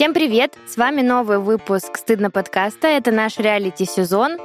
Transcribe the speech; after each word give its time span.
Всем 0.00 0.14
привет! 0.14 0.54
С 0.66 0.78
вами 0.78 1.02
новый 1.02 1.38
выпуск 1.40 1.98
«Стыдно 1.98 2.30
подкаста». 2.30 2.88
Это 2.88 3.10
наш 3.10 3.36
реалити-сезон. 3.36 4.38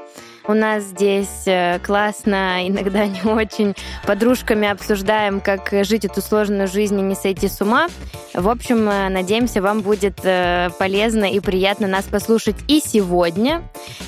У 0.49 0.53
нас 0.53 0.83
здесь 0.83 1.43
э, 1.45 1.79
классно, 1.79 2.67
иногда 2.67 3.05
не 3.05 3.21
очень. 3.21 3.73
Подружками 4.05 4.67
обсуждаем, 4.67 5.39
как 5.39 5.69
жить 5.85 6.03
эту 6.03 6.21
сложную 6.21 6.67
жизнь 6.67 6.99
и 6.99 7.01
не 7.01 7.15
сойти 7.15 7.47
с 7.47 7.61
ума. 7.61 7.87
В 8.33 8.49
общем, 8.49 8.89
э, 8.89 9.07
надеемся, 9.07 9.61
вам 9.61 9.79
будет 9.79 10.19
э, 10.25 10.71
полезно 10.77 11.23
и 11.23 11.39
приятно 11.39 11.87
нас 11.87 12.03
послушать 12.03 12.57
и 12.67 12.81
сегодня. 12.81 13.63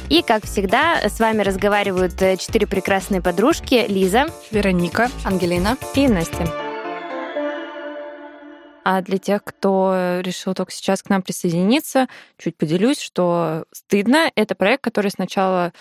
И, 0.09 0.23
как 0.23 0.43
всегда, 0.43 0.99
с 1.07 1.17
вами 1.17 1.43
разговаривают 1.43 2.19
четыре 2.41 2.67
прекрасные 2.67 3.21
подружки. 3.21 3.85
Лиза, 3.87 4.25
Вероника, 4.51 5.09
Ангелина 5.23 5.77
и 5.95 6.09
Настя. 6.09 6.66
А 8.89 9.01
для 9.01 9.17
тех, 9.17 9.43
кто 9.43 10.21
решил 10.23 10.53
только 10.53 10.71
сейчас 10.71 11.03
к 11.03 11.09
нам 11.09 11.21
присоединиться, 11.21 12.07
чуть 12.37 12.55
поделюсь, 12.55 13.01
что 13.01 13.65
«Стыдно»— 13.73 14.31
это 14.35 14.55
проект, 14.55 14.81
который 14.81 15.11
сначала 15.11 15.73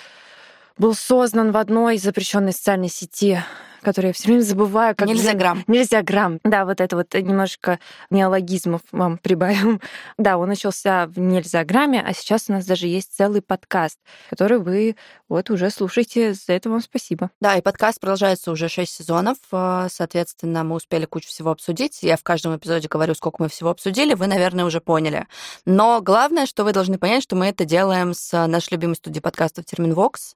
был 0.76 0.92
создан 0.92 1.52
в 1.52 1.56
одной 1.56 1.98
запрещенной 1.98 2.52
социальной 2.52 2.88
сети 2.88 3.38
которые 3.86 4.08
я 4.08 4.12
все 4.14 4.24
время 4.24 4.40
забываю. 4.40 4.96
Как 4.96 5.06
нельзя 5.06 5.32
грамм. 5.32 5.62
Нельзя 5.68 6.02
грамм. 6.02 6.40
Да, 6.42 6.64
вот 6.64 6.80
это 6.80 6.96
вот 6.96 7.14
немножко 7.14 7.78
неологизмов 8.10 8.80
вам 8.90 9.16
прибавим. 9.22 9.80
Да, 10.18 10.38
он 10.38 10.48
начался 10.48 11.06
в 11.06 11.20
нельзя 11.20 11.64
грамме, 11.64 12.02
а 12.04 12.12
сейчас 12.12 12.46
у 12.48 12.52
нас 12.52 12.66
даже 12.66 12.88
есть 12.88 13.16
целый 13.16 13.42
подкаст, 13.42 14.00
который 14.28 14.58
вы 14.58 14.96
вот 15.28 15.50
уже 15.50 15.70
слушаете. 15.70 16.34
За 16.34 16.54
это 16.54 16.68
вам 16.68 16.80
спасибо. 16.80 17.30
Да, 17.40 17.56
и 17.56 17.62
подкаст 17.62 18.00
продолжается 18.00 18.50
уже 18.50 18.68
6 18.68 18.92
сезонов. 18.92 19.36
А, 19.52 19.86
соответственно, 19.88 20.64
мы 20.64 20.74
успели 20.74 21.04
кучу 21.04 21.28
всего 21.28 21.52
обсудить. 21.52 22.02
Я 22.02 22.16
в 22.16 22.24
каждом 22.24 22.56
эпизоде 22.56 22.88
говорю, 22.88 23.14
сколько 23.14 23.40
мы 23.40 23.48
всего 23.48 23.70
обсудили. 23.70 24.14
Вы, 24.14 24.26
наверное, 24.26 24.64
уже 24.64 24.80
поняли. 24.80 25.28
Но 25.64 26.00
главное, 26.02 26.46
что 26.46 26.64
вы 26.64 26.72
должны 26.72 26.98
понять, 26.98 27.22
что 27.22 27.36
мы 27.36 27.46
это 27.46 27.64
делаем 27.64 28.14
с 28.14 28.46
нашей 28.48 28.72
любимой 28.72 28.96
студией 28.96 29.22
подкастов 29.22 29.64
Терминвокс. 29.64 30.34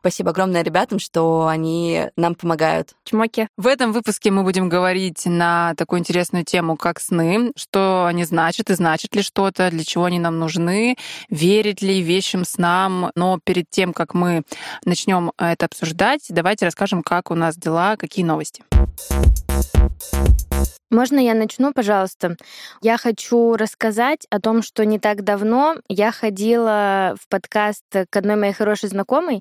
Спасибо 0.00 0.30
огромное 0.30 0.62
ребятам, 0.62 0.98
что 0.98 1.46
они 1.46 2.10
нам 2.16 2.34
помогают 2.34 2.91
Чмоки. 3.04 3.48
В 3.56 3.66
этом 3.66 3.92
выпуске 3.92 4.30
мы 4.30 4.42
будем 4.42 4.68
говорить 4.68 5.26
на 5.26 5.74
такую 5.76 6.00
интересную 6.00 6.44
тему, 6.44 6.76
как 6.76 7.00
сны, 7.00 7.52
что 7.56 8.06
они 8.06 8.24
значат 8.24 8.70
и 8.70 8.74
значит 8.74 9.14
ли 9.14 9.22
что-то, 9.22 9.70
для 9.70 9.84
чего 9.84 10.04
они 10.04 10.18
нам 10.18 10.38
нужны, 10.38 10.96
верить 11.28 11.82
ли 11.82 12.00
вещим 12.00 12.44
снам. 12.44 13.10
Но 13.14 13.38
перед 13.44 13.68
тем, 13.70 13.92
как 13.92 14.14
мы 14.14 14.42
начнем 14.84 15.32
это 15.38 15.66
обсуждать, 15.66 16.26
давайте 16.28 16.66
расскажем, 16.66 17.02
как 17.02 17.30
у 17.30 17.34
нас 17.34 17.56
дела, 17.56 17.96
какие 17.96 18.24
новости. 18.24 18.64
Можно 20.92 21.20
я 21.20 21.32
начну, 21.32 21.72
пожалуйста? 21.72 22.36
Я 22.82 22.98
хочу 22.98 23.56
рассказать 23.56 24.26
о 24.28 24.40
том, 24.40 24.62
что 24.62 24.84
не 24.84 24.98
так 24.98 25.24
давно 25.24 25.76
я 25.88 26.12
ходила 26.12 27.16
в 27.18 27.28
подкаст 27.28 27.84
к 28.10 28.14
одной 28.14 28.36
моей 28.36 28.52
хорошей 28.52 28.90
знакомой. 28.90 29.40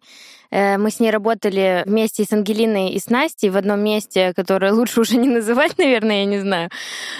Э, 0.49 0.77
мы 0.77 0.89
с 0.91 1.02
ней 1.02 1.11
работали 1.11 1.83
вместе 1.85 2.23
с 2.23 2.31
Ангелиной 2.31 2.91
и 2.91 2.99
с 2.99 3.09
Настей 3.09 3.49
в 3.49 3.58
одном 3.58 3.81
месте, 3.81 4.31
которое 4.33 4.71
лучше 4.71 5.02
уже 5.02 5.17
не 5.17 5.27
называть, 5.27 5.77
наверное, 5.77 6.19
я 6.19 6.25
не 6.25 6.39
знаю. 6.39 6.69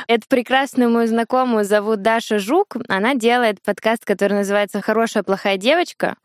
Эту 0.08 0.24
прекрасную 0.30 0.90
мою 0.90 1.10
знакомую 1.10 1.66
зовут 1.66 2.02
Даша 2.02 2.40
Жук. 2.40 2.78
Она 2.88 3.16
делает 3.16 3.62
подкаст, 3.62 4.06
который 4.06 4.38
называется 4.38 4.80
«Хорошая 4.80 5.24
плохая 5.24 5.58
девочка». 5.58 6.16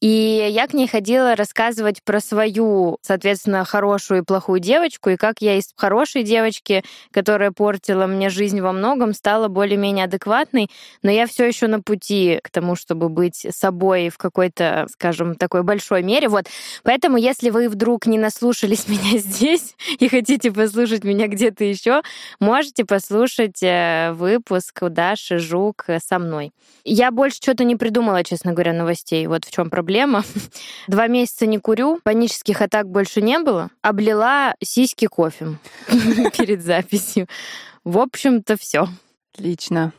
И 0.00 0.48
я 0.50 0.66
к 0.66 0.74
ней 0.74 0.86
ходила 0.86 1.36
рассказывать 1.36 2.02
про 2.02 2.20
свою, 2.20 2.98
соответственно, 3.02 3.64
хорошую 3.64 4.20
и 4.20 4.24
плохую 4.24 4.60
девочку, 4.60 5.10
и 5.10 5.16
как 5.16 5.36
я 5.40 5.56
из 5.56 5.72
хорошей 5.76 6.24
девочки, 6.24 6.84
которая 7.10 7.52
портила 7.52 8.06
мне 8.06 8.28
жизнь 8.28 8.60
во 8.60 8.72
многом, 8.72 9.14
стала 9.14 9.48
более-менее 9.48 10.04
адекватной, 10.04 10.68
но 11.02 11.10
я 11.10 11.26
все 11.26 11.46
еще 11.46 11.68
на 11.68 11.80
пути 11.80 12.40
к 12.42 12.50
тому, 12.50 12.76
чтобы 12.76 13.08
быть 13.08 13.46
собой 13.50 14.08
в 14.10 14.18
какой-то, 14.18 14.86
скажем, 14.90 15.36
такой 15.36 15.62
большой 15.62 16.02
мере. 16.02 16.28
Вот. 16.28 16.46
Поэтому, 16.82 17.16
если 17.16 17.50
вы 17.50 17.68
вдруг 17.68 18.06
не 18.06 18.18
наслушались 18.18 18.88
меня 18.88 19.18
здесь 19.18 19.74
и 19.98 20.08
хотите 20.08 20.52
послушать 20.52 21.04
меня 21.04 21.28
где-то 21.28 21.64
еще, 21.64 22.02
можете 22.40 22.84
послушать 22.84 23.62
э, 23.62 24.12
выпуск 24.12 24.82
Даши 24.82 25.38
Жук 25.38 25.86
со 26.04 26.18
мной. 26.18 26.52
Я 26.84 27.10
больше 27.10 27.36
что-то 27.36 27.64
не 27.64 27.76
придумала, 27.76 28.24
честно 28.24 28.52
говоря, 28.52 28.72
новостей. 28.72 29.26
Вот 29.26 29.44
в 29.44 29.50
чем 29.50 29.70
проблема 29.70 29.83
проблема. 29.84 30.24
Два 30.88 31.08
месяца 31.08 31.46
не 31.46 31.58
курю, 31.58 32.00
панических 32.02 32.62
атак 32.62 32.88
больше 32.88 33.20
не 33.20 33.38
было. 33.38 33.70
Облила 33.82 34.54
сиськи 34.62 35.06
кофе 35.06 35.58
перед 36.36 36.62
записью. 36.62 37.28
В 37.84 37.98
общем-то, 37.98 38.56
все. 38.56 38.88
Отлично. 39.34 39.92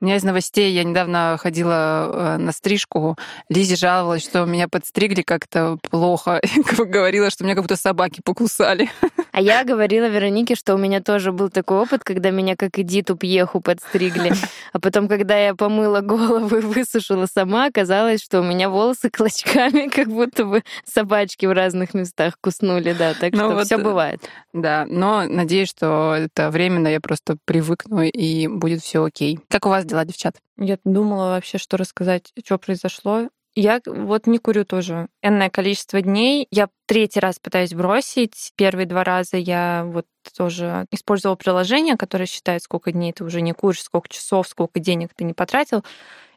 У 0.00 0.04
меня 0.04 0.16
из 0.16 0.24
новостей, 0.24 0.72
я 0.72 0.84
недавно 0.84 1.38
ходила 1.40 2.10
э, 2.12 2.36
на 2.38 2.52
стрижку, 2.52 3.16
Лизе 3.48 3.76
жаловалась, 3.76 4.22
что 4.24 4.44
меня 4.44 4.68
подстригли 4.68 5.22
как-то 5.22 5.78
плохо. 5.90 6.40
Говорила, 6.78 7.30
что 7.30 7.44
меня 7.44 7.54
как 7.54 7.64
будто 7.64 7.76
собаки 7.76 8.20
покусали. 8.24 8.90
А 9.32 9.40
я 9.40 9.64
говорила 9.64 10.06
Веронике, 10.06 10.54
что 10.54 10.74
у 10.74 10.78
меня 10.78 11.00
тоже 11.00 11.32
был 11.32 11.50
такой 11.50 11.78
опыт, 11.78 12.04
когда 12.04 12.30
меня 12.30 12.54
как 12.54 12.78
Эдиту 12.78 13.16
Пьеху 13.16 13.60
подстригли. 13.60 14.32
А 14.72 14.78
потом, 14.78 15.08
когда 15.08 15.36
я 15.36 15.56
помыла 15.56 16.02
голову 16.02 16.56
и 16.56 16.60
высушила 16.60 17.26
сама, 17.26 17.66
оказалось, 17.66 18.22
что 18.22 18.40
у 18.40 18.44
меня 18.44 18.70
волосы 18.70 19.10
клочками, 19.10 19.88
как 19.94 20.08
будто 20.08 20.44
бы 20.44 20.62
собачки 20.84 21.46
в 21.46 21.52
разных 21.52 21.94
местах 21.94 22.34
куснули, 22.40 22.92
да. 22.92 23.14
Так 23.14 23.32
ну 23.32 23.38
что 23.38 23.54
вот, 23.54 23.66
все 23.66 23.78
бывает. 23.78 24.20
Да, 24.52 24.86
но 24.88 25.24
надеюсь, 25.24 25.68
что 25.68 26.14
это 26.14 26.50
временно, 26.50 26.86
я 26.86 27.00
просто 27.00 27.36
привыкну 27.44 28.02
и 28.02 28.46
будет 28.46 28.82
все 28.82 29.04
окей. 29.04 29.40
Как 29.48 29.66
у 29.66 29.68
вас 29.68 29.83
дела, 29.84 30.04
девчат? 30.04 30.36
Я 30.56 30.78
думала 30.84 31.30
вообще, 31.30 31.58
что 31.58 31.76
рассказать, 31.76 32.32
что 32.44 32.58
произошло. 32.58 33.28
Я 33.56 33.80
вот 33.86 34.26
не 34.26 34.38
курю 34.38 34.64
тоже 34.64 35.08
энное 35.22 35.48
количество 35.48 36.00
дней. 36.00 36.48
Я 36.50 36.68
третий 36.86 37.20
раз 37.20 37.38
пытаюсь 37.38 37.72
бросить. 37.72 38.52
Первые 38.56 38.86
два 38.86 39.04
раза 39.04 39.36
я 39.36 39.84
вот 39.86 40.06
тоже 40.36 40.86
использовала 40.90 41.36
приложение, 41.36 41.96
которое 41.96 42.26
считает, 42.26 42.62
сколько 42.62 42.90
дней 42.90 43.12
ты 43.12 43.22
уже 43.22 43.42
не 43.42 43.52
куришь, 43.52 43.82
сколько 43.82 44.08
часов, 44.08 44.48
сколько 44.48 44.80
денег 44.80 45.10
ты 45.14 45.22
не 45.22 45.34
потратил. 45.34 45.84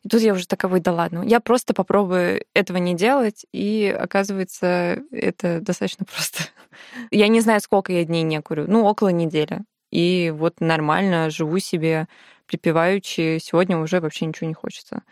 И 0.04 0.10
тут 0.10 0.22
я 0.22 0.34
уже 0.34 0.46
таковой, 0.46 0.80
да 0.80 0.94
ладно. 0.94 1.24
Я 1.26 1.40
просто 1.40 1.74
попробую 1.74 2.46
этого 2.54 2.78
не 2.78 2.94
делать, 2.94 3.48
и 3.52 3.96
оказывается, 4.00 5.02
это 5.12 5.60
достаточно 5.60 6.06
просто. 6.14 6.44
Я 7.10 7.28
не 7.30 7.42
знаю, 7.42 7.62
сколько 7.62 7.92
я 7.92 8.06
дней 8.06 8.22
не 8.22 8.42
курю. 8.42 8.66
Ну, 8.68 8.86
около 8.86 9.10
недели. 9.10 9.62
И 9.92 10.34
вот 10.36 10.60
нормально 10.60 11.30
живу 11.30 11.60
себе 11.60 12.08
припеваючи. 12.48 13.40
Сегодня 13.42 13.78
уже 13.78 14.00
вообще 14.00 14.26
ничего 14.26 14.48
не 14.48 14.54
хочется. 14.54 15.04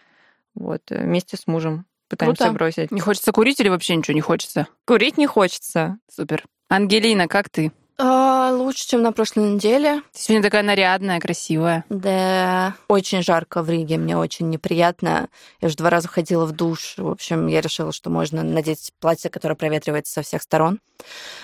Вот, 0.55 0.81
э, 0.89 1.03
вместе 1.03 1.37
с 1.37 1.47
мужем 1.47 1.85
пытаемся 2.09 2.45
Круто. 2.45 2.53
бросить. 2.57 2.91
Не 2.91 3.01
хочется 3.01 3.31
курить 3.31 3.59
или 3.59 3.69
вообще 3.69 3.95
ничего 3.95 4.15
не 4.15 4.21
хочется? 4.21 4.67
Курить 4.85 5.17
не 5.17 5.27
хочется. 5.27 5.97
Супер. 6.09 6.45
Ангелина, 6.69 7.27
как 7.27 7.49
ты? 7.49 7.71
А, 7.97 8.51
лучше, 8.51 8.87
чем 8.87 9.01
на 9.03 9.13
прошлой 9.13 9.51
неделе. 9.51 10.01
Ты 10.11 10.19
сегодня 10.19 10.43
такая 10.43 10.63
нарядная, 10.63 11.21
красивая. 11.21 11.85
Да, 11.89 12.75
очень 12.89 13.21
жарко 13.21 13.61
в 13.61 13.69
Риге, 13.69 13.97
мне 13.97 14.17
очень 14.17 14.49
неприятно. 14.49 15.29
Я 15.61 15.67
уже 15.67 15.77
два 15.77 15.89
раза 15.89 16.09
ходила 16.09 16.45
в 16.45 16.51
душ. 16.51 16.95
В 16.97 17.07
общем, 17.07 17.47
я 17.47 17.61
решила, 17.61 17.93
что 17.93 18.09
можно 18.09 18.43
надеть 18.43 18.91
платье, 18.99 19.29
которое 19.29 19.55
проветривается 19.55 20.13
со 20.13 20.21
всех 20.23 20.41
сторон. 20.41 20.81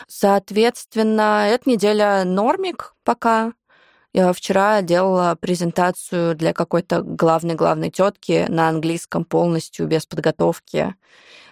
Соответственно, 0.08 1.48
эта 1.48 1.70
неделя 1.70 2.26
нормик 2.26 2.96
пока. 3.06 3.54
Я 4.14 4.34
вчера 4.34 4.82
делала 4.82 5.38
презентацию 5.40 6.36
для 6.36 6.52
какой-то 6.52 7.02
главной-главной 7.02 7.92
тетки 7.92 8.46
на 8.50 8.68
английском 8.68 9.24
полностью, 9.24 9.88
без 9.88 10.06
подготовки. 10.06 10.96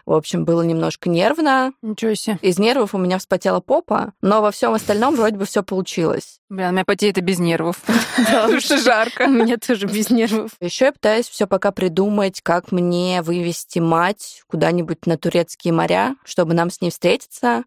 В 0.09 0.13
общем, 0.13 0.43
было 0.43 0.63
немножко 0.63 1.07
нервно. 1.07 1.71
Ничего 1.83 2.15
себе. 2.15 2.39
Из 2.41 2.57
нервов 2.57 2.95
у 2.95 2.97
меня 2.97 3.19
вспотела 3.19 3.59
попа, 3.59 4.13
но 4.21 4.41
во 4.41 4.49
всем 4.49 4.73
остальном 4.73 5.15
вроде 5.15 5.37
бы 5.37 5.45
все 5.45 5.61
получилось. 5.61 6.38
Бля, 6.49 6.69
у 6.69 6.71
меня 6.71 6.83
потеет 6.83 7.19
и 7.19 7.21
без 7.21 7.37
нервов. 7.37 7.77
Потому 8.17 8.59
что 8.59 8.77
жарко. 8.77 9.25
У 9.27 9.29
меня 9.29 9.57
тоже 9.57 9.85
без 9.85 10.09
нервов. 10.09 10.51
Еще 10.59 10.85
я 10.85 10.91
пытаюсь 10.91 11.29
все 11.29 11.45
пока 11.45 11.71
придумать, 11.71 12.41
как 12.41 12.71
мне 12.71 13.21
вывести 13.21 13.77
мать 13.77 14.41
куда-нибудь 14.47 15.05
на 15.05 15.19
турецкие 15.19 15.73
моря, 15.73 16.15
чтобы 16.25 16.55
нам 16.55 16.71
с 16.71 16.81
ней 16.81 16.89
встретиться. 16.89 17.65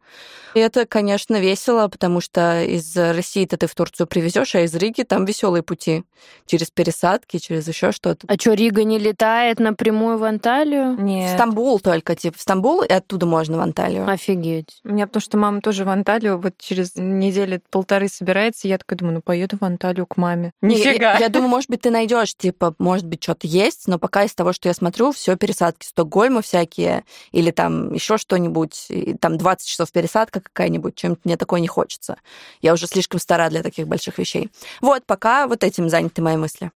И 0.54 0.58
это, 0.58 0.84
конечно, 0.84 1.38
весело, 1.40 1.86
потому 1.86 2.20
что 2.20 2.64
из 2.64 2.96
России-то 2.96 3.56
ты 3.56 3.68
в 3.68 3.74
Турцию 3.76 4.08
привезешь, 4.08 4.54
а 4.56 4.62
из 4.62 4.74
Риги 4.74 5.02
там 5.02 5.26
веселые 5.26 5.62
пути. 5.62 6.02
Через 6.46 6.70
пересадки, 6.70 7.38
через 7.38 7.68
еще 7.68 7.92
что-то. 7.92 8.26
А 8.28 8.34
что, 8.34 8.52
Рига 8.52 8.82
не 8.82 8.98
летает 8.98 9.60
напрямую 9.60 10.18
в 10.18 10.24
Анталию? 10.24 11.00
Нет. 11.00 11.34
Стамбул 11.34 11.78
только, 11.78 12.16
типа 12.16 12.36
в 12.36 12.40
Стамбул, 12.40 12.82
и 12.82 12.92
оттуда 12.92 13.26
можно 13.26 13.58
в 13.58 13.60
Анталию. 13.60 14.08
Офигеть. 14.10 14.80
У 14.84 14.88
меня 14.88 15.06
потому 15.06 15.20
что 15.20 15.38
мама 15.38 15.60
тоже 15.60 15.84
в 15.84 15.88
Анталию 15.88 16.38
вот 16.38 16.54
через 16.58 16.96
недели 16.96 17.60
полторы 17.70 18.08
собирается, 18.08 18.71
я 18.72 18.78
такая 18.78 18.98
думаю, 18.98 19.14
ну 19.14 19.22
поеду 19.22 19.56
в 19.60 19.64
Анталию 19.64 20.06
к 20.06 20.16
маме. 20.16 20.52
Нифига. 20.60 21.14
Я, 21.14 21.18
я 21.18 21.28
думаю, 21.28 21.48
может 21.48 21.70
быть, 21.70 21.82
ты 21.82 21.90
найдешь, 21.90 22.34
типа, 22.34 22.74
может 22.78 23.06
быть, 23.06 23.22
что-то 23.22 23.46
есть, 23.46 23.86
но 23.86 23.98
пока 23.98 24.24
из 24.24 24.34
того, 24.34 24.52
что 24.52 24.68
я 24.68 24.74
смотрю, 24.74 25.12
все 25.12 25.36
пересадки 25.36 25.86
Стокгольма 25.86 26.42
всякие, 26.42 27.04
или 27.30 27.50
там 27.50 27.92
еще 27.92 28.18
что-нибудь, 28.18 28.88
там 29.20 29.38
20 29.38 29.66
часов 29.66 29.92
пересадка 29.92 30.40
какая-нибудь, 30.40 30.94
чем-то 30.94 31.20
мне 31.24 31.36
такое 31.36 31.60
не 31.60 31.68
хочется. 31.68 32.16
Я 32.60 32.72
уже 32.72 32.86
слишком 32.86 33.20
стара 33.20 33.48
для 33.50 33.62
таких 33.62 33.86
больших 33.86 34.18
вещей. 34.18 34.50
Вот, 34.80 35.04
пока 35.06 35.46
вот 35.46 35.64
этим 35.64 35.88
заняты 35.88 36.22
мои 36.22 36.36
мысли. 36.36 36.70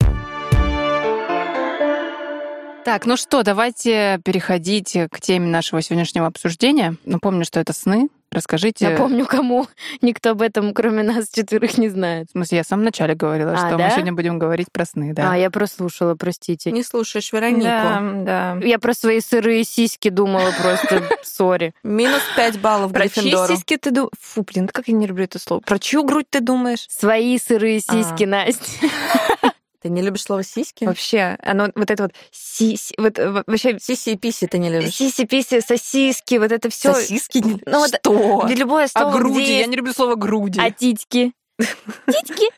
Так, 2.86 3.06
ну 3.06 3.16
что, 3.16 3.44
давайте 3.44 4.20
переходить 4.26 4.98
к 5.10 5.22
теме 5.22 5.48
нашего 5.48 5.82
сегодняшнего 5.82 6.28
обсуждения. 6.28 6.96
Напомню, 7.06 7.46
что 7.46 7.62
это 7.62 7.72
сны. 7.72 8.10
Расскажите. 8.30 8.90
Напомню, 8.90 9.26
кому 9.26 9.68
никто 10.02 10.32
об 10.32 10.42
этом, 10.42 10.74
кроме 10.74 11.04
нас 11.04 11.30
четверых, 11.32 11.78
не 11.78 11.88
знает. 11.88 12.28
В 12.30 12.32
смысле, 12.32 12.58
я 12.58 12.64
в 12.64 12.68
самом 12.68 12.84
начале 12.84 13.14
говорила, 13.16 13.54
А, 13.54 13.58
что 13.58 13.78
да? 13.78 13.86
мы 13.86 13.92
сегодня 13.92 14.12
будем 14.12 14.38
говорить 14.38 14.68
про 14.72 14.86
сны, 14.86 15.14
да. 15.14 15.32
А, 15.32 15.38
я 15.38 15.50
прослушала, 15.50 16.16
простите. 16.16 16.72
Не 16.72 16.84
слушаешь 16.84 17.32
Веронику. 17.32 17.64
Да, 17.64 18.02
да. 18.26 18.58
Я 18.66 18.80
про 18.80 18.94
свои 18.94 19.22
сырые 19.22 19.64
сиськи 19.64 20.10
думала 20.10 20.52
просто, 20.62 21.04
сори. 21.24 21.74
Минус 21.84 22.22
5 22.36 22.60
баллов 22.60 22.92
Про 22.92 23.08
чьи 23.08 23.32
сиськи 23.48 23.78
ты 23.78 23.92
думаешь? 23.92 24.12
Фу, 24.20 24.44
блин, 24.44 24.68
как 24.68 24.88
я 24.90 24.94
не 24.96 25.06
люблю 25.08 25.24
это 25.24 25.40
слово. 25.40 25.62
Про 25.62 25.80
чью 25.80 26.04
грудь 26.04 26.28
ты 26.30 26.42
думаешь? 26.42 26.86
Свои 26.90 27.38
сырые 27.38 27.82
А. 27.88 27.94
сиськи, 27.94 28.24
Настя. 28.26 28.64
Ты 29.84 29.90
не 29.90 30.02
любишь 30.02 30.24
слово 30.24 30.44
сиськи? 30.44 30.86
Вообще, 30.86 31.38
оно 31.44 31.68
вот 31.76 31.92
это 31.92 32.04
вот 32.04 32.14
сиси, 32.32 32.96
вот 32.98 33.20
э, 33.20 33.30
вообще 33.46 33.78
Сиси 33.80 34.12
и 34.12 34.18
писи 34.18 34.48
ты 34.48 34.58
не 34.58 34.70
любишь. 34.70 34.96
сиси-писи, 34.96 35.60
сосиски, 35.60 36.36
вот 36.36 36.54
это 36.54 36.70
все. 36.70 36.94
Сосиски 36.94 37.40
не 37.40 37.62
Ну 37.66 37.80
вот 37.80 37.90
Что? 37.90 38.44
Для 38.48 38.56
любое 38.56 38.86
А 38.86 38.88
слово, 38.88 39.18
груди? 39.18 39.42
где 39.44 39.60
Я 39.60 39.66
не 39.68 39.76
люблю 39.76 39.92
слово 39.92 40.16
груди. 40.16 40.60
А 40.62 40.72
титьки? 40.72 41.34
Титьки? 41.60 42.50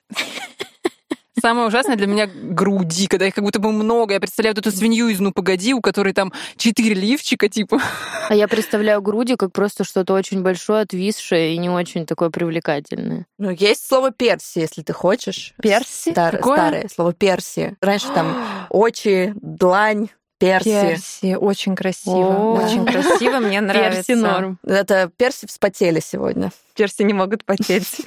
Самое 1.39 1.67
ужасное 1.67 1.95
для 1.97 2.07
меня 2.07 2.27
груди, 2.27 3.07
когда 3.07 3.27
их 3.27 3.35
как 3.35 3.43
будто 3.43 3.59
бы 3.59 3.71
много. 3.71 4.13
Я 4.13 4.19
представляю 4.19 4.55
вот 4.55 4.65
эту 4.65 4.75
свинью 4.75 5.09
из 5.09 5.19
«Ну, 5.19 5.31
погоди», 5.31 5.73
у 5.73 5.81
которой 5.81 6.13
там 6.13 6.31
четыре 6.55 6.93
лифчика, 6.93 7.49
типа. 7.49 7.81
А 8.29 8.33
я 8.35 8.47
представляю 8.47 9.01
груди 9.01 9.35
как 9.35 9.51
просто 9.51 9.83
что-то 9.83 10.13
очень 10.13 10.41
большое, 10.43 10.81
отвисшее 10.81 11.53
и 11.53 11.57
не 11.57 11.69
очень 11.69 12.05
такое 12.05 12.29
привлекательное. 12.29 13.25
Ну, 13.37 13.49
есть 13.51 13.85
слово 13.87 14.11
перси, 14.11 14.59
если 14.59 14.81
ты 14.81 14.93
хочешь. 14.93 15.53
Перси? 15.61 16.11
Стар- 16.11 16.37
Какое? 16.37 16.55
Старое 16.57 16.89
слово 16.93 17.13
перси. 17.13 17.75
Раньше 17.81 18.07
там 18.13 18.67
очи, 18.69 19.33
длань, 19.35 20.07
перси. 20.39 20.69
Перси, 20.69 21.35
очень 21.35 21.75
красиво, 21.75 22.15
О. 22.15 22.61
очень 22.63 22.85
красиво, 22.85 23.39
мне 23.39 23.59
нравится. 23.61 24.03
Перси 24.07 24.19
норм. 24.19 24.57
Это 24.65 25.11
перси 25.17 25.47
вспотели 25.47 25.99
сегодня. 25.99 26.51
Перси 26.75 27.03
не 27.03 27.13
могут 27.13 27.43
потеть. 27.43 27.87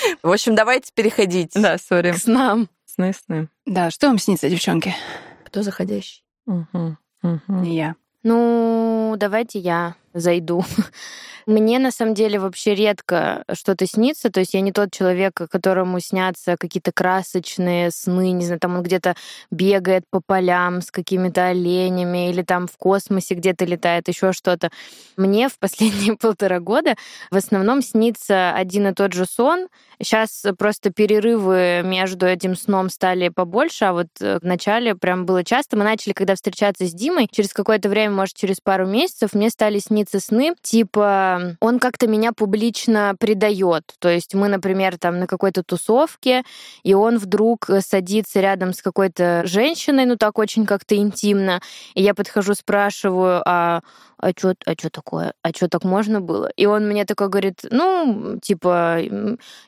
В 0.22 0.30
общем, 0.30 0.54
давайте 0.54 0.92
переходить. 0.94 1.52
Да, 1.54 1.78
сори. 1.78 2.12
К 2.12 2.16
снам. 2.18 2.68
Сны, 2.86 3.12
сны. 3.12 3.48
Да, 3.66 3.90
что 3.90 4.08
вам 4.08 4.18
снится, 4.18 4.48
девчонки? 4.50 4.94
Кто 5.44 5.62
заходящий? 5.62 6.24
Мгм, 6.46 6.98
мгм. 7.22 7.62
Не 7.62 7.76
я. 7.76 7.94
Ну, 8.22 9.14
давайте 9.18 9.58
я 9.58 9.94
зайду. 10.14 10.64
Мне 11.48 11.78
на 11.78 11.90
самом 11.90 12.12
деле 12.12 12.38
вообще 12.38 12.74
редко 12.74 13.42
что-то 13.54 13.86
снится, 13.86 14.30
то 14.30 14.40
есть 14.40 14.52
я 14.52 14.60
не 14.60 14.70
тот 14.70 14.92
человек, 14.92 15.40
которому 15.50 15.98
снятся 15.98 16.56
какие-то 16.58 16.92
красочные 16.92 17.90
сны, 17.90 18.32
не 18.32 18.44
знаю, 18.44 18.60
там 18.60 18.76
он 18.76 18.82
где-то 18.82 19.14
бегает 19.50 20.04
по 20.10 20.20
полям 20.20 20.82
с 20.82 20.90
какими-то 20.90 21.46
оленями 21.46 22.28
или 22.28 22.42
там 22.42 22.66
в 22.66 22.76
космосе 22.76 23.34
где-то 23.34 23.64
летает, 23.64 24.08
еще 24.08 24.34
что-то. 24.34 24.70
Мне 25.16 25.48
в 25.48 25.58
последние 25.58 26.16
полтора 26.20 26.60
года 26.60 26.96
в 27.30 27.36
основном 27.36 27.80
снится 27.80 28.52
один 28.52 28.88
и 28.88 28.92
тот 28.92 29.14
же 29.14 29.24
сон. 29.24 29.68
Сейчас 30.00 30.44
просто 30.58 30.90
перерывы 30.90 31.80
между 31.82 32.26
этим 32.26 32.56
сном 32.56 32.90
стали 32.90 33.30
побольше, 33.30 33.86
а 33.86 33.94
вот 33.94 34.08
э, 34.20 34.38
в 34.38 34.44
начале 34.44 34.94
прям 34.94 35.24
было 35.24 35.42
часто. 35.42 35.76
Мы 35.76 35.84
начали, 35.84 36.12
когда 36.12 36.34
встречаться 36.34 36.86
с 36.86 36.92
Димой, 36.92 37.26
через 37.28 37.52
какое-то 37.52 37.88
время, 37.88 38.14
может, 38.14 38.36
через 38.36 38.60
пару 38.60 38.86
месяцев, 38.86 39.32
мне 39.32 39.50
стали 39.50 39.78
сниться 39.78 39.97
сны, 40.06 40.54
типа 40.62 41.56
он 41.60 41.78
как-то 41.78 42.06
меня 42.06 42.32
публично 42.32 43.14
предает. 43.18 43.94
То 43.98 44.08
есть 44.08 44.34
мы, 44.34 44.48
например, 44.48 44.98
там 44.98 45.18
на 45.18 45.26
какой-то 45.26 45.62
тусовке, 45.62 46.42
и 46.82 46.94
он 46.94 47.18
вдруг 47.18 47.68
э, 47.70 47.80
садится 47.80 48.40
рядом 48.40 48.72
с 48.72 48.82
какой-то 48.82 49.42
женщиной, 49.44 50.06
ну 50.06 50.16
так 50.16 50.38
очень 50.38 50.66
как-то 50.66 50.96
интимно, 50.96 51.60
и 51.94 52.02
я 52.02 52.14
подхожу, 52.14 52.54
спрашиваю, 52.54 53.42
а 53.44 53.80
а 54.20 54.30
что 54.36 54.54
а 54.66 54.74
чё 54.74 54.90
такое? 54.90 55.32
А 55.42 55.50
что 55.50 55.68
так 55.68 55.84
можно 55.84 56.20
было? 56.20 56.50
И 56.56 56.66
он 56.66 56.88
мне 56.88 57.04
такой 57.04 57.28
говорит, 57.28 57.60
ну, 57.70 58.38
типа, 58.42 58.98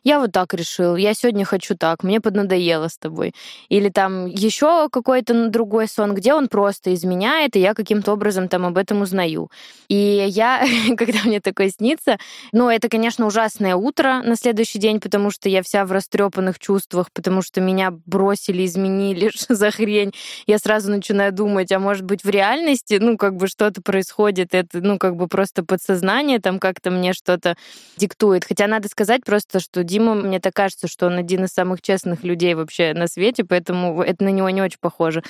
я 0.02 0.18
вот 0.18 0.32
так 0.32 0.54
решил, 0.54 0.96
я 0.96 1.14
сегодня 1.14 1.44
хочу 1.44 1.76
так, 1.76 2.02
мне 2.02 2.20
поднадоело 2.20 2.88
с 2.88 2.98
тобой. 2.98 3.32
Или 3.68 3.90
там 3.90 4.26
еще 4.26 4.88
какой-то 4.90 5.48
другой 5.48 5.86
сон, 5.86 6.14
где 6.14 6.34
он 6.34 6.48
просто 6.48 6.92
изменяет, 6.94 7.56
и 7.56 7.60
я 7.60 7.74
каким-то 7.74 8.12
образом 8.12 8.48
там 8.48 8.66
об 8.66 8.76
этом 8.76 9.02
узнаю. 9.02 9.50
И 9.88 10.19
я, 10.26 10.64
когда 10.96 11.20
мне 11.24 11.40
такое 11.40 11.70
снится, 11.70 12.18
ну, 12.52 12.68
это, 12.68 12.88
конечно, 12.88 13.26
ужасное 13.26 13.76
утро 13.76 14.22
на 14.24 14.36
следующий 14.36 14.78
день, 14.78 15.00
потому 15.00 15.30
что 15.30 15.48
я 15.48 15.62
вся 15.62 15.84
в 15.84 15.92
растрепанных 15.92 16.58
чувствах, 16.58 17.10
потому 17.12 17.42
что 17.42 17.60
меня 17.60 17.90
бросили, 17.90 18.64
изменили, 18.64 19.30
что 19.34 19.54
за 19.60 19.70
хрень. 19.70 20.12
Я 20.46 20.58
сразу 20.58 20.90
начинаю 20.90 21.32
думать, 21.32 21.72
а 21.72 21.78
может 21.78 22.04
быть, 22.04 22.24
в 22.24 22.28
реальности, 22.28 22.98
ну, 23.00 23.16
как 23.16 23.36
бы 23.36 23.46
что-то 23.46 23.82
происходит, 23.82 24.54
это, 24.54 24.80
ну, 24.80 24.98
как 24.98 25.16
бы 25.16 25.28
просто 25.28 25.64
подсознание 25.64 26.40
там 26.40 26.58
как-то 26.58 26.90
мне 26.90 27.12
что-то 27.12 27.56
диктует. 27.96 28.44
Хотя 28.44 28.66
надо 28.66 28.88
сказать 28.88 29.24
просто, 29.24 29.60
что 29.60 29.84
Дима, 29.84 30.14
мне 30.14 30.40
так 30.40 30.54
кажется, 30.54 30.88
что 30.88 31.06
он 31.06 31.18
один 31.18 31.44
из 31.44 31.50
самых 31.50 31.82
честных 31.82 32.24
людей 32.24 32.54
вообще 32.54 32.92
на 32.94 33.06
свете, 33.06 33.44
поэтому 33.44 34.02
это 34.02 34.24
на 34.24 34.30
него 34.30 34.50
не 34.50 34.62
очень 34.62 34.78
похоже. 34.80 35.22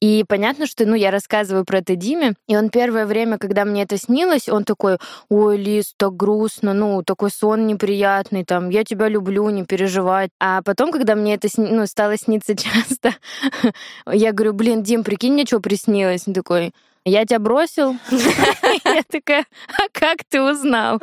И 0.00 0.24
понятно, 0.26 0.66
что, 0.66 0.86
ну, 0.86 0.94
я 0.94 1.10
рассказываю 1.10 1.64
про 1.66 1.78
это 1.78 1.94
Диме, 1.94 2.32
и 2.48 2.56
он 2.56 2.70
первое 2.70 3.04
время, 3.04 3.36
когда 3.36 3.66
мне 3.66 3.82
это 3.82 3.98
снилось, 3.98 4.19
он 4.48 4.64
такой, 4.64 4.98
ой, 5.28 5.56
Лиз, 5.56 5.94
так 5.96 6.16
грустно, 6.16 6.72
ну, 6.74 7.02
такой 7.02 7.30
сон 7.30 7.66
неприятный, 7.66 8.44
там, 8.44 8.70
я 8.70 8.84
тебя 8.84 9.08
люблю, 9.08 9.48
не 9.50 9.64
переживай. 9.64 10.30
А 10.38 10.62
потом, 10.62 10.92
когда 10.92 11.14
мне 11.14 11.34
это 11.34 11.48
сни- 11.48 11.70
ну, 11.70 11.86
стало 11.86 12.16
сниться 12.16 12.56
часто, 12.56 13.14
я 14.10 14.32
говорю, 14.32 14.52
блин, 14.52 14.82
Дим, 14.82 15.04
прикинь, 15.04 15.32
мне 15.32 15.44
что 15.46 15.60
приснилось? 15.60 16.26
Он 16.26 16.34
такой, 16.34 16.72
я 17.04 17.24
тебя 17.24 17.38
бросил. 17.38 17.96
Я 18.84 19.02
такая, 19.08 19.46
а 19.68 19.82
как 19.92 20.18
ты 20.28 20.42
узнал? 20.42 21.00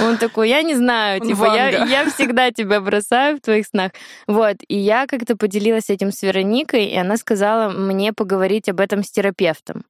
Он 0.00 0.16
такой, 0.18 0.48
я 0.48 0.62
не 0.62 0.74
знаю, 0.74 1.20
типа, 1.20 1.54
я, 1.54 1.84
я 1.84 2.10
всегда 2.10 2.50
тебя 2.50 2.80
бросаю 2.80 3.36
в 3.36 3.40
твоих 3.40 3.66
снах. 3.66 3.92
Вот, 4.26 4.56
и 4.66 4.76
я 4.76 5.06
как-то 5.06 5.36
поделилась 5.36 5.90
этим 5.90 6.10
с 6.10 6.22
Вероникой, 6.22 6.86
и 6.86 6.96
она 6.96 7.16
сказала 7.16 7.70
мне 7.70 8.12
поговорить 8.12 8.68
об 8.68 8.80
этом 8.80 9.02
с 9.02 9.10
терапевтом, 9.10 9.84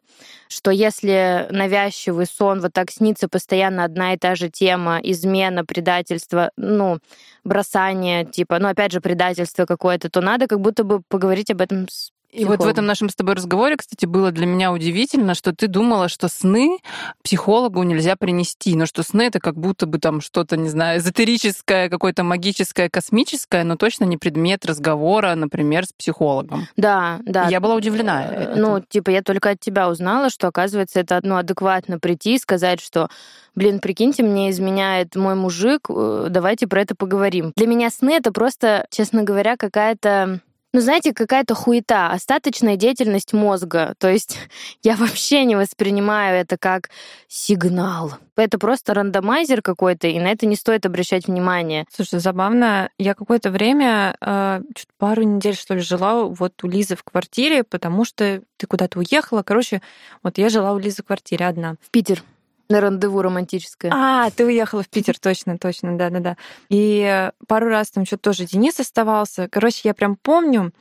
что 0.49 0.71
если 0.71 1.47
навязчивый 1.51 2.27
сон 2.27 2.61
вот 2.61 2.73
так 2.73 2.91
снится 2.91 3.29
постоянно 3.29 3.85
одна 3.85 4.15
и 4.15 4.19
та 4.19 4.35
же 4.35 4.49
тема, 4.49 5.01
измена, 5.03 5.65
предательство, 5.65 6.50
ну, 6.57 6.99
бросание, 7.45 8.25
типа, 8.25 8.59
ну, 8.59 8.69
опять 8.69 8.93
же, 8.93 9.00
предательство 9.00 9.65
какое-то, 9.65 10.11
то 10.11 10.21
надо 10.21 10.47
как 10.47 10.61
будто 10.61 10.85
бы 10.85 11.03
поговорить 11.09 11.50
об 11.50 11.61
этом 11.61 11.88
с 11.88 12.11
И 12.30 12.44
вот 12.44 12.61
в 12.61 12.66
этом 12.66 12.85
нашем 12.85 13.08
с 13.08 13.14
тобой 13.14 13.35
разговоре, 13.35 13.76
кстати, 13.76 14.04
было 14.04 14.30
для 14.30 14.47
меня 14.47 14.70
удивительно, 14.70 15.35
что 15.35 15.54
ты 15.54 15.66
думала, 15.66 16.08
что 16.08 16.28
сны 16.28 16.78
психологу 17.23 17.82
нельзя 17.82 18.16
принести, 18.16 18.76
но 18.76 18.85
что 18.85 19.02
сны 19.02 19.23
это 19.23 19.40
как 19.40 19.56
будто 19.56 19.87
бы 19.87 19.99
там 19.99 20.20
что-то, 20.20 20.58
не 20.58 20.68
знаю, 20.68 20.99
эзотерическое, 20.99 21.88
какое-то 21.88 22.25
магическое, 22.25 22.90
космическое, 22.90 23.64
но 23.64 23.76
точно 23.76 24.04
не 24.04 24.18
предмет 24.18 24.66
разговора, 24.66 25.35
например, 25.37 25.87
с 25.87 25.92
психологом. 25.92 26.68
Да, 26.76 27.20
да. 27.25 27.49
Я 27.49 27.61
была 27.61 27.75
удивлена. 27.75 28.26
Э, 28.26 28.42
этому. 28.42 28.61
Ну, 28.61 28.85
типа, 28.87 29.08
я 29.11 29.23
только 29.23 29.50
от 29.50 29.61
тебя 29.61 29.88
узнала, 29.88 30.28
что, 30.28 30.49
оказывается, 30.49 31.00
это 31.00 31.16
одно 31.16 31.38
адекватно 31.38 31.99
прийти 31.99 32.35
и 32.35 32.38
сказать, 32.38 32.80
что, 32.82 33.08
блин, 33.54 33.80
прикиньте, 33.80 34.23
мне 34.23 34.50
изменяет 34.50 35.16
мой 35.16 35.35
мужик, 35.35 35.87
э, 35.88 36.26
давайте 36.28 36.66
про 36.66 36.82
это 36.82 36.94
поговорим. 36.94 37.52
Для 37.56 37.66
меня 37.66 37.88
сны— 37.88 38.11
это 38.16 38.32
просто, 38.32 38.87
честно 38.90 39.23
говоря, 39.23 39.56
какая-то 39.56 40.40
ну, 40.75 40.81
знаете, 40.81 41.15
какая-то 41.15 41.55
хуета, 41.55 42.11
остаточная 42.11 42.77
деятельность 42.77 43.33
мозга. 43.33 43.95
То 43.99 44.11
есть 44.11 44.39
я 44.83 44.97
вообще 44.97 45.45
не 45.45 45.57
воспринимаю 45.57 46.41
это 46.41 46.59
как 46.59 46.91
сигнал. 47.27 48.15
Это 48.37 48.59
просто 48.59 48.95
рандомайзер 48.95 49.63
какой-то, 49.63 50.09
и 50.09 50.19
на 50.21 50.29
это 50.29 50.47
не 50.47 50.57
стоит 50.57 50.85
обращать 50.85 51.27
внимание. 51.27 51.87
Слушай, 51.93 52.21
забавно. 52.21 52.91
Я 52.99 53.15
какое-то 53.15 53.51
время, 53.51 54.17
э, 54.21 54.61
пару 54.99 55.23
недель, 55.23 55.57
что 55.57 55.75
ли, 55.75 55.81
жила 55.81 56.25
вот 56.25 56.63
у 56.63 56.69
Лизы 56.69 56.97
в 56.97 57.03
квартире, 57.03 57.65
потому 57.65 58.05
что 58.05 58.43
ты 58.57 58.67
куда-то 58.67 58.99
уехала. 58.99 59.43
Короче, 59.43 59.81
вот 60.23 60.39
я 60.39 60.51
жила 60.51 60.73
у 60.73 60.79
Лизы 60.79 61.03
в 61.03 61.07
квартире 61.07 61.47
одна. 61.47 61.77
В 61.81 61.91
Питер 61.91 62.23
на 62.69 62.81
рандеву 62.81 63.23
романтическое. 63.23 63.91
А, 63.95 64.31
ты 64.31 64.45
уехала 64.45 64.83
в 64.83 64.89
Питер, 64.89 65.19
точно, 65.19 65.59
точно, 65.59 65.97
да-да-да. 65.97 66.37
И 66.69 67.01
э, 67.01 67.33
пару 67.47 67.69
раз 67.69 67.91
там 67.91 68.05
что-то 68.05 68.25
тоже 68.31 68.45
Денис 68.45 68.79
оставался. 68.79 69.49
Короче, 69.51 69.81
я 69.85 69.95
прям 69.95 70.17
помню, 70.17 70.73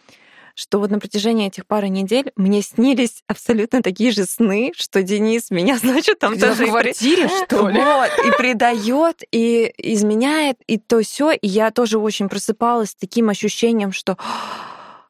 что 0.53 0.79
вот 0.79 0.89
на 0.89 0.99
протяжении 0.99 1.47
этих 1.47 1.65
пары 1.65 1.87
недель 1.87 2.31
мне 2.35 2.61
снились 2.61 3.23
абсолютно 3.27 3.81
такие 3.81 4.11
же 4.11 4.25
сны, 4.25 4.71
что 4.75 5.01
Денис 5.03 5.49
меня, 5.51 5.77
значит, 5.81 6.19
там 6.19 6.37
тоже 6.37 6.53
в 6.55 6.61
и 6.61 6.63
при- 6.63 6.69
квартире, 6.71 7.27
что 7.27 7.69
ли? 7.69 7.79
Вот, 7.79 8.09
и 8.25 8.37
предает, 8.37 9.21
и 9.31 9.71
изменяет, 9.77 10.57
и 10.67 10.77
то 10.77 11.01
все. 11.03 11.31
И 11.31 11.47
я 11.47 11.71
тоже 11.71 11.99
очень 11.99 12.27
просыпалась 12.27 12.89
с 12.89 12.95
таким 12.95 13.29
ощущением, 13.29 13.93
что 13.93 14.17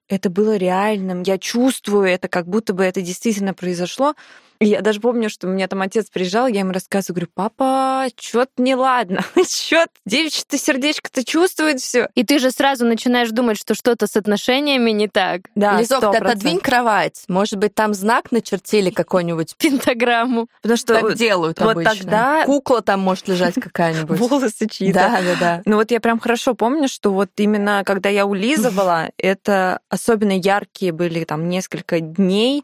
это 0.09 0.29
было 0.29 0.55
реальным, 0.55 1.23
я 1.23 1.37
чувствую 1.37 2.05
это, 2.05 2.27
как 2.27 2.47
будто 2.47 2.73
бы 2.73 2.83
это 2.83 3.01
действительно 3.01 3.53
произошло. 3.53 4.15
Я 4.59 4.81
даже 4.81 4.99
помню, 4.99 5.29
что 5.29 5.47
у 5.47 5.51
меня 5.51 5.67
там 5.67 5.81
отец 5.81 6.07
приезжал, 6.09 6.47
я 6.47 6.61
ему 6.61 6.71
рассказываю, 6.71 7.15
говорю, 7.15 7.31
папа, 7.33 8.07
что-то 8.19 8.51
неладно, 8.57 9.21
что-то 9.35 9.91
девичье-то 10.05 10.57
сердечко-то 10.57 11.23
чувствует 11.23 11.79
все. 11.79 12.09
И 12.15 12.23
ты 12.23 12.39
же 12.39 12.51
сразу 12.51 12.85
начинаешь 12.85 13.29
думать, 13.29 13.57
что 13.57 13.75
что-то 13.75 14.07
с 14.07 14.15
отношениями 14.15 14.91
не 14.91 15.07
так. 15.07 15.41
Да, 15.55 15.79
Лизок, 15.79 16.11
ты 16.11 16.17
отодвинь 16.17 16.59
кровать. 16.59 17.23
Может 17.27 17.57
быть, 17.57 17.75
там 17.75 17.93
знак 17.93 18.31
начертили 18.31 18.89
какой-нибудь. 18.89 19.55
Пентаграмму. 19.57 20.47
Потому 20.61 20.77
что 20.77 21.01
так 21.01 21.15
делают 21.15 21.59
вот 21.59 21.71
обычно. 21.71 21.93
тогда... 21.93 22.45
Кукла 22.45 22.81
там 22.81 23.01
может 23.01 23.27
лежать 23.27 23.55
какая-нибудь. 23.61 24.19
Волосы 24.19 24.67
чьи-то. 24.67 24.93
Да, 24.93 25.21
да, 25.21 25.35
да. 25.39 25.61
Ну 25.65 25.75
вот 25.75 25.91
я 25.91 25.99
прям 25.99 26.19
хорошо 26.19 26.53
помню, 26.53 26.87
что 26.87 27.11
вот 27.11 27.29
именно 27.37 27.83
когда 27.85 28.09
я 28.09 28.25
улизывала, 28.25 29.09
это 29.17 29.79
особенно 29.89 30.37
яркие 30.37 30.91
были 30.91 31.23
там 31.23 31.49
несколько 31.49 31.99
дней, 31.99 32.63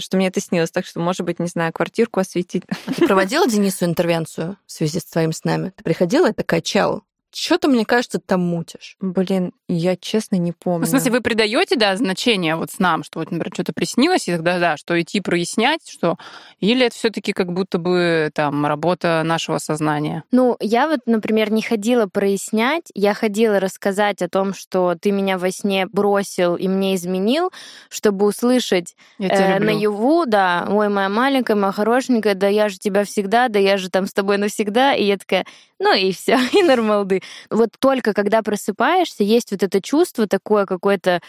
что 0.00 0.16
мне 0.16 0.28
это 0.28 0.40
снилось. 0.40 0.70
Так 0.70 0.86
что, 0.86 1.00
может 1.00 1.22
быть, 1.22 1.38
не 1.38 1.46
знаю, 1.46 1.72
квартирку 1.72 2.20
осветить. 2.20 2.64
Ты 2.96 3.06
проводила 3.06 3.46
Денису 3.46 3.84
интервенцию 3.84 4.56
в 4.66 4.72
связи 4.72 5.00
с 5.00 5.04
твоими 5.04 5.32
снами? 5.32 5.72
Ты 5.76 5.84
приходила 5.84 6.30
и 6.30 6.34
такая, 6.34 6.60
чел, 6.60 7.02
что-то, 7.32 7.68
мне 7.68 7.84
кажется, 7.84 8.18
ты 8.18 8.24
там 8.26 8.40
мутишь. 8.40 8.96
Блин, 9.00 9.52
я 9.68 9.96
честно 9.96 10.36
не 10.36 10.52
помню. 10.52 10.80
Ну, 10.80 10.86
в 10.86 10.88
смысле, 10.88 11.12
вы 11.12 11.20
придаете, 11.20 11.76
да, 11.76 11.96
значение 11.96 12.56
вот 12.56 12.70
с 12.70 12.78
нам, 12.78 13.04
что 13.04 13.20
вот, 13.20 13.30
например, 13.30 13.52
что-то 13.54 13.72
приснилось, 13.72 14.28
и 14.28 14.32
тогда, 14.32 14.58
да, 14.58 14.76
что 14.76 15.00
идти 15.00 15.20
прояснять, 15.20 15.88
что... 15.88 16.16
Или 16.58 16.86
это 16.86 16.94
все 16.94 17.10
таки 17.10 17.32
как 17.32 17.52
будто 17.52 17.78
бы 17.78 18.30
там 18.34 18.66
работа 18.66 19.22
нашего 19.24 19.58
сознания? 19.58 20.24
Ну, 20.30 20.56
я 20.60 20.88
вот, 20.88 21.00
например, 21.06 21.52
не 21.52 21.62
ходила 21.62 22.06
прояснять, 22.06 22.90
я 22.94 23.14
ходила 23.14 23.60
рассказать 23.60 24.22
о 24.22 24.28
том, 24.28 24.54
что 24.54 24.96
ты 25.00 25.10
меня 25.10 25.38
во 25.38 25.50
сне 25.50 25.86
бросил 25.86 26.56
и 26.56 26.68
мне 26.68 26.96
изменил, 26.96 27.50
чтобы 27.88 28.26
услышать 28.26 28.96
э, 29.18 29.58
наяву, 29.58 30.26
да, 30.26 30.66
ой, 30.68 30.88
моя 30.88 31.08
маленькая, 31.08 31.54
моя 31.54 31.72
хорошенькая, 31.72 32.34
да 32.34 32.48
я 32.48 32.68
же 32.68 32.78
тебя 32.78 33.04
всегда, 33.04 33.48
да 33.48 33.58
я 33.58 33.76
же 33.76 33.90
там 33.90 34.06
с 34.06 34.12
тобой 34.12 34.38
навсегда, 34.38 34.94
и 34.94 35.04
я 35.04 35.16
такая, 35.16 35.46
ну 35.78 35.94
и 35.94 36.12
все, 36.12 36.38
и 36.52 36.62
нормалды. 36.62 37.19
Вот 37.50 37.70
только 37.78 38.12
когда 38.14 38.42
просыпаешься, 38.42 39.22
есть 39.24 39.50
вот 39.52 39.62
это 39.62 39.80
чувство 39.82 40.26
такое 40.26 40.66
какое-то 40.66 41.20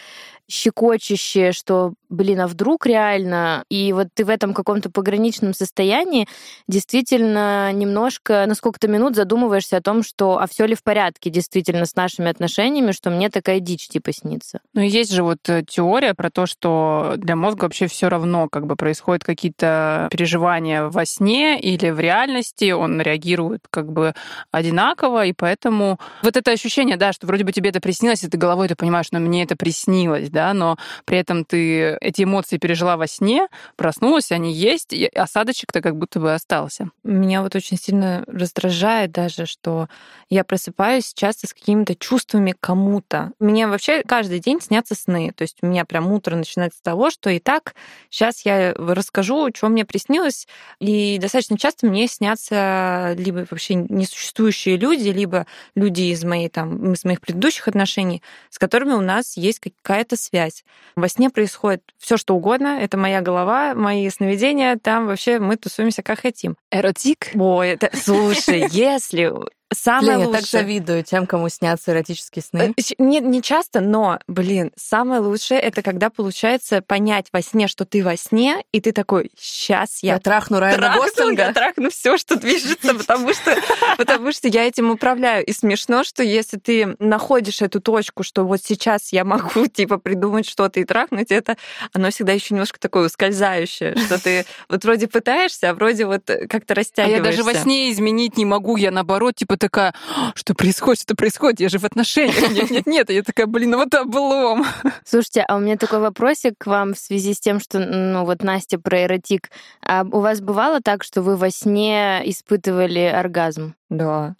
щекочущее, 0.50 1.52
что, 1.52 1.94
блин, 2.12 2.40
а 2.40 2.46
вдруг 2.46 2.86
реально? 2.86 3.64
И 3.68 3.92
вот 3.92 4.08
ты 4.14 4.24
в 4.24 4.28
этом 4.28 4.54
каком-то 4.54 4.90
пограничном 4.90 5.54
состоянии 5.54 6.28
действительно 6.68 7.72
немножко 7.72 8.44
на 8.46 8.54
сколько-то 8.54 8.86
минут 8.86 9.16
задумываешься 9.16 9.78
о 9.78 9.82
том, 9.82 10.02
что 10.02 10.38
а 10.38 10.46
все 10.46 10.66
ли 10.66 10.74
в 10.74 10.82
порядке 10.82 11.30
действительно 11.30 11.86
с 11.86 11.96
нашими 11.96 12.30
отношениями, 12.30 12.92
что 12.92 13.10
мне 13.10 13.30
такая 13.30 13.60
дичь 13.60 13.88
типа 13.88 14.12
снится. 14.12 14.60
Ну, 14.74 14.82
есть 14.82 15.12
же 15.12 15.22
вот 15.22 15.48
э, 15.48 15.64
теория 15.66 16.14
про 16.14 16.30
то, 16.30 16.46
что 16.46 17.14
для 17.16 17.34
мозга 17.34 17.64
вообще 17.64 17.86
все 17.86 18.08
равно, 18.08 18.48
как 18.48 18.66
бы 18.66 18.76
происходят 18.76 19.24
какие-то 19.24 20.08
переживания 20.10 20.84
во 20.84 21.06
сне 21.06 21.58
или 21.58 21.90
в 21.90 21.98
реальности, 21.98 22.72
он 22.72 23.00
реагирует 23.00 23.62
как 23.70 23.90
бы 23.90 24.14
одинаково, 24.50 25.26
и 25.26 25.32
поэтому 25.32 25.98
вот 26.22 26.36
это 26.36 26.50
ощущение, 26.50 26.96
да, 26.96 27.12
что 27.12 27.26
вроде 27.26 27.44
бы 27.44 27.52
тебе 27.52 27.70
это 27.70 27.80
приснилось, 27.80 28.22
и 28.22 28.28
ты 28.28 28.36
головой 28.36 28.68
ты 28.68 28.74
понимаешь, 28.74 29.06
что 29.06 29.18
мне 29.18 29.44
это 29.44 29.56
приснилось, 29.56 30.28
да, 30.28 30.52
но 30.52 30.76
при 31.04 31.18
этом 31.18 31.44
ты 31.44 31.98
эти 32.02 32.22
эмоции 32.22 32.58
пережила 32.58 32.96
во 32.96 33.06
сне, 33.06 33.48
проснулась, 33.76 34.32
они 34.32 34.52
есть, 34.52 34.92
и 34.92 35.06
осадочек-то 35.06 35.80
как 35.80 35.96
будто 35.96 36.20
бы 36.20 36.34
остался. 36.34 36.90
Меня 37.04 37.42
вот 37.42 37.54
очень 37.54 37.78
сильно 37.78 38.24
раздражает 38.26 39.12
даже, 39.12 39.46
что 39.46 39.88
я 40.28 40.44
просыпаюсь 40.44 41.12
часто 41.14 41.46
с 41.46 41.54
какими-то 41.54 41.94
чувствами 41.94 42.54
кому-то. 42.58 43.32
Мне 43.38 43.66
вообще 43.66 44.02
каждый 44.02 44.40
день 44.40 44.60
снятся 44.60 44.94
сны. 44.94 45.32
То 45.36 45.42
есть 45.42 45.58
у 45.62 45.66
меня 45.66 45.84
прям 45.84 46.10
утро 46.10 46.36
начинается 46.36 46.78
с 46.78 46.82
того, 46.82 47.10
что 47.10 47.30
и 47.30 47.38
так 47.38 47.74
сейчас 48.10 48.44
я 48.44 48.72
расскажу, 48.74 49.48
что 49.54 49.68
мне 49.68 49.84
приснилось, 49.84 50.46
и 50.80 51.18
достаточно 51.18 51.58
часто 51.58 51.86
мне 51.86 52.08
снятся 52.08 53.14
либо 53.16 53.46
вообще 53.50 53.74
несуществующие 53.74 54.76
люди, 54.76 55.08
либо 55.08 55.46
люди 55.74 56.02
из 56.02 56.24
моей 56.24 56.48
там 56.48 56.92
из 56.92 57.04
моих 57.04 57.20
предыдущих 57.20 57.68
отношений, 57.68 58.22
с 58.50 58.58
которыми 58.58 58.92
у 58.92 59.00
нас 59.00 59.36
есть 59.36 59.60
какая-то 59.60 60.16
связь. 60.16 60.64
Во 60.96 61.08
сне 61.08 61.30
происходит 61.30 61.82
все, 61.98 62.16
что 62.16 62.34
угодно. 62.34 62.78
Это 62.80 62.96
моя 62.96 63.20
голова, 63.20 63.74
мои 63.74 64.08
сновидения. 64.10 64.76
Там 64.76 65.06
вообще 65.06 65.38
мы 65.38 65.56
тусуемся 65.56 66.02
как 66.02 66.20
хотим. 66.20 66.56
Эротик? 66.70 67.30
Ой, 67.34 67.70
это... 67.70 67.90
Слушай, 67.94 68.66
если 68.70 69.32
Самое 69.74 70.18
блин, 70.18 70.28
лучшее. 70.28 70.32
я 70.32 70.40
так 70.40 70.50
завидую 70.50 71.04
тем, 71.04 71.26
кому 71.26 71.48
снятся 71.48 71.92
эротические 71.92 72.42
сны. 72.42 72.74
Э, 72.76 72.82
не, 72.98 73.20
не 73.20 73.42
часто, 73.42 73.80
но, 73.80 74.18
блин, 74.26 74.72
самое 74.76 75.20
лучшее 75.20 75.60
это 75.60 75.82
когда 75.82 76.10
получается 76.10 76.82
понять 76.82 77.26
во 77.32 77.42
сне, 77.42 77.68
что 77.68 77.84
ты 77.84 78.04
во 78.04 78.16
сне, 78.16 78.64
и 78.72 78.80
ты 78.80 78.92
такой, 78.92 79.30
сейчас 79.38 80.02
я, 80.02 80.14
я 80.14 80.18
трахну 80.18 80.60
Райана 80.60 80.94
Гослинга. 80.96 81.42
Я 81.42 81.52
трахну 81.52 81.90
все, 81.90 82.16
что 82.16 82.36
движется, 82.36 82.94
потому 82.98 83.32
что, 83.34 83.56
потому 83.96 84.32
что 84.32 84.48
я 84.48 84.66
этим 84.66 84.90
управляю. 84.90 85.44
И 85.44 85.52
смешно, 85.52 86.04
что 86.04 86.22
если 86.22 86.58
ты 86.58 86.96
находишь 86.98 87.62
эту 87.62 87.80
точку, 87.80 88.22
что 88.22 88.44
вот 88.44 88.60
сейчас 88.62 89.12
я 89.12 89.24
могу, 89.24 89.66
типа, 89.72 89.98
придумать 89.98 90.48
что-то 90.48 90.80
и 90.80 90.84
трахнуть, 90.84 91.30
это 91.30 91.56
оно 91.92 92.10
всегда 92.10 92.32
еще 92.32 92.54
немножко 92.54 92.78
такое 92.78 93.06
ускользающее, 93.06 93.96
что 93.96 94.22
ты 94.22 94.44
вот 94.68 94.84
вроде 94.84 95.08
пытаешься, 95.08 95.70
а 95.70 95.74
вроде 95.74 96.06
вот 96.06 96.24
как-то 96.48 96.74
растягиваешься. 96.74 97.22
А 97.22 97.30
я 97.30 97.36
даже 97.36 97.42
во 97.44 97.54
сне 97.54 97.90
изменить 97.90 98.36
не 98.36 98.44
могу, 98.44 98.76
я 98.76 98.90
наоборот, 98.90 99.36
типа, 99.36 99.56
такая, 99.62 99.94
«А, 100.16 100.32
что 100.34 100.54
происходит, 100.54 101.02
что 101.02 101.14
происходит, 101.14 101.60
я 101.60 101.68
же 101.68 101.78
в 101.78 101.84
отношениях. 101.84 102.50
Нет, 102.50 102.70
нет, 102.70 102.86
нет. 102.86 103.10
Я 103.10 103.22
такая, 103.22 103.46
блин, 103.46 103.70
ну 103.70 103.78
вот 103.78 103.94
облом. 103.94 104.66
Слушайте, 105.04 105.44
а 105.46 105.56
у 105.56 105.60
меня 105.60 105.76
такой 105.76 106.00
вопросик 106.00 106.54
к 106.58 106.66
вам 106.66 106.94
в 106.94 106.98
связи 106.98 107.32
с 107.32 107.40
тем, 107.40 107.60
что, 107.60 107.78
ну 107.78 108.24
вот 108.24 108.42
Настя 108.42 108.78
про 108.78 109.04
эротик. 109.04 109.50
А 109.86 110.02
у 110.02 110.20
вас 110.20 110.40
бывало 110.40 110.80
так, 110.80 111.04
что 111.04 111.22
вы 111.22 111.36
во 111.36 111.50
сне 111.50 112.22
испытывали 112.24 113.00
оргазм? 113.00 113.74
Да. 113.88 114.34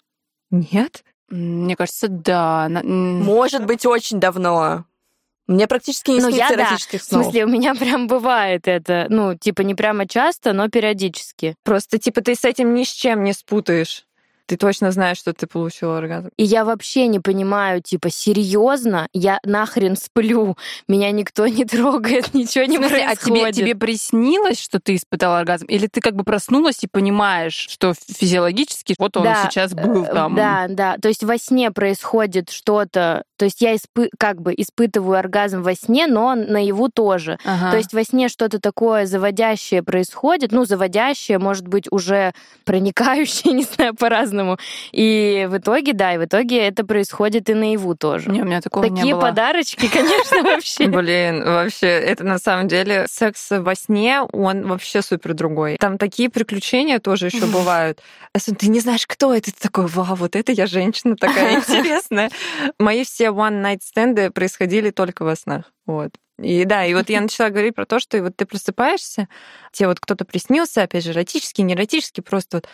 Нет? 0.51 1.03
Мне 1.29 1.75
кажется, 1.75 2.09
да. 2.09 2.67
Может 2.83 3.65
быть, 3.65 3.85
очень 3.85 4.19
давно. 4.19 4.85
Мне 5.47 5.67
практически 5.67 6.11
не 6.11 6.19
ну, 6.19 6.31
снится 6.31 6.53
я, 6.53 6.55
эротических 6.55 6.99
да. 6.99 7.05
снов. 7.05 7.21
В 7.21 7.23
смысле, 7.25 7.45
у 7.45 7.49
меня 7.49 7.75
прям 7.75 8.07
бывает 8.07 8.67
это. 8.67 9.07
Ну, 9.09 9.35
типа, 9.37 9.61
не 9.61 9.73
прямо 9.73 10.07
часто, 10.07 10.53
но 10.53 10.67
периодически. 10.69 11.55
Просто, 11.63 11.97
типа, 11.97 12.21
ты 12.21 12.35
с 12.35 12.43
этим 12.43 12.73
ни 12.73 12.83
с 12.83 12.89
чем 12.89 13.23
не 13.23 13.33
спутаешь 13.33 14.05
ты 14.53 14.57
точно 14.57 14.91
знаешь, 14.91 15.17
что 15.17 15.33
ты 15.33 15.47
получила 15.47 15.97
оргазм. 15.97 16.29
И 16.37 16.43
я 16.43 16.63
вообще 16.63 17.07
не 17.07 17.19
понимаю, 17.19 17.81
типа, 17.81 18.11
серьезно, 18.11 19.07
я 19.11 19.39
нахрен 19.43 19.95
сплю, 19.95 20.57
меня 20.87 21.09
никто 21.09 21.47
не 21.47 21.65
трогает, 21.65 22.35
ничего 22.35 22.65
не 22.65 22.77
смысле, 22.77 23.03
происходит. 23.05 23.43
А 23.43 23.51
тебе, 23.51 23.65
тебе 23.65 23.75
приснилось, 23.75 24.61
что 24.61 24.79
ты 24.79 24.95
испытала 24.95 25.39
оргазм? 25.39 25.65
Или 25.65 25.87
ты 25.87 26.01
как 26.01 26.15
бы 26.15 26.23
проснулась 26.23 26.83
и 26.83 26.87
понимаешь, 26.87 27.55
что 27.55 27.95
физиологически 27.95 28.93
вот 28.99 29.17
он 29.17 29.23
да, 29.23 29.43
сейчас 29.43 29.73
был 29.73 30.03
э, 30.03 30.13
там? 30.13 30.35
Да, 30.35 30.67
да. 30.69 30.97
То 31.01 31.07
есть 31.07 31.23
во 31.23 31.39
сне 31.39 31.71
происходит 31.71 32.51
что-то, 32.51 33.23
то 33.43 33.45
есть 33.45 33.59
я 33.59 33.75
испы 33.75 34.09
как 34.17 34.41
бы 34.41 34.53
испытываю 34.55 35.19
оргазм 35.19 35.63
во 35.63 35.75
сне, 35.75 36.07
но 36.07 36.33
наяву 36.33 36.87
тоже. 36.87 37.37
Ага. 37.43 37.71
То 37.71 37.77
есть 37.77 37.91
во 37.91 38.05
сне 38.05 38.29
что-то 38.29 38.61
такое 38.61 39.05
заводящее 39.05 39.83
происходит, 39.83 40.53
ну, 40.53 40.63
заводящее, 40.63 41.39
может 41.39 41.67
быть, 41.67 41.91
уже 41.91 42.31
проникающее, 42.63 43.53
не 43.53 43.63
знаю, 43.63 43.95
по-разному. 43.95 44.59
И 44.93 45.45
в 45.49 45.57
итоге, 45.57 45.91
да, 45.91 46.13
и 46.13 46.19
в 46.19 46.23
итоге 46.23 46.65
это 46.65 46.85
происходит 46.85 47.49
и 47.49 47.53
наяву 47.53 47.97
тоже. 47.97 48.31
Не, 48.31 48.43
у 48.43 48.45
меня 48.45 48.61
такого 48.61 48.87
Такие 48.87 49.03
не 49.03 49.11
было. 49.11 49.19
подарочки, 49.23 49.89
конечно, 49.91 50.41
вообще. 50.43 50.87
Блин, 50.87 51.43
вообще, 51.43 51.87
это 51.87 52.23
на 52.23 52.39
самом 52.39 52.69
деле 52.69 53.07
секс 53.09 53.47
во 53.49 53.75
сне, 53.75 54.21
он 54.21 54.67
вообще 54.67 55.01
супер 55.01 55.33
другой. 55.33 55.75
Там 55.81 55.97
такие 55.97 56.29
приключения 56.29 56.99
тоже 56.99 57.25
еще 57.25 57.45
бывают. 57.47 57.99
Ты 58.57 58.69
не 58.69 58.79
знаешь, 58.79 59.05
кто 59.05 59.35
это, 59.35 59.51
такой, 59.53 59.87
вау, 59.87 60.15
вот 60.15 60.37
это 60.37 60.53
я 60.53 60.65
женщина 60.65 61.17
такая 61.17 61.55
интересная. 61.57 62.31
Мои 62.79 63.03
все 63.03 63.32
one-night 63.33 63.81
стенды 63.83 64.31
происходили 64.31 64.91
только 64.91 65.23
во 65.23 65.35
снах. 65.35 65.71
Вот. 65.85 66.11
И 66.39 66.65
да, 66.65 66.85
и 66.85 66.93
вот 66.93 67.09
я 67.09 67.21
начала 67.21 67.49
говорить 67.49 67.75
про 67.75 67.85
то, 67.85 67.99
что 67.99 68.21
вот 68.21 68.35
ты 68.35 68.45
просыпаешься, 68.45 69.27
тебе 69.71 69.87
вот 69.87 69.99
кто-то 69.99 70.25
приснился, 70.25 70.83
опять 70.83 71.03
же, 71.03 71.11
эротический, 71.11 71.63
не 71.63 71.73
эротический, 71.73 72.23
просто 72.23 72.57
вот 72.57 72.67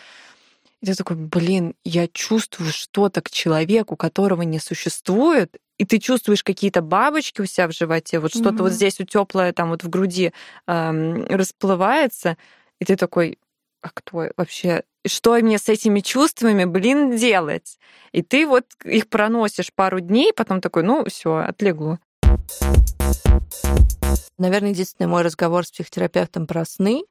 и 0.80 0.86
ты 0.86 0.94
такой, 0.94 1.16
блин, 1.16 1.74
я 1.84 2.08
чувствую 2.08 2.72
что-то 2.72 3.20
к 3.20 3.30
человеку, 3.30 3.96
которого 3.96 4.42
не 4.42 4.58
существует, 4.58 5.58
и 5.76 5.84
ты 5.84 5.98
чувствуешь 5.98 6.42
какие-то 6.42 6.80
бабочки 6.80 7.42
у 7.42 7.46
себя 7.46 7.68
в 7.68 7.72
животе, 7.72 8.18
вот 8.18 8.30
что-то 8.30 8.50
mm-hmm. 8.50 8.62
вот 8.62 8.72
здесь 8.72 9.00
у 9.00 9.04
теплое 9.04 9.52
там 9.52 9.70
вот 9.70 9.84
в 9.84 9.90
груди 9.90 10.32
эм, 10.66 11.26
расплывается, 11.26 12.38
и 12.78 12.86
ты 12.86 12.96
такой, 12.96 13.38
а 13.82 13.90
кто 13.92 14.30
вообще, 14.36 14.84
что 15.06 15.34
мне 15.34 15.58
с 15.58 15.68
этими 15.68 16.00
чувствами, 16.00 16.64
блин, 16.64 17.16
делать? 17.16 17.78
И 18.12 18.22
ты 18.22 18.46
вот 18.46 18.66
их 18.84 19.08
проносишь 19.08 19.72
пару 19.72 20.00
дней, 20.00 20.32
потом 20.32 20.60
такой, 20.60 20.82
ну 20.82 21.04
все, 21.08 21.36
отлегло. 21.36 21.98
Наверное, 24.38 24.70
единственный 24.70 25.06
мой 25.06 25.22
разговор 25.22 25.66
с 25.66 25.70
психотерапевтом 25.70 26.46
про 26.46 26.64
сны 26.64 27.04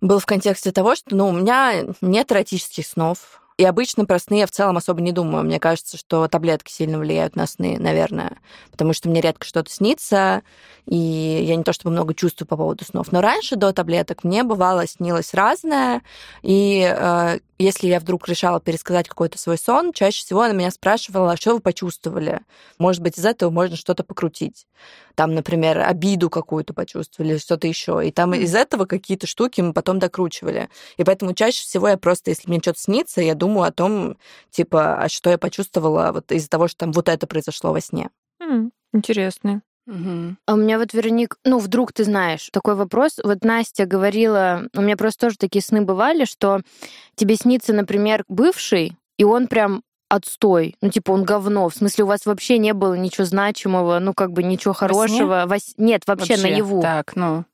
был 0.00 0.18
в 0.18 0.26
контексте 0.26 0.72
того, 0.72 0.94
что 0.94 1.14
ну, 1.14 1.28
у 1.28 1.32
меня 1.32 1.84
нет 2.00 2.32
эротических 2.32 2.86
снов. 2.86 3.39
И 3.60 3.64
обычно 3.66 4.06
про 4.06 4.18
сны 4.18 4.38
я 4.38 4.46
в 4.46 4.50
целом 4.50 4.78
особо 4.78 5.02
не 5.02 5.12
думаю. 5.12 5.44
Мне 5.44 5.60
кажется, 5.60 5.98
что 5.98 6.26
таблетки 6.28 6.72
сильно 6.72 6.98
влияют 6.98 7.36
на 7.36 7.46
сны, 7.46 7.76
наверное. 7.78 8.38
Потому 8.70 8.94
что 8.94 9.10
мне 9.10 9.20
редко 9.20 9.46
что-то 9.46 9.70
снится, 9.70 10.40
и 10.86 10.96
я 10.96 11.56
не 11.56 11.62
то 11.62 11.74
чтобы 11.74 11.90
много 11.90 12.14
чувствую 12.14 12.48
по 12.48 12.56
поводу 12.56 12.86
снов. 12.86 13.12
Но 13.12 13.20
раньше, 13.20 13.56
до 13.56 13.74
таблеток, 13.74 14.24
мне 14.24 14.44
бывало 14.44 14.86
снилось 14.86 15.34
разное. 15.34 16.00
И 16.40 16.90
э, 16.90 17.40
если 17.62 17.88
я 17.88 18.00
вдруг 18.00 18.26
решала 18.28 18.60
пересказать 18.60 19.08
какой-то 19.08 19.38
свой 19.38 19.58
сон, 19.58 19.92
чаще 19.92 20.24
всего 20.24 20.42
она 20.42 20.54
меня 20.54 20.70
спрашивала, 20.70 21.36
что 21.36 21.54
вы 21.54 21.60
почувствовали. 21.60 22.40
Может 22.78 23.02
быть, 23.02 23.18
из 23.18 23.24
этого 23.26 23.50
можно 23.50 23.76
что-то 23.76 24.02
покрутить. 24.02 24.66
Там, 25.14 25.34
например, 25.34 25.78
обиду 25.80 26.30
какую-то 26.30 26.72
почувствовали, 26.72 27.38
что-то 27.38 27.66
еще. 27.66 28.00
И 28.06 28.10
там 28.10 28.34
из 28.34 28.54
этого 28.54 28.86
какие-то 28.86 29.26
штуки 29.26 29.60
мы 29.60 29.72
потом 29.74 29.98
докручивали. 29.98 30.70
И 30.96 31.04
поэтому 31.04 31.34
чаще 31.34 31.62
всего 31.62 31.88
я 31.88 31.98
просто, 31.98 32.30
если 32.30 32.48
мне 32.48 32.60
что-то 32.60 32.80
снится, 32.80 33.20
я 33.20 33.34
думаю 33.34 33.68
о 33.68 33.72
том, 33.72 34.16
типа, 34.50 34.96
а 34.96 35.08
что 35.08 35.30
я 35.30 35.38
почувствовала 35.38 36.12
вот 36.12 36.32
из-за 36.32 36.48
того, 36.48 36.66
что 36.66 36.78
там 36.78 36.92
вот 36.92 37.08
это 37.08 37.26
произошло 37.26 37.72
во 37.72 37.80
сне. 37.80 38.10
М, 38.40 38.72
Интересно. 38.92 39.62
Мгм. 39.90 40.38
А 40.46 40.54
у 40.54 40.56
меня 40.56 40.78
вот, 40.78 40.94
Вероник, 40.94 41.36
ну, 41.44 41.58
вдруг 41.58 41.92
ты 41.92 42.04
знаешь, 42.04 42.48
такой 42.52 42.76
вопрос. 42.76 43.18
Вот 43.24 43.42
Настя 43.44 43.86
говорила, 43.86 44.62
у 44.74 44.80
меня 44.82 44.96
просто 44.96 45.26
тоже 45.26 45.36
такие 45.36 45.62
сны 45.62 45.82
бывали, 45.82 46.24
что 46.24 46.60
тебе 47.16 47.34
снится, 47.34 47.72
например, 47.72 48.24
бывший, 48.28 48.96
и 49.18 49.24
он 49.24 49.48
прям 49.48 49.82
отстой. 50.08 50.76
Ну, 50.80 50.90
типа, 50.90 51.10
он 51.12 51.24
говно. 51.24 51.68
В 51.68 51.74
смысле, 51.74 52.04
у 52.04 52.06
вас 52.06 52.24
вообще 52.26 52.58
не 52.58 52.72
было 52.72 52.94
ничего 52.94 53.24
значимого, 53.24 53.98
ну, 53.98 54.14
как 54.14 54.32
бы 54.32 54.42
ничего 54.42 54.74
сне? 54.74 54.78
хорошего. 54.88 55.44
Во 55.46 55.56
с- 55.58 55.74
Нет, 55.76 56.02
вообще, 56.06 56.36
наяву. 56.36 56.82
Так, 56.82 57.14
ну. 57.16 57.44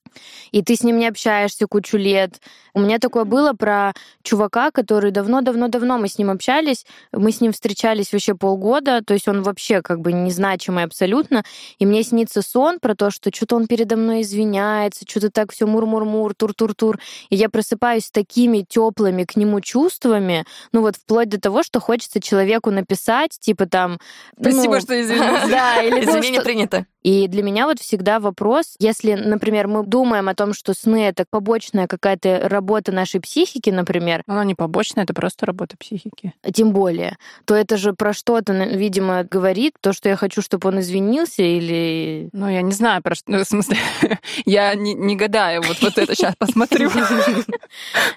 И 0.52 0.62
ты 0.62 0.76
с 0.76 0.82
ним 0.82 0.98
не 0.98 1.08
общаешься 1.08 1.66
кучу 1.66 1.96
лет. 1.96 2.40
У 2.74 2.80
меня 2.80 2.98
такое 2.98 3.24
было 3.24 3.52
про 3.52 3.94
чувака, 4.22 4.70
который 4.70 5.10
давно-давно-давно 5.10 5.98
мы 5.98 6.08
с 6.08 6.18
ним 6.18 6.30
общались, 6.30 6.84
мы 7.12 7.32
с 7.32 7.40
ним 7.40 7.52
встречались 7.52 8.12
вообще 8.12 8.34
полгода, 8.34 9.02
то 9.02 9.14
есть 9.14 9.28
он 9.28 9.42
вообще 9.42 9.80
как 9.80 10.00
бы 10.00 10.12
незначимый 10.12 10.84
абсолютно. 10.84 11.42
И 11.78 11.86
мне 11.86 12.02
снится 12.02 12.42
сон 12.42 12.78
про 12.78 12.94
то, 12.94 13.10
что 13.10 13.30
что-то 13.34 13.56
он 13.56 13.66
передо 13.66 13.96
мной 13.96 14.22
извиняется, 14.22 15.04
что-то 15.08 15.30
так 15.30 15.52
все 15.52 15.66
мур-мур-мур, 15.66 16.34
тур-тур-тур. 16.34 16.98
И 17.30 17.36
я 17.36 17.48
просыпаюсь 17.48 18.06
с 18.06 18.10
такими 18.10 18.64
теплыми 18.68 19.24
к 19.24 19.36
нему 19.36 19.60
чувствами, 19.60 20.44
ну 20.72 20.82
вот 20.82 20.96
вплоть 20.96 21.28
до 21.28 21.40
того, 21.40 21.62
что 21.62 21.80
хочется 21.80 22.20
человеку 22.20 22.70
написать, 22.70 23.38
типа 23.40 23.66
там... 23.66 23.98
Спасибо, 24.38 24.74
ну, 24.74 24.80
что 24.80 25.00
извинился. 25.00 25.46
Да, 25.56 25.82
или 25.82 26.04
ну, 26.04 26.18
не 26.18 26.34
что- 26.34 26.42
принято. 26.42 26.86
И 27.06 27.28
для 27.28 27.44
меня 27.44 27.66
вот 27.66 27.78
всегда 27.78 28.18
вопрос, 28.18 28.74
если, 28.80 29.14
например, 29.14 29.68
мы 29.68 29.86
думаем 29.86 30.28
о 30.28 30.34
том, 30.34 30.52
что 30.52 30.74
сны— 30.74 31.04
это 31.08 31.24
побочная 31.30 31.86
какая-то 31.86 32.48
работа 32.48 32.90
нашей 32.90 33.20
психики, 33.20 33.70
например, 33.70 34.24
Оно 34.26 34.42
не 34.42 34.56
побочное, 34.56 35.04
это 35.04 35.14
просто 35.14 35.46
работа 35.46 35.76
психики. 35.76 36.34
тем 36.52 36.72
более, 36.72 37.16
то 37.44 37.54
это 37.54 37.76
же 37.76 37.92
про 37.92 38.12
что-то, 38.12 38.52
видимо, 38.52 39.22
говорит, 39.22 39.74
то, 39.80 39.92
что 39.92 40.08
я 40.08 40.16
хочу, 40.16 40.42
чтобы 40.42 40.68
он 40.68 40.80
извинился, 40.80 41.44
или... 41.44 42.28
Ну, 42.32 42.48
я 42.48 42.60
не 42.60 42.72
знаю, 42.72 43.02
про 43.02 43.14
что... 43.14 43.30
ну, 43.30 43.44
в 43.44 43.46
смысле, 43.46 43.76
я 44.44 44.74
не, 44.74 44.94
не 44.94 45.14
гадаю, 45.14 45.62
вот, 45.62 45.80
вот 45.80 45.98
это 45.98 46.12
сейчас 46.12 46.34
посмотрю. 46.34 46.90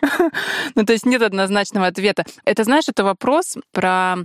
Ну, 0.74 0.84
то 0.84 0.94
есть 0.94 1.06
нет 1.06 1.22
однозначного 1.22 1.86
ответа. 1.86 2.26
Это, 2.44 2.64
знаешь, 2.64 2.86
это 2.88 3.04
вопрос 3.04 3.56
про 3.72 4.18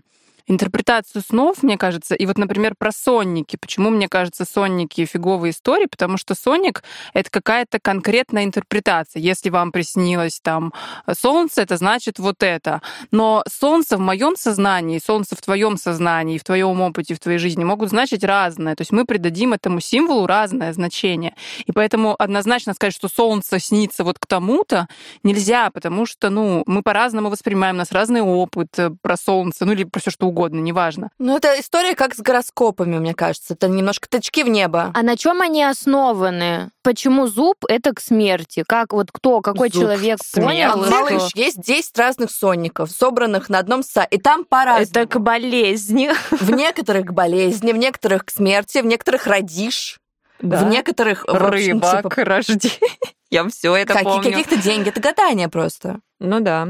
интерпретацию 0.46 1.22
снов, 1.22 1.62
мне 1.62 1.78
кажется, 1.78 2.14
и 2.14 2.26
вот, 2.26 2.38
например, 2.38 2.74
про 2.78 2.92
сонники. 2.92 3.56
Почему, 3.56 3.90
мне 3.90 4.08
кажется, 4.08 4.44
сонники 4.44 5.04
фиговые 5.04 5.52
истории? 5.52 5.86
Потому 5.86 6.16
что 6.18 6.34
сонник— 6.34 6.82
это 7.14 7.30
какая-то 7.30 7.78
конкретная 7.80 8.44
интерпретация. 8.44 9.20
Если 9.20 9.50
вам 9.50 9.72
приснилось 9.72 10.40
там 10.40 10.72
солнце, 11.18 11.62
это 11.62 11.76
значит 11.76 12.18
вот 12.18 12.42
это. 12.42 12.82
Но 13.10 13.42
солнце 13.48 13.96
в 13.96 14.00
моем 14.00 14.36
сознании, 14.36 15.00
солнце 15.04 15.36
в 15.36 15.40
твоем 15.40 15.76
сознании, 15.76 16.38
в 16.38 16.44
твоем 16.44 16.80
опыте, 16.80 17.14
в 17.14 17.20
твоей 17.20 17.38
жизни 17.38 17.64
могут 17.64 17.90
значить 17.90 18.24
разное. 18.24 18.74
То 18.74 18.82
есть 18.82 18.92
мы 18.92 19.04
придадим 19.04 19.52
этому 19.52 19.80
символу 19.80 20.26
разное 20.26 20.72
значение. 20.72 21.34
И 21.64 21.72
поэтому 21.72 22.14
однозначно 22.18 22.74
сказать, 22.74 22.94
что 22.94 23.08
солнце 23.08 23.58
снится 23.58 24.04
вот 24.04 24.18
к 24.18 24.26
тому-то, 24.26 24.88
нельзя, 25.22 25.70
потому 25.70 26.06
что, 26.06 26.30
ну, 26.30 26.62
мы 26.66 26.82
по-разному 26.82 27.30
воспринимаем, 27.30 27.76
у 27.76 27.78
нас 27.78 27.92
разный 27.92 28.20
опыт 28.20 28.78
э, 28.78 28.90
про 29.00 29.16
солнце, 29.16 29.64
ну 29.64 29.72
или 29.72 29.84
про 29.84 30.00
все 30.00 30.10
что 30.10 30.26
неважно. 30.34 31.10
Ну, 31.18 31.36
это 31.36 31.58
история 31.60 31.94
как 31.94 32.14
с 32.14 32.18
гороскопами, 32.18 32.98
мне 32.98 33.14
кажется. 33.14 33.54
Это 33.54 33.68
немножко 33.68 34.08
тычки 34.08 34.42
в 34.42 34.48
небо. 34.48 34.90
А 34.94 35.02
на 35.02 35.16
чем 35.16 35.40
они 35.40 35.62
основаны? 35.62 36.70
Почему 36.82 37.26
зуб— 37.26 37.64
это 37.68 37.94
к 37.94 38.00
смерти? 38.00 38.64
Как 38.66 38.92
вот 38.92 39.10
кто, 39.10 39.40
какой 39.40 39.70
Зуб 39.70 39.82
человек 39.82 40.18
понял, 40.34 40.76
Малыш, 40.76 41.30
есть 41.34 41.60
10 41.60 41.96
разных 41.98 42.30
сонников, 42.30 42.90
собранных 42.90 43.48
на 43.48 43.58
одном 43.58 43.82
сайте. 43.82 44.16
И 44.16 44.20
там 44.20 44.44
по-разному. 44.44 44.86
это 44.90 45.06
к 45.06 45.18
болезни? 45.20 46.10
В 46.30 46.50
некоторых 46.50 47.06
к 47.06 47.12
болезни, 47.12 47.72
в 47.72 47.76
некоторых 47.76 48.26
к 48.26 48.30
смерти, 48.30 48.78
в 48.78 48.86
некоторых 48.86 49.26
родишь, 49.26 49.98
в 50.40 50.64
некоторых... 50.64 51.24
в 51.24 51.28
общем, 51.30 51.80
Рыба 51.80 51.96
типа, 51.96 52.08
к 52.10 52.24
рождению. 52.24 52.78
Я 53.30 53.48
все 53.48 53.74
это 53.74 53.94
какие- 53.94 54.04
помню. 54.12 54.30
каких-то 54.30 54.56
деньги. 54.56 54.90
Это 54.90 55.00
гадание 55.00 55.48
просто. 55.48 56.00
Ну 56.20 56.40
да. 56.40 56.68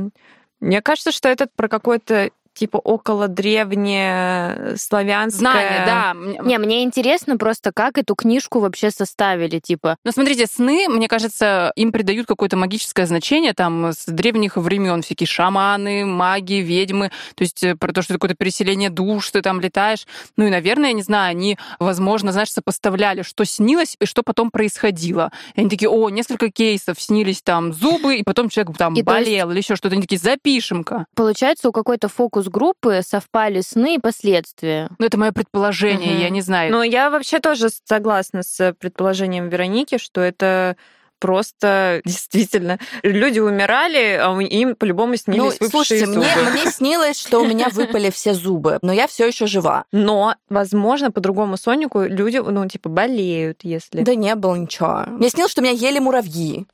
Мне 0.60 0.80
кажется, 0.80 1.12
что 1.12 1.28
это 1.28 1.46
про 1.54 1.68
какое-то 1.68 2.30
типа 2.54 2.78
около 2.78 3.28
древнее 3.28 4.76
славянское. 4.76 5.38
Знание, 5.40 5.82
да. 5.86 6.14
Не, 6.44 6.58
мне 6.58 6.82
интересно 6.84 7.36
просто, 7.36 7.72
как 7.72 7.98
эту 7.98 8.14
книжку 8.14 8.60
вообще 8.60 8.90
составили, 8.90 9.58
типа. 9.58 9.96
Но 10.04 10.12
смотрите, 10.12 10.46
сны, 10.46 10.88
мне 10.88 11.08
кажется, 11.08 11.72
им 11.76 11.92
придают 11.92 12.26
какое-то 12.26 12.56
магическое 12.56 13.06
значение 13.06 13.52
там 13.54 13.86
с 13.92 14.06
древних 14.06 14.56
времен 14.56 15.02
всякие 15.02 15.26
шаманы, 15.26 16.04
маги, 16.06 16.54
ведьмы, 16.54 17.10
то 17.34 17.42
есть 17.42 17.62
э, 17.62 17.76
про 17.76 17.92
то, 17.92 18.02
что 18.02 18.14
это 18.14 18.18
какое-то 18.18 18.36
переселение 18.36 18.90
душ, 18.90 19.30
ты 19.30 19.42
там 19.42 19.60
летаешь. 19.60 20.06
Ну 20.36 20.46
и, 20.46 20.50
наверное, 20.50 20.88
я 20.88 20.92
не 20.94 21.02
знаю, 21.02 21.30
они, 21.30 21.58
возможно, 21.78 22.32
знаешь, 22.32 22.50
сопоставляли, 22.52 23.22
что 23.22 23.44
снилось 23.44 23.96
и 24.00 24.06
что 24.06 24.22
потом 24.22 24.50
происходило. 24.50 25.30
И 25.54 25.60
они 25.60 25.70
такие, 25.70 25.88
о, 25.90 26.08
несколько 26.10 26.50
кейсов 26.50 27.00
снились 27.00 27.42
там 27.42 27.72
зубы, 27.72 28.16
и 28.16 28.22
потом 28.22 28.48
человек 28.48 28.76
там 28.76 28.94
И 28.94 29.02
то 29.02 29.16
есть- 29.16 29.26
болел 29.28 29.50
или 29.50 29.58
еще 29.58 29.76
что-то. 29.76 29.94
Они 29.94 30.02
такие, 30.02 30.18
запишем-ка. 30.18 31.06
Получается, 31.14 31.68
у 31.68 31.72
какой-то 31.72 32.08
фокус-группы 32.44 33.00
совпали 33.06 33.60
сны 33.60 33.96
и 33.96 33.98
последствия. 33.98 34.88
Ну, 34.98 35.06
это 35.06 35.18
мое 35.18 35.32
предположение, 35.32 36.12
Мгм. 36.12 36.20
я 36.22 36.30
не 36.30 36.40
знаю. 36.40 36.72
Но 36.72 36.82
я 36.82 37.10
вообще 37.10 37.40
тоже 37.40 37.68
согласна 37.84 38.42
с 38.42 38.74
предположением 38.74 39.48
Вероники, 39.48 39.98
что 39.98 40.20
это 40.20 40.76
просто 41.24 42.02
действительно 42.04 42.78
люди 43.02 43.40
умирали, 43.40 44.20
а 44.22 44.38
им 44.42 44.76
по-любому 44.76 45.16
снились 45.16 45.56
Ну, 45.58 45.68
слушайте, 45.70 46.04
зубы. 46.04 46.18
мне, 46.18 46.50
мне 46.50 46.70
снилось, 46.70 47.18
что 47.18 47.40
у 47.40 47.46
меня 47.46 47.68
выпали 47.70 48.10
все 48.10 48.34
зубы, 48.34 48.78
но 48.82 48.92
я 48.92 49.06
все 49.06 49.26
еще 49.26 49.46
жива. 49.46 49.84
Но, 49.90 50.34
возможно, 50.50 51.10
по 51.10 51.20
другому 51.20 51.56
сонику 51.56 52.02
люди, 52.02 52.36
ну, 52.36 52.68
типа, 52.68 52.90
болеют, 52.90 53.60
если... 53.62 54.02
Да 54.02 54.14
не 54.14 54.34
было 54.34 54.54
ничего. 54.56 55.04
Мне 55.06 55.30
снилось, 55.30 55.50
что 55.52 55.62
меня 55.62 55.72
ели 55.72 55.98
муравьи. 55.98 56.66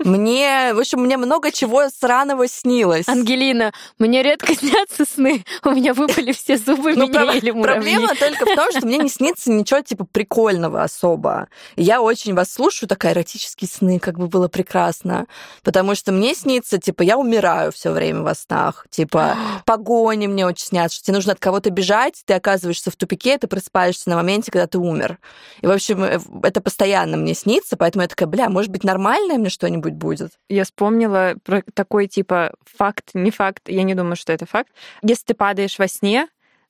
Мне, 0.00 0.72
в 0.74 0.80
общем, 0.80 1.00
мне 1.02 1.16
много 1.16 1.52
чего 1.52 1.88
сраного 1.88 2.48
снилось. 2.48 3.06
Ангелина, 3.08 3.72
мне 3.98 4.22
редко 4.24 4.54
снятся 4.58 5.04
сны. 5.04 5.44
У 5.62 5.70
меня 5.70 5.94
выпали 5.94 6.32
все 6.32 6.56
зубы, 6.56 6.94
Ну, 6.96 7.06
меня 7.06 7.20
проб- 7.22 7.34
ели 7.36 7.50
муравьи. 7.52 7.94
Проблема 7.94 8.14
только 8.16 8.44
в 8.44 8.56
том, 8.56 8.70
что 8.72 8.84
мне 8.86 8.98
не 8.98 9.08
снится 9.08 9.52
ничего 9.52 9.80
типа 9.82 10.04
прикольного 10.10 10.82
особо. 10.82 11.46
Я 11.76 12.00
очень 12.02 12.34
вас 12.34 12.52
слушаю, 12.52 12.88
такая 12.88 13.12
эротические 13.12 13.68
сны, 13.68 13.83
как 13.98 14.18
бы 14.18 14.28
было 14.28 14.48
прекрасно. 14.48 15.26
Потому 15.62 15.94
что 15.94 16.12
мне 16.12 16.34
снится, 16.34 16.78
типа, 16.78 17.02
я 17.02 17.18
умираю 17.18 17.72
все 17.72 17.90
время 17.90 18.22
во 18.22 18.34
снах. 18.34 18.86
Типа, 18.90 19.36
погони 19.66 20.26
мне 20.26 20.46
очень 20.46 20.66
снятся, 20.66 20.96
что 20.96 21.06
тебе 21.06 21.16
нужно 21.16 21.32
от 21.32 21.40
кого-то 21.40 21.70
бежать, 21.70 22.22
ты 22.24 22.34
оказываешься 22.34 22.90
в 22.90 22.96
тупике, 22.96 23.38
ты 23.38 23.46
просыпаешься 23.46 24.10
на 24.10 24.16
моменте, 24.16 24.50
когда 24.50 24.66
ты 24.66 24.78
умер. 24.78 25.18
И, 25.60 25.66
в 25.66 25.70
общем, 25.70 26.02
э, 26.02 26.20
это 26.42 26.60
постоянно 26.60 27.16
мне 27.16 27.34
снится, 27.34 27.76
поэтому 27.76 28.02
я 28.02 28.08
такая, 28.08 28.28
бля, 28.28 28.48
может 28.48 28.70
быть, 28.70 28.84
нормальное 28.84 29.38
мне 29.38 29.50
что-нибудь 29.50 29.94
будет? 29.94 30.32
Я 30.48 30.64
вспомнила 30.64 31.34
про 31.44 31.62
такой, 31.74 32.06
типа, 32.06 32.54
факт, 32.64 33.10
не 33.14 33.30
факт, 33.30 33.68
я 33.68 33.82
не 33.82 33.94
думаю, 33.94 34.16
что 34.16 34.32
это 34.32 34.46
факт. 34.46 34.70
Если 35.02 35.24
ты 35.26 35.34
падаешь 35.34 35.78
во 35.78 35.88
сне, 35.88 36.28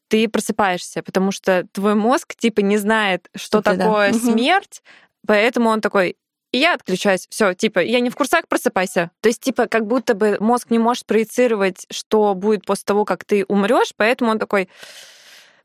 ты 0.08 0.28
просыпаешься, 0.28 1.02
потому 1.02 1.32
что 1.32 1.66
твой 1.72 1.94
мозг, 1.94 2.34
типа, 2.36 2.60
не 2.60 2.76
знает, 2.76 3.28
что 3.34 3.62
да. 3.62 3.74
такое 3.74 4.10
Мгм. 4.10 4.20
смерть, 4.20 4.82
поэтому 5.26 5.70
он 5.70 5.80
такой, 5.80 6.16
и 6.54 6.58
я 6.58 6.74
отключаюсь. 6.74 7.26
Все, 7.30 7.52
типа, 7.52 7.80
я 7.80 7.98
не 7.98 8.10
в 8.10 8.14
курсах, 8.14 8.46
просыпайся. 8.46 9.10
То 9.20 9.28
есть, 9.28 9.40
типа, 9.40 9.66
как 9.66 9.88
будто 9.88 10.14
бы 10.14 10.36
мозг 10.38 10.70
не 10.70 10.78
может 10.78 11.04
проецировать, 11.04 11.84
что 11.90 12.32
будет 12.34 12.64
после 12.64 12.84
того, 12.84 13.04
как 13.04 13.24
ты 13.24 13.44
умрешь, 13.48 13.92
поэтому 13.96 14.30
он 14.30 14.38
такой, 14.38 14.68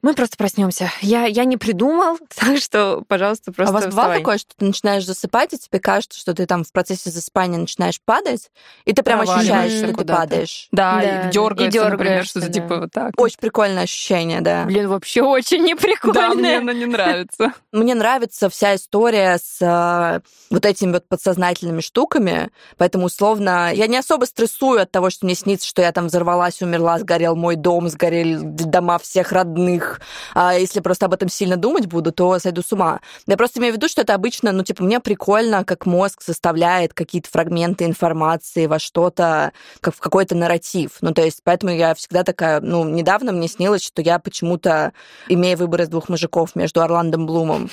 Мы 0.02 0.14
просто 0.14 0.38
проснемся. 0.38 0.92
Я, 1.02 1.26
я 1.26 1.44
не 1.44 1.58
придумал, 1.58 2.18
так 2.36 2.58
что, 2.60 3.04
пожалуйста, 3.08 3.52
просто 3.52 3.76
А 3.76 3.78
у 3.78 3.82
вас 3.82 3.94
бывало 3.94 4.14
такое, 4.16 4.38
что 4.38 4.52
ты 4.56 4.66
начинаешь 4.66 5.06
засыпать, 5.06 5.54
и 5.54 5.58
тебе 5.58 5.80
кажется, 5.80 6.18
что 6.18 6.34
ты 6.34 6.46
там 6.46 6.64
в 6.64 6.72
процессе 6.72 7.10
засыпания 7.10 7.60
начинаешь 7.60 8.00
падать, 8.04 8.50
и 8.86 8.94
ты 8.94 9.04
прям 9.04 9.22
ощущаешь, 9.22 9.74
что 9.74 9.94
ты 9.94 10.06
падаешь. 10.06 10.68
Да, 10.72 11.02
Да, 11.02 11.28
и 11.28 11.32
дергается, 11.32 11.80
и 11.80 11.82
например, 11.82 11.98
дёргаешься, 11.98 12.30
что-то 12.30 12.48
да. 12.48 12.54
типа 12.54 12.76
вот 12.78 12.92
так. 12.92 13.12
Очень 13.18 13.40
прикольное 13.40 13.84
ощущение, 13.84 14.42
да. 14.42 14.64
Блин, 14.66 14.88
вообще 14.88 15.22
очень 15.22 15.64
неприкольно. 15.64 16.10
Да, 16.20 16.34
мне 16.34 16.58
она 16.58 16.74
не 16.74 16.86
нравится. 16.86 17.54
Мне 17.72 17.96
нравится 17.96 18.50
вся 18.50 18.76
история 18.76 19.38
с 19.38 19.58
э, 19.62 20.20
вот 20.50 20.66
этими 20.66 20.92
вот 20.92 21.08
подсознательными 21.08 21.82
штуками, 21.82 22.52
поэтому 22.78 23.06
условно 23.06 23.72
я 23.74 23.88
не 23.88 23.98
особо 23.98 24.26
стрессую 24.26 24.82
от 24.82 24.92
того, 24.92 25.10
что 25.10 25.26
мне 25.26 25.36
снится, 25.36 25.68
что 25.68 25.82
я 25.82 25.92
там 25.92 26.08
взорвалась, 26.08 26.62
умерла, 26.62 27.00
сгорел 27.00 27.36
мой 27.36 27.56
дом, 27.56 27.88
сгорели 27.88 28.38
дома 28.42 29.00
всех 29.00 29.32
родных. 29.32 29.89
А 30.34 30.54
если 30.54 30.80
просто 30.80 31.06
об 31.06 31.14
этом 31.14 31.30
сильно 31.30 31.58
думать 31.58 31.88
буду, 31.88 32.12
то 32.12 32.38
сойду 32.40 32.62
с 32.62 32.72
ума. 32.72 33.00
Я 33.28 33.38
просто 33.38 33.60
имею 33.60 33.74
в 33.74 33.78
виду, 33.78 33.88
что 33.88 34.02
это 34.02 34.14
обычно, 34.14 34.52
ну, 34.52 34.64
типа, 34.64 34.84
мне 34.84 35.00
прикольно, 35.00 35.64
как 35.64 35.86
мозг 35.86 36.22
составляет 36.22 36.94
какие-то 36.94 37.30
фрагменты 37.30 37.86
информации 37.86 38.66
во 38.66 38.80
что-то, 38.80 39.52
как 39.82 39.96
в 39.96 40.00
какой-то 40.00 40.36
нарратив. 40.36 40.98
Ну, 41.02 41.14
то 41.14 41.24
есть, 41.24 41.42
поэтому 41.44 41.72
я 41.72 41.94
всегда 41.96 42.24
такая, 42.24 42.62
ну, 42.62 42.84
недавно 42.84 43.32
мне 43.32 43.48
снилось, 43.48 43.84
что 43.84 44.02
я 44.02 44.20
почему-то, 44.20 44.94
имея 45.28 45.58
выбор 45.58 45.82
из 45.82 45.90
двух 45.90 46.10
мужиков 46.10 46.56
между 46.56 46.82
Орландом 46.82 47.26
Блумом 47.26 47.70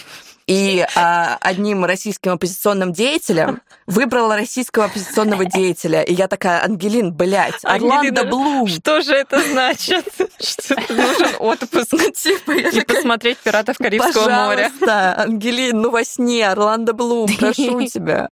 и 0.46 0.86
а, 0.94 1.36
одним 1.40 1.84
российским 1.84 2.32
оппозиционным 2.32 2.92
деятелем 2.92 3.60
выбрала 3.86 4.36
российского 4.36 4.84
оппозиционного 4.84 5.44
деятеля. 5.44 6.02
И 6.02 6.14
я 6.14 6.28
такая, 6.28 6.62
Ангелин, 6.64 7.12
блядь, 7.12 7.64
Орландо 7.64 8.24
Блум. 8.24 8.68
Что 8.68 9.00
же 9.00 9.14
это 9.14 9.40
значит? 9.40 10.06
Что 10.40 10.76
нужен 10.88 11.34
отпуск 11.40 11.92
Ну, 11.92 12.10
типа, 12.10 12.52
и 12.52 12.62
такая, 12.62 12.84
посмотреть 12.84 13.38
«Пиратов 13.38 13.78
Карибского 13.78 14.28
моря». 14.28 14.70
Пожалуйста, 14.78 15.22
Ангелин, 15.22 15.80
ну 15.80 15.90
во 15.90 16.04
сне, 16.04 16.48
Орландо 16.48 16.92
Блум, 16.92 17.28
прошу 17.36 17.82
тебя. 17.88 18.28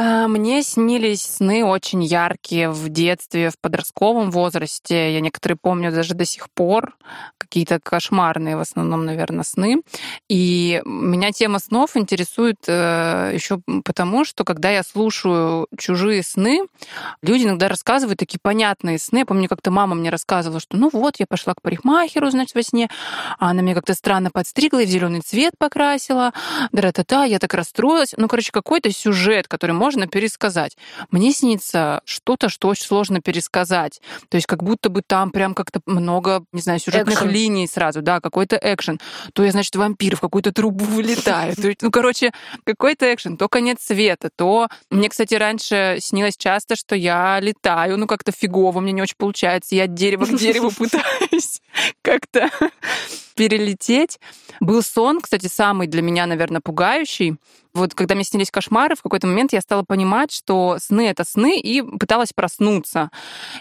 А, 0.00 0.28
Мне 0.28 0.62
снились 0.62 1.22
сны 1.22 1.64
очень 1.64 2.04
яркие 2.04 2.70
в 2.70 2.88
детстве, 2.88 3.50
в 3.50 3.58
подростковом 3.58 4.30
возрасте. 4.30 5.12
Я 5.12 5.20
некоторые 5.20 5.58
помню 5.60 5.90
даже 5.90 6.14
до 6.14 6.24
сих 6.24 6.50
пор. 6.50 6.96
Какие-то 7.36 7.80
кошмарные 7.82 8.56
в 8.56 8.60
основном, 8.60 9.04
наверное, 9.04 9.42
сны. 9.42 9.82
И 10.28 10.80
меня 10.84 11.32
тема 11.32 11.58
снов 11.58 11.96
интересует 11.96 12.58
еще 12.68 13.60
потому, 13.84 14.24
что 14.24 14.44
когда 14.44 14.70
я 14.70 14.84
слушаю 14.84 15.66
чужие 15.76 16.22
сны, 16.22 16.60
люди 17.20 17.42
иногда 17.42 17.66
рассказывают 17.66 18.20
такие 18.20 18.38
понятные 18.40 19.00
сны. 19.00 19.18
Я 19.18 19.26
помню, 19.26 19.48
как-то 19.48 19.72
мама 19.72 19.96
мне 19.96 20.10
рассказывала, 20.10 20.60
что 20.60 20.76
ну 20.76 20.90
вот, 20.92 21.16
я 21.18 21.26
пошла 21.26 21.54
к 21.54 21.62
парикмахеру, 21.62 22.30
значит, 22.30 22.54
во 22.54 22.62
сне, 22.62 22.88
а 23.40 23.50
она 23.50 23.62
меня 23.62 23.74
как-то 23.74 23.94
странно 23.94 24.30
подстригла 24.30 24.78
и 24.78 24.86
в 24.86 24.90
зеленый 24.90 25.22
цвет 25.22 25.54
покрасила. 25.58 26.32
Да-та-та, 26.70 27.24
я 27.24 27.40
так 27.40 27.52
расстроилась. 27.52 28.14
Ну, 28.16 28.28
короче, 28.28 28.52
какой-то 28.52 28.92
сюжет, 28.92 29.48
который 29.48 29.72
можно 29.72 29.87
пересказать. 29.96 30.76
Мне 31.10 31.32
снится 31.32 32.02
что-то, 32.04 32.48
что 32.48 32.68
очень 32.68 32.84
сложно 32.84 33.20
пересказать. 33.20 34.00
То 34.28 34.36
есть 34.36 34.46
как 34.46 34.62
будто 34.62 34.88
бы 34.88 35.02
там 35.06 35.30
прям 35.30 35.54
как-то 35.54 35.80
много, 35.86 36.44
не 36.52 36.60
знаю, 36.60 36.78
сюжетных 36.78 37.16
Экшен. 37.16 37.30
линий 37.30 37.66
сразу, 37.66 38.02
да, 38.02 38.20
какой-то 38.20 38.58
экшен. 38.60 39.00
То 39.32 39.44
я, 39.44 39.50
значит, 39.50 39.74
вампир 39.76 40.16
в 40.16 40.20
какую-то 40.20 40.52
трубу 40.52 40.84
вылетает. 40.84 41.58
Ну, 41.82 41.90
короче, 41.90 42.32
какой-то 42.64 43.12
экшен. 43.12 43.36
То 43.36 43.48
конец 43.48 43.78
света, 43.82 44.30
то... 44.34 44.68
Мне, 44.90 45.08
кстати, 45.08 45.34
раньше 45.34 45.98
снилось 46.00 46.36
часто, 46.36 46.76
что 46.76 46.94
я 46.94 47.38
летаю, 47.40 47.98
ну, 47.98 48.06
как-то 48.06 48.32
фигово, 48.32 48.80
мне 48.80 48.92
не 48.92 49.02
очень 49.02 49.16
получается. 49.16 49.74
Я 49.74 49.84
от 49.84 49.94
дерева 49.94 50.26
к 50.26 50.36
дереву 50.36 50.70
пытаюсь 50.76 51.60
как-то 52.02 52.50
перелететь. 53.38 54.18
Был 54.58 54.82
сон, 54.82 55.20
кстати, 55.20 55.46
самый 55.46 55.86
для 55.86 56.02
меня, 56.02 56.26
наверное, 56.26 56.60
пугающий. 56.60 57.36
Вот 57.74 57.94
когда 57.94 58.16
мне 58.16 58.24
снились 58.24 58.50
кошмары, 58.50 58.96
в 58.96 59.02
какой-то 59.02 59.28
момент 59.28 59.52
я 59.52 59.60
стала 59.60 59.84
понимать, 59.84 60.32
что 60.32 60.78
сны— 60.80 61.08
это 61.08 61.24
сны, 61.24 61.60
и 61.60 61.80
пыталась 61.82 62.32
проснуться. 62.32 63.10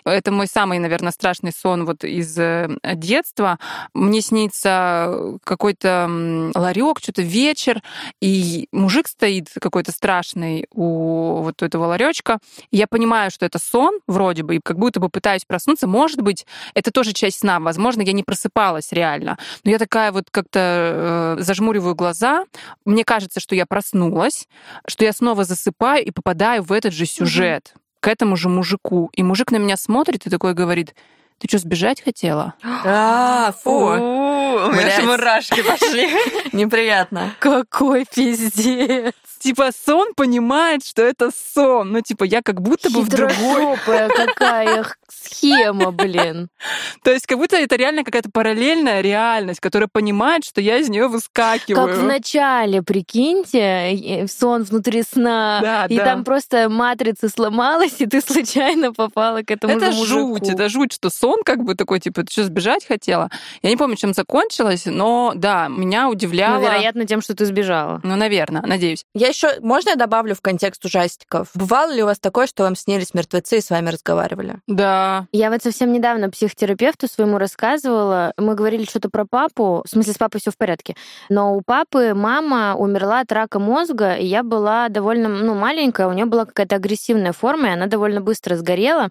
Это 0.06 0.32
мой 0.32 0.48
самый, 0.48 0.80
наверное, 0.80 1.12
страшный 1.12 1.52
сон 1.52 1.86
вот 1.86 2.04
из 2.04 2.38
э, 2.40 2.68
детства. 2.96 3.60
Мне 3.94 4.22
снится 4.22 5.38
какой-то 5.44 6.52
ларек, 6.56 7.00
что-то 7.00 7.22
вечер, 7.22 7.84
и 8.20 8.68
мужик 8.72 9.08
стоит 9.08 9.50
какой-то 9.60 9.92
страшный 9.92 10.66
у 10.72 11.42
вот 11.44 11.62
этого 11.62 11.86
ларечка. 11.86 12.40
Я 12.72 12.88
понимаю, 12.88 13.30
что 13.30 13.46
это 13.46 13.60
сон 13.60 14.00
вроде 14.08 14.42
бы, 14.42 14.56
и 14.56 14.60
как 14.64 14.80
будто 14.80 15.00
бы 15.00 15.10
пытаюсь 15.10 15.46
проснуться. 15.46 15.86
Может 15.86 16.22
быть, 16.22 16.48
это 16.74 16.92
тоже 16.92 17.14
часть 17.14 17.40
сна. 17.40 17.60
Возможно, 17.60 18.02
я 18.02 18.14
не 18.14 18.24
просыпалась 18.24 18.92
реально. 18.92 19.38
Но 19.68 19.72
я 19.72 19.80
такая 19.80 20.14
вот 20.14 20.30
как-то 20.32 21.36
э, 21.38 21.42
зажмуриваю 21.44 21.94
глаза. 21.94 22.46
Мне 22.86 23.04
кажется, 23.04 23.42
что 23.42 23.54
я 23.54 23.66
проснулась, 23.66 24.48
что 24.88 25.04
я 25.04 25.12
снова 25.12 25.44
засыпаю 25.44 26.06
и 26.06 26.12
попадаю 26.12 26.64
в 26.64 26.72
этот 26.72 26.94
же 26.94 27.06
сюжет 27.06 27.74
к 28.00 28.08
этому 28.08 28.38
же 28.38 28.48
мужику. 28.48 29.10
И 29.12 29.24
мужик 29.24 29.52
на 29.52 29.58
меня 29.58 29.76
смотрит 29.76 30.26
и 30.26 30.30
такой 30.30 30.54
говорит, 30.54 30.96
ты 31.40 31.48
что, 31.48 31.60
сбежать 31.60 32.02
хотела? 32.04 32.54
А, 32.90 33.52
фу, 33.64 33.70
у 33.70 34.72
меня 34.72 35.02
мурашки 35.04 35.62
пошли. 35.62 36.10
неприятно. 36.52 37.36
Какой 37.40 38.06
пиздец. 38.06 39.14
Типа 39.40 39.70
сон 39.86 40.14
понимает, 40.16 40.84
что 40.84 41.04
это 41.04 41.30
сон. 41.54 41.92
Ну, 41.92 42.02
типа, 42.02 42.24
я 42.24 42.42
как 42.42 42.62
будто 42.62 42.90
бы 42.90 43.02
в 43.02 43.10
другой... 43.10 43.78
Какая 43.86 44.86
схема, 45.10 45.92
блин. 45.92 46.50
То 47.04 47.12
есть 47.12 47.28
как 47.28 47.38
будто 47.38 47.56
это 47.56 47.76
реально 47.76 48.04
какая-то 48.04 48.30
параллельная 48.32 49.02
реальность, 49.02 49.60
которая 49.60 49.88
понимает, 49.92 50.44
что 50.44 50.60
я 50.62 50.78
из 50.78 50.90
нее 50.90 51.08
выскакиваю. 51.08 51.88
Как 51.88 51.98
в 51.98 52.04
начале, 52.04 52.82
прикиньте, 52.82 54.26
сон 54.28 54.64
внутри 54.64 55.04
сна, 55.04 55.60
Да, 55.62 55.86
и 55.86 55.98
да. 55.98 56.06
там 56.06 56.24
просто 56.24 56.70
матрица 56.70 57.30
сломалась, 57.30 57.96
и 58.00 58.06
ты 58.06 58.22
случайно 58.22 58.94
попала 58.94 59.42
к 59.44 59.52
этому 59.52 59.78
Это 59.78 59.92
жуть, 59.92 60.50
это 60.50 60.70
жуть, 60.70 60.94
что 60.94 61.10
сон 61.10 61.27
как 61.46 61.64
бы 61.64 61.76
такой, 61.76 62.00
типа, 62.00 62.24
ты 62.24 62.32
что, 62.32 62.44
сбежать 62.44 62.86
хотела? 62.86 63.30
Я 63.62 63.70
не 63.70 63.78
помню, 63.78 63.96
чем 63.96 64.14
закончилось, 64.14 64.84
но 64.86 65.34
да, 65.36 65.68
меня 65.68 66.10
удивляло. 66.10 66.60
Ну, 66.60 66.62
вероятно, 66.62 67.06
тем, 67.06 67.22
что 67.22 67.36
ты 67.36 67.46
сбежала. 67.46 68.00
Ну, 68.04 68.16
наверное, 68.16 68.62
надеюсь. 68.62 69.04
Я 69.14 69.28
еще, 69.28 69.60
можно 69.62 69.92
я 69.92 69.96
добавлю 69.96 70.36
в 70.36 70.42
контекст 70.42 70.84
ужастиков? 70.86 71.50
Бывало 71.54 71.92
ли 71.92 72.04
у 72.04 72.06
вас 72.06 72.20
такое, 72.20 72.48
что 72.48 72.64
вам 72.64 72.76
снились 72.76 73.14
мертвецы 73.14 73.58
и 73.58 73.62
с 73.62 73.70
вами 73.70 73.90
разговаривали? 73.90 74.58
Да. 74.68 75.28
Я 75.32 75.50
вот 75.50 75.64
совсем 75.64 75.92
недавно 75.92 76.30
психотерапевту 76.30 77.08
своему 77.08 77.38
рассказывала. 77.38 78.34
Мы 78.38 78.56
говорили 78.56 78.86
что-то 78.86 79.10
про 79.10 79.26
папу. 79.26 79.84
В 79.86 79.90
смысле, 79.90 80.14
с 80.14 80.18
папой 80.18 80.40
все 80.42 80.52
в 80.52 80.58
порядке. 80.58 80.96
Но 81.30 81.56
у 81.56 81.62
папы 81.62 82.14
мама 82.14 82.76
умерла 82.76 83.22
от 83.22 83.32
рака 83.32 83.60
мозга, 83.60 84.16
и 84.16 84.26
я 84.26 84.44
была 84.44 84.90
довольно 84.90 85.30
ну, 85.30 85.56
маленькая, 85.56 86.08
у 86.08 86.14
нее 86.14 86.26
была 86.26 86.46
какая-то 86.46 86.76
агрессивная 86.76 87.34
форма, 87.34 87.70
и 87.70 87.72
она 87.72 87.88
довольно 87.88 88.22
быстро 88.22 88.56
сгорела. 88.56 89.10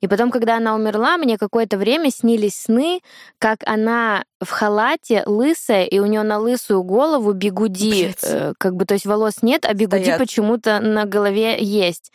И 0.00 0.08
потом, 0.08 0.30
когда 0.30 0.56
она 0.56 0.74
умерла, 0.74 1.16
мне 1.16 1.38
какое-то 1.52 1.76
время 1.76 2.10
снились 2.10 2.54
сны, 2.54 3.02
как 3.38 3.60
она 3.66 4.24
в 4.42 4.50
халате 4.50 5.22
лысая, 5.26 5.84
и 5.84 5.98
у 5.98 6.06
нее 6.06 6.22
на 6.22 6.38
лысую 6.38 6.82
голову 6.82 7.32
бигуди. 7.32 8.14
Э, 8.22 8.52
как 8.58 8.76
бы, 8.76 8.84
то 8.84 8.94
есть 8.94 9.06
волос 9.06 9.42
нет, 9.42 9.64
а 9.64 9.74
бигуди 9.74 10.02
Стоят. 10.02 10.18
почему-то 10.18 10.80
на 10.80 11.04
голове 11.04 11.62
есть. 11.62 12.12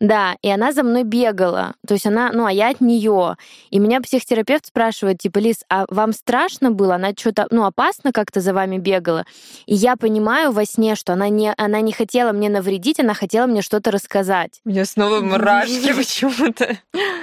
Да, 0.00 0.36
и 0.42 0.50
она 0.50 0.72
за 0.72 0.82
мной 0.82 1.04
бегала. 1.04 1.74
То 1.86 1.94
есть 1.94 2.06
она, 2.06 2.30
ну, 2.32 2.46
а 2.46 2.52
я 2.52 2.70
от 2.70 2.80
нее. 2.80 3.36
И 3.70 3.78
меня 3.78 4.00
психотерапевт 4.00 4.66
спрашивает, 4.66 5.18
типа, 5.18 5.38
Лиз, 5.38 5.64
а 5.68 5.86
вам 5.88 6.12
страшно 6.12 6.70
было? 6.70 6.96
Она 6.96 7.12
что-то, 7.16 7.46
ну, 7.50 7.64
опасно 7.64 8.12
как-то 8.12 8.40
за 8.40 8.52
вами 8.52 8.78
бегала? 8.78 9.24
И 9.66 9.74
я 9.74 9.96
понимаю 9.96 10.52
во 10.52 10.64
сне, 10.64 10.94
что 10.94 11.12
она 11.12 11.28
не, 11.28 11.52
она 11.56 11.80
не 11.80 11.92
хотела 11.92 12.32
мне 12.32 12.48
навредить, 12.48 13.00
она 13.00 13.14
хотела 13.14 13.46
мне 13.46 13.62
что-то 13.62 13.90
рассказать. 13.90 14.60
У 14.64 14.70
меня 14.70 14.84
снова 14.84 15.20
мурашки 15.20 15.92
почему-то. 15.96 16.76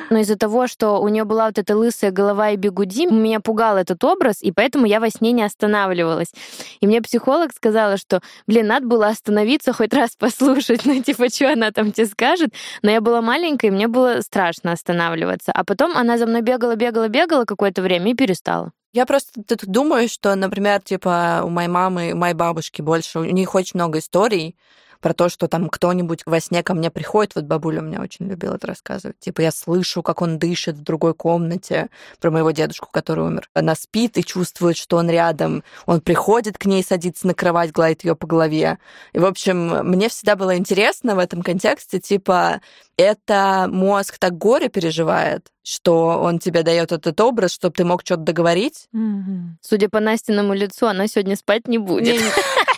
Но 0.10 0.20
из-за 0.20 0.38
того, 0.38 0.68
что 0.68 1.02
у 1.02 1.08
нее 1.08 1.24
была 1.24 1.48
вот 1.48 1.58
эта 1.58 1.76
лысая 1.76 2.12
голова 2.12 2.52
и 2.52 2.56
бегуди, 2.56 3.06
меня 3.06 3.40
пугал 3.40 3.78
этот 3.78 4.04
образ, 4.04 4.41
и 4.44 4.52
поэтому 4.52 4.86
я 4.86 5.00
во 5.00 5.10
сне 5.10 5.32
не 5.32 5.44
останавливалась. 5.44 6.32
И 6.80 6.88
мне 6.88 7.02
психолог 7.02 7.54
сказала, 7.54 7.98
что, 7.98 8.22
блин, 8.48 8.68
надо 8.68 8.88
было 8.88 9.08
остановиться 9.08 9.74
хоть 9.74 9.94
раз 9.94 10.16
послушать, 10.16 10.82
ну, 10.86 11.02
типа, 11.02 11.30
что 11.30 11.52
она 11.52 11.72
там 11.72 11.92
тебе 11.92 12.08
скажет. 12.08 12.54
Но 12.82 12.92
я 12.92 13.02
была 13.02 13.22
маленькая, 13.22 13.68
и 13.68 13.72
мне 13.72 13.88
было 13.88 14.22
страшно 14.22 14.72
останавливаться. 14.72 15.52
А 15.52 15.64
потом 15.64 15.96
она 15.96 16.18
за 16.18 16.26
мной 16.26 16.42
бегала, 16.42 16.76
бегала, 16.76 17.08
бегала 17.08 17.46
какое-то 17.46 17.82
время 17.82 18.12
и 18.12 18.16
перестала. 18.16 18.72
Я 18.94 19.06
просто 19.06 19.42
тут 19.44 19.66
думаю, 19.66 20.10
что, 20.10 20.36
например, 20.36 20.82
типа 20.82 21.42
у 21.46 21.50
моей 21.50 21.70
мамы, 21.70 22.12
у 22.14 22.18
моей 22.18 22.34
бабушки 22.34 22.82
больше, 22.82 23.20
у 23.20 23.24
них 23.24 23.56
очень 23.56 23.72
много 23.76 24.00
историй 24.00 24.58
про 25.02 25.14
то, 25.14 25.30
что 25.30 25.48
там 25.48 25.70
кто-нибудь 25.70 26.22
во 26.26 26.40
сне 26.40 26.64
ко 26.64 26.74
мне 26.74 26.90
приходит, 26.92 27.36
вот 27.36 27.46
бабуля 27.46 27.82
у 27.82 27.84
меня 27.84 28.02
очень 28.02 28.28
любила 28.28 28.56
это 28.56 28.68
рассказывать, 28.68 29.20
типа 29.20 29.42
я 29.42 29.52
слышу, 29.52 30.02
как 30.04 30.22
он 30.22 30.40
дышит 30.40 30.76
в 30.78 30.84
другой 30.84 31.14
комнате, 31.14 31.90
про 32.20 32.32
моего 32.32 32.52
дедушку, 32.52 32.88
который 32.92 33.26
умер. 33.26 33.50
Она 33.54 33.76
спит 33.76 34.18
и 34.18 34.24
чувствует, 34.24 34.78
что 34.78 34.98
он 34.98 35.10
рядом, 35.10 35.64
он 35.86 36.02
приходит 36.02 36.58
к 36.58 36.66
ней, 36.66 36.84
садится 36.84 37.28
на 37.28 37.34
кровать, 37.34 37.72
гладит 37.72 38.04
ее 38.04 38.16
по 38.16 38.28
голове. 38.28 38.78
И, 39.14 39.20
в 39.20 39.26
общем, 39.26 39.88
мне 39.88 40.10
всегда 40.10 40.36
было 40.36 40.56
интересно 40.56 41.16
в 41.16 41.20
этом 41.20 41.42
контексте, 41.42 42.00
типа, 42.00 42.62
это 42.98 43.68
мозг 43.72 44.18
так 44.20 44.38
горе 44.38 44.70
переживает, 44.70 45.48
что 45.64 46.20
он 46.22 46.40
тебе 46.40 46.62
дает 46.62 46.92
этот 46.92 47.20
образ, 47.20 47.52
чтобы 47.52 47.74
ты 47.74 47.84
мог 47.84 48.02
что-то 48.02 48.22
договорить. 48.22 48.88
Mm-hmm. 48.94 49.58
Судя 49.62 49.90
по 49.90 50.00
Настиному 50.00 50.54
лицу, 50.54 50.86
она 50.86 51.08
сегодня 51.08 51.36
спать 51.36 51.68
не 51.68 51.78
будет. 51.80 52.22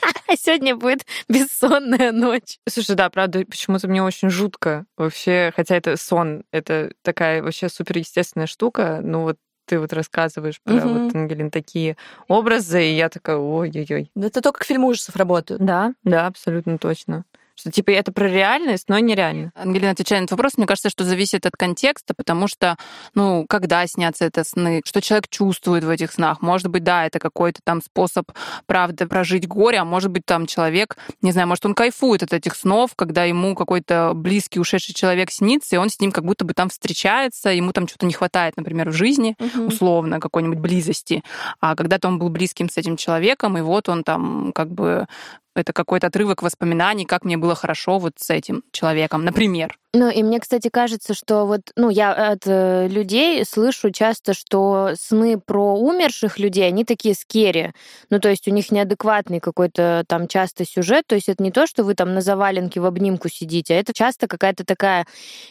Сегодня 0.38 0.76
будет 0.76 1.06
бессонная 1.30 2.12
ночь. 2.12 2.60
Слушай, 2.68 2.96
да, 2.96 3.10
правда, 3.10 3.46
почему-то 3.46 3.88
мне 3.88 4.04
очень 4.04 4.30
жутко 4.30 4.86
вообще, 4.98 5.52
хотя 5.56 5.76
это 5.76 5.98
сон, 5.98 6.44
это 6.52 6.92
такая 7.02 7.42
вообще 7.42 7.70
суперестественная 7.70 8.48
штука, 8.48 9.00
ну 9.02 9.22
вот 9.22 9.38
ты 9.66 9.80
вот 9.80 9.94
рассказываешь 9.94 10.60
про 10.62 10.76
угу. 10.76 10.88
вот, 10.89 11.16
Ангелин, 11.16 11.50
такие 11.50 11.96
образы, 12.28 12.84
и 12.84 12.96
я 12.96 13.10
такая, 13.10 13.38
ой-ой-ой. 13.38 14.12
Это 14.16 14.42
только 14.42 14.60
к 14.60 14.66
фильму 14.66 14.88
ужасов 14.88 15.16
работают. 15.16 15.62
Да, 15.63 15.94
да, 16.04 16.28
абсолютно 16.28 16.78
точно. 16.78 17.26
Что 17.56 17.72
типа 17.72 17.92
это 17.92 18.12
про 18.12 18.28
реальность, 18.28 18.86
но 18.89 18.98
нереально. 18.98 19.52
Ангелина, 19.56 19.92
отвечая 19.92 20.20
на 20.20 20.24
этот 20.24 20.32
вопрос, 20.32 20.58
мне 20.58 20.66
кажется, 20.66 20.89
что 20.89 21.04
зависит 21.04 21.46
от 21.46 21.54
контекста, 21.56 22.13
потому 22.16 22.48
что, 22.48 22.78
ну, 23.13 23.46
когда 23.48 23.86
снятся 23.86 24.26
это 24.26 24.44
сны, 24.44 24.82
что 24.86 25.02
человек 25.02 25.28
чувствует 25.30 25.84
в 25.84 25.89
этих 25.89 26.12
снах. 26.12 26.42
Может 26.42 26.68
быть, 26.68 26.84
да, 26.84 27.06
это 27.06 27.20
какой-то 27.20 27.60
там 27.63 27.82
способ, 27.82 28.32
правда, 28.66 29.08
прожить 29.08 29.48
горе, 29.48 29.80
а 29.80 29.86
может 29.86 30.10
быть, 30.10 30.26
там 30.26 30.48
человек, 30.48 30.98
не 31.22 31.32
знаю, 31.32 31.48
может, 31.48 31.66
он 31.66 31.76
кайфует 31.76 32.24
от 32.24 32.34
этих 32.34 32.56
снов, 32.56 32.96
когда 32.96 33.24
ему 33.24 33.56
какой-то 33.56 34.13
близкий 34.16 34.60
ушедший 34.60 34.96
человек 34.96 35.30
снится, 35.30 35.76
и 35.76 35.80
он 35.80 35.89
с 35.89 36.00
ним 36.00 36.12
как 36.12 36.26
будто 36.26 36.46
бы 36.46 36.54
там 36.54 36.70
встречается, 36.70 37.50
ему 37.50 37.72
там 37.72 37.88
что-то 37.88 38.08
не 38.08 38.13
хватает, 38.13 38.58
например, 38.58 38.89
в 38.89 38.94
жизни, 38.94 39.36
угу. 39.39 39.68
условно, 39.68 40.20
какой-нибудь 40.20 40.60
близости. 40.60 41.24
А 41.60 41.76
когда-то 41.76 42.08
он 42.08 42.18
был 42.18 42.30
близким 42.30 42.70
с 42.70 42.78
этим 42.78 42.98
человеком, 42.98 43.58
и 43.58 43.62
вот 43.62 43.89
он 43.89 44.04
там 44.04 44.52
как 44.54 44.72
бы 44.72 45.06
это 45.56 45.74
какой-то 45.74 46.08
отрывок 46.08 46.42
воспоминаний, 46.42 47.06
как 47.06 47.26
мне 47.26 47.38
было 47.38 47.56
хорошо 47.56 48.00
вот 48.00 48.13
с 48.18 48.30
этим 48.30 48.63
человеком, 48.72 49.24
например. 49.26 49.78
Ну, 49.96 50.10
и 50.10 50.24
мне, 50.24 50.39
кстати, 50.39 50.70
кажется, 50.70 51.13
что 51.13 51.46
вот, 51.46 51.62
ну, 51.76 51.92
я 51.92 52.13
от 52.13 52.48
э, 52.48 52.88
людей 52.88 53.46
слышу 53.46 53.92
часто, 53.92 54.34
что 54.34 54.94
сны 55.00 55.39
про 55.39 55.76
умерших 55.76 56.39
людей, 56.39 56.68
они 56.68 56.84
такие 56.84 57.13
скери. 57.13 57.74
Ну, 58.10 58.20
то 58.20 58.30
есть 58.30 58.48
у 58.48 58.52
них 58.52 58.72
неадекватный 58.72 59.39
какой-то 59.39 60.04
там 60.08 60.28
часто 60.28 60.66
сюжет. 60.66 61.06
То 61.06 61.13
есть 61.13 61.30
это 61.30 61.44
не 61.44 61.52
то, 61.52 61.68
что 61.68 61.84
вы 61.84 61.94
там 61.94 62.16
на 62.16 62.22
заваленке 62.22 62.80
в 62.80 62.88
обнимку 62.88 63.30
сидите, 63.30 63.76
а 63.76 63.78
это 63.78 63.94
часто 63.94 64.28
какая-то 64.28 64.66
такая 64.66 65.06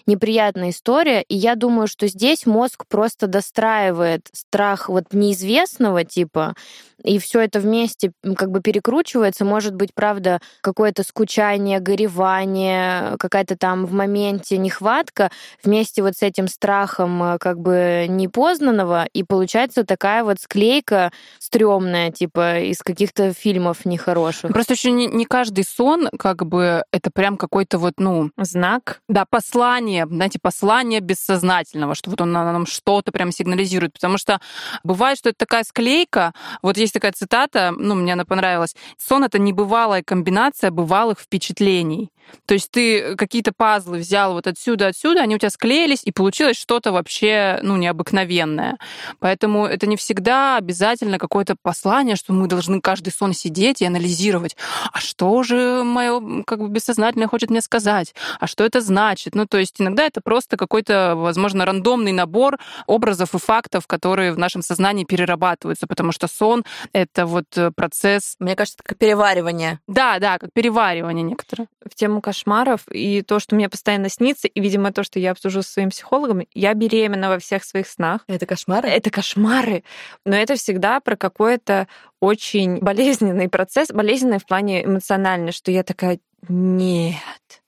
неприятная 0.06 0.70
история. 0.70 1.22
И 1.22 1.36
я 1.36 1.54
думаю, 1.54 1.86
что 1.86 2.08
здесь 2.08 2.44
мозг 2.44 2.86
просто 2.88 3.28
достраивает 3.28 4.28
страх 4.32 4.88
вот 4.88 5.04
неизвестного 5.12 6.04
типа, 6.04 6.56
и 7.04 7.20
все 7.20 7.40
это 7.40 7.60
вместе 7.60 8.10
как 8.36 8.50
бы 8.50 8.60
перекручивается. 8.60 9.44
Может 9.44 9.76
быть, 9.76 9.91
правда, 9.94 10.40
какое-то 10.60 11.02
скучание, 11.02 11.80
горевание, 11.80 13.16
какая-то 13.18 13.56
там 13.56 13.86
в 13.86 13.92
моменте 13.92 14.58
нехватка 14.58 15.30
вместе 15.62 16.02
вот 16.02 16.14
с 16.16 16.22
этим 16.22 16.48
страхом 16.48 17.22
э, 17.22 17.38
как 17.38 17.58
бы 17.58 18.06
непознанного, 18.08 19.06
и 19.12 19.22
получается 19.22 19.84
такая 19.84 20.24
вот 20.24 20.40
склейка 20.40 21.12
стрёмная, 21.38 22.10
типа 22.10 22.60
из 22.60 22.78
каких-то 22.78 23.32
фильмов 23.32 23.84
нехороших. 23.84 24.52
Просто 24.52 24.74
еще 24.74 24.90
не, 24.90 25.06
не 25.06 25.24
каждый 25.24 25.64
сон, 25.64 26.08
как 26.18 26.46
бы, 26.46 26.84
это 26.92 27.10
прям 27.10 27.36
какой-то 27.36 27.78
вот, 27.78 27.94
ну... 27.98 28.30
Знак? 28.36 29.00
Да, 29.08 29.24
послание, 29.24 30.06
знаете, 30.06 30.38
послание 30.40 31.00
бессознательного, 31.00 31.94
что 31.94 32.10
вот 32.10 32.20
он 32.20 32.32
нам 32.32 32.66
что-то 32.66 33.12
прям 33.12 33.32
сигнализирует, 33.32 33.92
потому 33.92 34.18
что 34.18 34.40
бывает, 34.84 35.18
что 35.18 35.30
это 35.30 35.38
такая 35.38 35.64
склейка, 35.64 36.32
вот 36.62 36.76
есть 36.76 36.92
такая 36.92 37.12
цитата, 37.12 37.72
ну, 37.76 37.94
мне 37.94 38.12
она 38.12 38.24
понравилась. 38.24 38.74
Сон— 38.98 39.24
это 39.24 39.38
небывалая 39.82 40.02
комбинация 40.04 40.70
бывалых 40.70 41.18
впечатлений. 41.18 42.10
То 42.46 42.54
есть 42.54 42.70
ты 42.70 43.16
какие-то 43.16 43.52
пазлы 43.52 43.98
взял 43.98 44.32
вот 44.32 44.46
отсюда, 44.46 44.88
отсюда, 44.88 45.22
они 45.22 45.36
у 45.36 45.38
тебя 45.38 45.50
склеились, 45.50 46.02
и 46.04 46.12
получилось 46.12 46.56
что-то 46.56 46.92
вообще, 46.92 47.60
ну, 47.62 47.76
необыкновенное. 47.76 48.78
Поэтому 49.20 49.66
это 49.66 49.86
не 49.86 49.96
всегда 49.96 50.56
обязательно 50.56 51.18
какое-то 51.18 51.56
послание, 51.60 52.16
что 52.16 52.32
мы 52.32 52.48
должны 52.48 52.80
каждый 52.80 53.12
сон 53.12 53.32
сидеть 53.32 53.80
и 53.80 53.86
анализировать. 53.86 54.56
А 54.92 55.00
что 55.00 55.42
же 55.42 55.82
мое 55.84 56.42
как 56.44 56.60
бы 56.60 56.68
бессознательное 56.68 57.28
хочет 57.28 57.50
мне 57.50 57.60
сказать? 57.60 58.14
А 58.40 58.46
что 58.46 58.64
это 58.64 58.80
значит? 58.80 59.34
Ну, 59.34 59.46
то 59.46 59.58
есть 59.58 59.80
иногда 59.80 60.04
это 60.04 60.20
просто 60.20 60.56
какой-то, 60.56 61.14
возможно, 61.16 61.64
рандомный 61.64 62.12
набор 62.12 62.58
образов 62.86 63.34
и 63.34 63.38
фактов, 63.38 63.86
которые 63.86 64.32
в 64.32 64.38
нашем 64.38 64.62
сознании 64.62 65.04
перерабатываются, 65.04 65.86
потому 65.86 66.12
что 66.12 66.26
сон— 66.28 66.64
это 66.92 67.26
вот 67.26 67.46
процесс... 67.76 68.36
Мне 68.38 68.56
кажется, 68.56 68.76
это 68.78 68.88
как 68.88 68.98
переваривание. 68.98 69.80
Да, 69.86 70.18
да, 70.18 70.38
как 70.38 70.52
переваривание 70.52 71.22
некоторое. 71.22 71.68
В 71.88 71.94
тему 71.94 72.11
кошмаров 72.20 72.80
и 72.90 73.22
то, 73.22 73.38
что 73.38 73.54
мне 73.54 73.68
постоянно 73.68 74.08
снится, 74.08 74.48
и, 74.48 74.60
видимо, 74.60 74.92
то, 74.92 75.02
что 75.02 75.18
я 75.18 75.32
обсужу 75.32 75.62
со 75.62 75.70
своим 75.70 75.90
психологом, 75.90 76.42
я 76.54 76.74
беременна 76.74 77.28
во 77.28 77.38
всех 77.38 77.64
своих 77.64 77.86
снах. 77.86 78.22
Это 78.26 78.46
кошмары? 78.46 78.88
Это 78.88 79.10
кошмары. 79.10 79.84
Но 80.24 80.36
это 80.36 80.56
всегда 80.56 81.00
про 81.00 81.16
какой-то 81.16 81.88
очень 82.20 82.78
болезненный 82.78 83.48
процесс, 83.48 83.88
болезненный 83.88 84.38
в 84.38 84.46
плане 84.46 84.84
эмоциональный, 84.84 85.52
что 85.52 85.70
я 85.70 85.82
такая, 85.82 86.18
нет, 86.48 87.62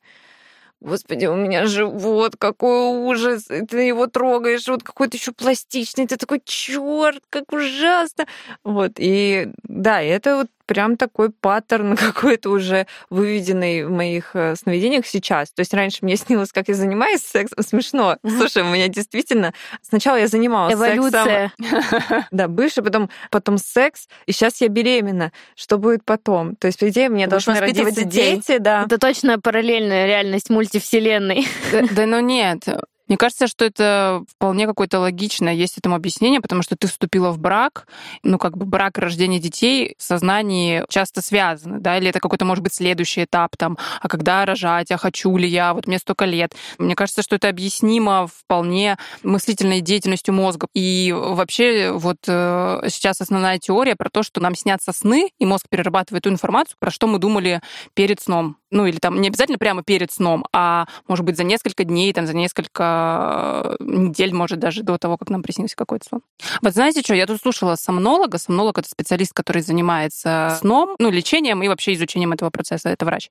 Господи, 0.85 1.25
у 1.25 1.35
меня 1.35 1.65
живот, 1.65 2.37
какой 2.37 2.99
ужас. 2.99 3.51
И 3.51 3.65
ты 3.65 3.87
его 3.87 4.07
трогаешь, 4.07 4.69
вот 4.69 4.83
какой-то 4.83 5.17
еще 5.17 5.33
пластичный. 5.33 6.07
Ты 6.07 6.19
такой, 6.19 6.43
черт, 6.45 7.23
как 7.31 7.51
ужасно. 7.55 8.27
Вот, 8.65 8.93
и 8.99 9.49
да, 9.63 10.03
это 10.03 10.37
вот 10.37 10.49
прям 10.67 10.97
такой 10.97 11.31
паттерн 11.31 11.97
какой-то 11.97 12.51
уже 12.51 12.87
выведенный 13.11 13.85
в 13.85 13.91
моих 13.91 14.31
э, 14.35 14.57
сновидениях 14.57 15.07
сейчас. 15.07 15.51
То 15.53 15.61
есть 15.61 15.75
раньше 15.75 15.99
мне 16.03 16.17
снилось, 16.17 16.53
как 16.53 16.69
я 16.69 16.75
занимаюсь 16.75 17.21
сексом. 17.21 17.63
Смешно. 17.65 18.19
Слушай, 18.27 18.63
у 18.63 18.67
меня 18.67 18.89
действительно... 18.89 19.53
Сначала 19.83 20.17
я 20.17 20.27
занималась 20.27 20.75
Эволюция. 20.75 21.53
сексом. 21.59 22.25
Да, 22.31 22.49
бывший, 22.49 22.83
потом, 22.83 23.11
потом 23.31 23.59
секс, 23.59 24.09
и 24.27 24.33
сейчас 24.33 24.61
я 24.61 24.69
беременна. 24.69 25.33
Что 25.55 25.79
будет 25.79 26.05
потом? 26.05 26.57
То 26.57 26.67
есть, 26.67 26.79
по 26.79 26.89
идее, 26.89 27.09
мне 27.09 27.27
должны 27.27 27.59
родиться 27.59 28.05
дети, 28.05 28.59
да. 28.59 28.85
Это 28.85 28.99
точно 28.99 29.41
параллельная 29.41 30.07
реальность 30.07 30.51
мультивселенной. 30.51 31.47
Да, 31.73 31.83
да 31.91 32.07
ну 32.07 32.21
нет. 32.21 32.67
Мне 33.07 33.17
кажется, 33.17 33.47
что 33.47 33.65
это 33.65 34.23
вполне 34.29 34.67
какое-то 34.67 34.99
логичное 34.99 35.53
есть 35.53 35.77
этому 35.79 35.95
объяснение, 35.95 36.41
потому 36.41 36.63
что 36.63 36.77
ты 36.77 36.87
вступила 36.87 37.31
в 37.31 37.39
брак, 37.39 37.87
ну, 38.23 38.39
как 38.39 38.57
бы 38.57 38.65
брак 38.65 38.99
и 38.99 39.01
рождение 39.01 39.41
детей 39.41 39.95
в 39.99 40.03
сознании 40.03 40.85
часто 40.89 41.21
связаны, 41.21 41.81
да, 41.81 41.99
или 41.99 42.09
это 42.09 42.21
какой-то, 42.21 42.45
может 42.45 42.65
быть, 42.65 42.75
следующий 42.75 43.25
этап 43.25 43.57
там, 43.57 43.77
а 44.01 44.09
когда 44.09 44.45
рожать, 44.47 44.91
а 44.91 44.97
хочу 44.97 45.37
ли 45.37 45.47
я, 45.47 45.75
вот 45.75 45.87
мне 45.87 45.99
столько 45.99 46.25
лет. 46.25 46.55
Мне 46.79 46.95
кажется, 46.95 47.23
что 47.23 47.37
это 47.37 47.49
объяснимо 47.49 48.27
вполне 48.27 48.97
мыслительной 49.23 49.81
деятельностью 49.81 50.33
мозга. 50.33 50.69
И 50.75 51.13
вообще 51.17 51.93
вот 51.93 52.19
э, 52.27 52.83
сейчас 52.89 53.21
основная 53.21 53.59
теория 53.59 53.97
про 53.97 54.09
то, 54.09 54.23
что 54.23 54.41
нам 54.41 54.55
снятся 54.55 54.93
сны, 54.93 55.31
и 55.39 55.45
мозг 55.45 55.67
перерабатывает 55.69 56.25
ту 56.25 56.31
информацию, 56.31 56.77
про 56.79 56.91
что 56.91 57.07
мы 57.07 57.19
думали 57.19 57.61
перед 57.95 58.21
сном. 58.21 58.57
Ну, 58.71 58.87
или 58.87 58.99
там 58.99 59.21
не 59.21 59.29
обязательно 59.29 59.59
прямо 59.59 59.85
перед 59.85 60.11
сном, 60.11 60.45
а, 60.53 60.87
может 61.07 61.25
быть, 61.25 61.37
за 61.37 61.45
несколько 61.45 61.85
дней, 61.85 62.13
там, 62.13 62.27
за 62.27 62.35
несколько 62.35 62.94
Э, 62.95 63.77
недель, 63.81 64.35
может, 64.35 64.59
даже 64.59 64.83
до 64.83 64.99
того, 64.99 65.17
как 65.17 65.31
нам 65.31 65.43
приснился 65.43 65.77
какой-то 65.77 66.07
сон. 66.09 66.21
Вот 66.63 66.73
знаете 66.73 67.01
что, 67.01 67.15
я 67.15 67.27
тут 67.27 67.41
слушала 67.41 67.77
сомнолога. 67.77 68.39
Сомнолог— 68.39 68.79
это 68.79 68.89
специалист, 68.89 69.33
который 69.33 69.63
занимается 69.63 70.57
сном, 70.61 70.97
ну, 70.99 71.11
лечением 71.11 71.63
и 71.63 71.69
вообще 71.69 71.95
изучением 71.95 72.33
этого 72.33 72.51
процесса, 72.51 72.89
это 72.89 73.05
врач. 73.05 73.31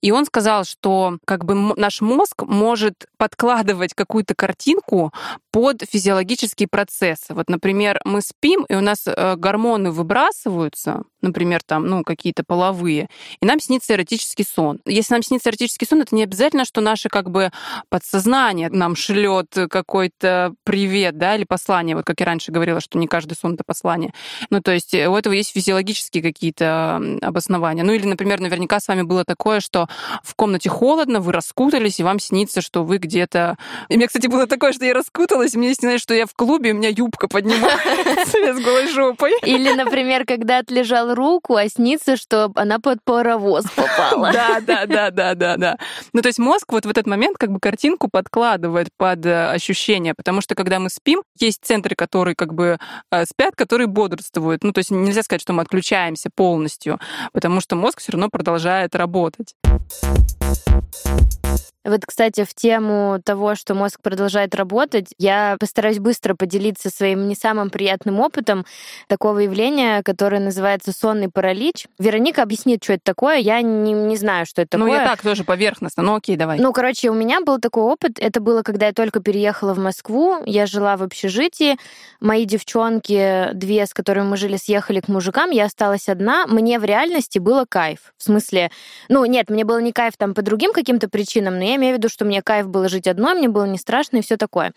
И 0.00 0.10
он 0.10 0.26
сказал, 0.26 0.64
что 0.64 1.18
как 1.24 1.44
бы 1.44 1.54
наш 1.54 2.00
мозг 2.00 2.42
может 2.42 3.06
подкладывать 3.16 3.94
какую-то 3.94 4.34
картинку 4.34 5.12
под 5.50 5.82
физиологические 5.90 6.68
процессы. 6.68 7.34
Вот, 7.34 7.48
например, 7.48 8.00
мы 8.04 8.20
спим, 8.20 8.64
и 8.68 8.74
у 8.74 8.80
нас 8.80 9.06
э, 9.06 9.36
гормоны 9.36 9.90
выбрасываются, 9.90 11.02
например, 11.22 11.60
там, 11.64 11.86
ну, 11.86 12.02
какие-то 12.02 12.44
половые, 12.44 13.08
и 13.40 13.46
нам 13.46 13.60
снится 13.60 13.94
эротический 13.94 14.44
сон. 14.44 14.80
Если 14.84 15.12
нам 15.12 15.22
снится 15.22 15.50
эротический 15.50 15.86
сон, 15.86 16.02
это 16.02 16.14
не 16.14 16.22
обязательно, 16.22 16.64
что 16.64 16.80
наше 16.80 17.08
как 17.08 17.30
бы 17.30 17.50
подсознание 17.88 18.68
нам 18.70 18.96
шлет 18.96 19.54
какой-то 19.70 20.54
привет, 20.64 21.18
да, 21.18 21.36
или 21.36 21.44
послание, 21.44 21.96
вот 21.96 22.04
как 22.04 22.20
я 22.20 22.26
раньше 22.26 22.52
говорила, 22.52 22.80
что 22.80 22.98
не 22.98 23.06
каждый 23.06 23.34
сон 23.34 23.54
это 23.54 23.64
послание. 23.64 24.12
Ну, 24.50 24.60
то 24.60 24.72
есть 24.72 24.94
у 24.94 25.14
этого 25.14 25.32
есть 25.32 25.52
физиологические 25.52 26.22
какие-то 26.22 27.00
обоснования. 27.22 27.84
Ну, 27.84 27.92
или, 27.92 28.06
например, 28.06 28.40
наверняка 28.40 28.80
с 28.80 28.88
вами 28.88 29.02
было 29.02 29.24
такое, 29.24 29.60
что 29.60 29.88
в 30.22 30.34
комнате 30.34 30.68
холодно, 30.68 31.20
вы 31.20 31.32
раскутались, 31.32 32.00
и 32.00 32.02
вам 32.02 32.20
снится, 32.20 32.60
что 32.60 32.84
вы 32.84 32.98
где-то... 32.98 33.56
И 33.88 33.96
мне, 33.96 34.06
кстати, 34.06 34.26
было 34.26 34.46
такое, 34.46 34.72
что 34.72 34.84
я 34.84 34.94
раскуталась, 34.94 35.54
мне 35.54 35.74
снилось, 35.74 36.00
что 36.00 36.14
я 36.14 36.26
в 36.26 36.34
клубе, 36.34 36.72
у 36.72 36.74
меня 36.74 36.88
юбка 36.88 37.28
поднимается 37.28 38.54
с 38.54 38.64
голой 38.64 38.88
жопой. 38.88 39.32
Или, 39.42 39.72
например, 39.72 40.24
когда 40.24 40.58
отлежал 40.58 41.09
руку, 41.14 41.56
а 41.56 41.68
снится, 41.68 42.16
что 42.16 42.50
она 42.54 42.78
под 42.78 42.98
паровоз 43.04 43.64
попала. 43.74 44.30
Да, 44.40 44.60
да, 44.60 44.86
да, 44.86 45.10
да, 45.10 45.34
да, 45.34 45.56
да. 45.56 45.76
Ну, 46.12 46.22
то 46.22 46.28
есть 46.28 46.38
мозг 46.38 46.72
вот 46.72 46.86
в 46.86 46.90
этот 46.90 47.06
момент 47.06 47.36
как 47.38 47.50
бы 47.50 47.60
картинку 47.60 48.08
подкладывает 48.08 48.88
под 48.96 49.26
э, 49.26 49.50
ощущение, 49.50 50.14
потому 50.14 50.40
что 50.40 50.54
когда 50.54 50.78
мы 50.78 50.88
спим, 50.88 51.22
есть 51.38 51.60
центры, 51.62 51.94
которые 51.94 52.34
как 52.34 52.54
бы 52.54 52.78
э, 53.10 53.24
спят, 53.24 53.54
которые 53.56 53.86
бодрствуют. 53.86 54.64
Ну, 54.64 54.72
то 54.72 54.78
есть 54.78 54.90
нельзя 54.90 55.22
сказать, 55.22 55.42
что 55.42 55.52
мы 55.52 55.62
отключаемся 55.62 56.30
полностью, 56.34 57.00
потому 57.32 57.60
что 57.60 57.76
мозг 57.76 58.00
все 58.00 58.12
равно 58.12 58.28
продолжает 58.28 58.94
работать. 58.94 59.54
Вот, 61.82 62.04
кстати, 62.06 62.44
в 62.44 62.54
тему 62.54 63.20
того, 63.24 63.54
что 63.54 63.74
мозг 63.74 64.00
продолжает 64.02 64.54
работать, 64.54 65.14
я 65.18 65.56
постараюсь 65.58 65.98
быстро 65.98 66.34
поделиться 66.34 66.90
своим 66.90 67.26
не 67.26 67.34
самым 67.34 67.70
приятным 67.70 68.20
опытом 68.20 68.66
такого 69.06 69.38
явления, 69.38 70.02
которое 70.02 70.40
называется 70.40 70.92
сонный 70.92 71.30
паралич. 71.30 71.86
Вероника 71.98 72.42
объяснит, 72.42 72.84
что 72.84 72.92
это 72.94 73.02
такое. 73.04 73.38
Я 73.38 73.62
не, 73.62 73.92
не 73.92 74.16
знаю, 74.16 74.44
что 74.44 74.60
это 74.60 74.72
такое. 74.72 74.88
Ну, 74.88 74.94
я 74.94 75.06
так 75.06 75.22
тоже 75.22 75.42
поверхностно. 75.44 76.02
Ну, 76.02 76.16
окей, 76.16 76.36
давай. 76.36 76.58
Ну, 76.58 76.72
короче, 76.74 77.08
у 77.08 77.14
меня 77.14 77.40
был 77.40 77.58
такой 77.58 77.84
опыт. 77.84 78.18
Это 78.18 78.40
было, 78.40 78.62
когда 78.62 78.86
я 78.86 78.92
только 78.92 79.20
переехала 79.20 79.72
в 79.72 79.78
Москву. 79.78 80.42
Я 80.44 80.66
жила 80.66 80.98
в 80.98 81.02
общежитии. 81.02 81.78
Мои 82.20 82.44
девчонки, 82.44 83.50
две, 83.54 83.86
с 83.86 83.94
которыми 83.94 84.26
мы 84.26 84.36
жили, 84.36 84.58
съехали 84.58 85.00
к 85.00 85.08
мужикам. 85.08 85.50
Я 85.50 85.64
осталась 85.64 86.10
одна. 86.10 86.46
Мне 86.46 86.78
в 86.78 86.84
реальности 86.84 87.38
было 87.38 87.64
кайф. 87.66 88.12
В 88.18 88.22
смысле, 88.22 88.70
ну, 89.08 89.24
нет, 89.24 89.48
мне 89.48 89.64
было 89.64 89.80
не 89.80 89.92
кайф 89.92 90.18
там 90.18 90.34
по 90.34 90.42
другим 90.42 90.74
каким-то 90.74 91.08
причинам, 91.08 91.58
но 91.58 91.69
я 91.70 91.76
имею 91.76 91.94
в 91.94 91.98
виду, 91.98 92.08
что 92.08 92.24
мне 92.24 92.42
кайф 92.42 92.68
было 92.68 92.88
жить 92.88 93.06
одной, 93.06 93.34
мне 93.34 93.48
было 93.48 93.64
не 93.64 93.78
страшно 93.78 94.18
и 94.18 94.22
все 94.22 94.36
такое. 94.36 94.72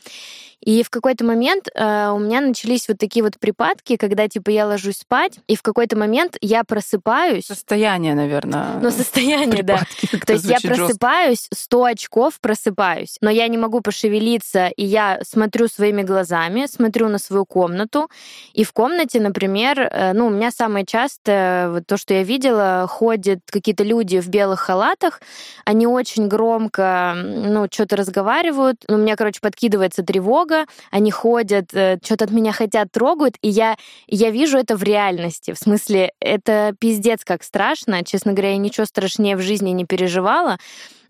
И 0.65 0.81
в 0.83 0.89
какой-то 0.89 1.25
момент 1.25 1.67
э, 1.73 2.09
у 2.09 2.19
меня 2.19 2.39
начались 2.39 2.87
вот 2.87 2.97
такие 2.97 3.23
вот 3.23 3.37
припадки, 3.37 3.97
когда 3.97 4.29
типа 4.29 4.49
я 4.49 4.65
ложусь 4.65 4.97
спать, 4.99 5.39
и 5.47 5.55
в 5.55 5.61
какой-то 5.61 5.97
момент 5.97 6.37
я 6.41 6.63
просыпаюсь. 6.63 7.45
Состояние, 7.45 8.15
наверное. 8.15 8.79
Ну, 8.81 8.89
состояние, 8.91 9.63
да. 9.63 9.81
То 10.25 10.33
есть 10.33 10.45
я 10.45 10.59
просыпаюсь, 10.61 11.47
100 11.53 11.83
очков 11.83 12.39
просыпаюсь, 12.39 13.17
но 13.19 13.29
я 13.29 13.47
не 13.49 13.57
могу 13.57 13.81
пошевелиться, 13.81 14.67
и 14.67 14.85
я 14.85 15.19
смотрю 15.27 15.67
своими 15.67 16.01
глазами, 16.01 16.65
смотрю 16.65 17.09
на 17.09 17.17
свою 17.17 17.45
комнату, 17.45 18.09
и 18.53 18.63
в 18.63 18.71
комнате, 18.71 19.19
например, 19.19 19.79
э, 19.79 20.13
ну, 20.13 20.27
у 20.27 20.29
меня 20.29 20.51
самое 20.51 20.85
частое, 20.85 21.69
вот 21.69 21.87
то, 21.87 21.97
что 21.97 22.13
я 22.13 22.23
видела, 22.23 22.87
ходят 22.89 23.39
какие-то 23.45 23.83
люди 23.83 24.21
в 24.21 24.29
белых 24.29 24.61
халатах, 24.61 25.21
они 25.65 25.87
очень 25.87 26.29
громко, 26.29 27.13
ну, 27.15 27.67
что-то 27.69 27.97
разговаривают, 27.97 28.77
у 28.87 28.95
меня, 28.95 29.17
короче, 29.17 29.41
подкидывается 29.41 30.03
тревога, 30.03 30.52
много, 30.53 30.67
они 30.91 31.11
ходят, 31.11 31.73
э, 31.73 31.97
что-то 32.03 32.25
от 32.25 32.31
меня 32.31 32.51
хотят, 32.51 32.91
трогают, 32.91 33.35
и 33.41 33.49
я, 33.49 33.75
я 34.07 34.29
вижу 34.29 34.57
это 34.57 34.75
в 34.75 34.83
реальности. 34.83 35.53
В 35.53 35.57
смысле, 35.57 36.13
это 36.19 36.75
пиздец 36.79 37.23
как 37.23 37.43
страшно. 37.43 38.03
Честно 38.03 38.33
говоря, 38.33 38.51
я 38.51 38.57
ничего 38.57 38.85
страшнее 38.85 39.35
в 39.35 39.41
жизни 39.41 39.71
не 39.71 39.85
переживала. 39.85 40.57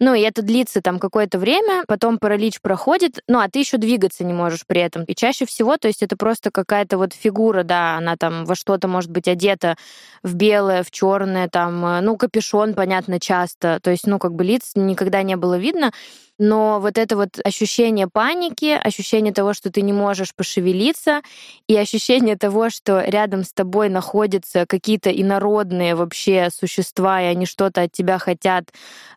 Ну, 0.05 0.13
и 0.13 0.19
это 0.19 0.41
длится 0.41 0.81
там 0.81 0.99
какое-то 0.99 1.39
время, 1.39 1.85
потом 1.87 2.17
паралич 2.17 2.59
проходит, 2.59 3.21
ну, 3.29 3.39
а 3.39 3.47
ты 3.47 3.59
еще 3.59 3.77
двигаться 3.77 4.25
не 4.25 4.33
можешь 4.33 4.65
при 4.67 4.81
этом. 4.81 5.05
И 5.05 5.15
чаще 5.15 5.45
всего, 5.45 5.77
то 5.77 5.87
есть 5.87 6.03
это 6.03 6.17
просто 6.17 6.51
какая-то 6.51 6.97
вот 6.97 7.13
фигура, 7.13 7.63
да, 7.63 7.95
она 7.95 8.17
там 8.17 8.43
во 8.43 8.53
что-то 8.53 8.89
может 8.89 9.11
быть 9.11 9.29
одета 9.29 9.77
в 10.21 10.35
белое, 10.35 10.83
в 10.83 10.91
черное, 10.91 11.47
там, 11.47 11.85
э, 11.85 12.01
ну, 12.01 12.17
капюшон, 12.17 12.73
понятно, 12.73 13.17
часто. 13.17 13.79
То 13.81 13.91
есть, 13.91 14.05
ну, 14.05 14.19
как 14.19 14.33
бы 14.33 14.43
лиц 14.43 14.73
никогда 14.75 15.23
не 15.23 15.37
было 15.37 15.57
видно 15.57 15.93
но 16.39 16.79
вот 16.79 16.97
это 16.97 17.15
вот 17.15 17.39
ощущение 17.43 18.07
паники, 18.07 18.77
ощущение 18.81 19.33
того, 19.33 19.53
что 19.53 19.71
ты 19.71 19.81
не 19.81 19.93
можешь 19.93 20.33
пошевелиться, 20.35 21.21
и 21.67 21.77
ощущение 21.77 22.35
того, 22.35 22.69
что 22.69 23.01
рядом 23.01 23.43
с 23.43 23.53
тобой 23.53 23.89
находятся 23.89 24.65
какие-то 24.67 25.11
инородные 25.11 25.95
вообще 25.95 26.49
существа, 26.51 27.21
и 27.21 27.25
они 27.25 27.45
что-то 27.45 27.83
от 27.83 27.91
тебя 27.91 28.17
хотят 28.17 28.65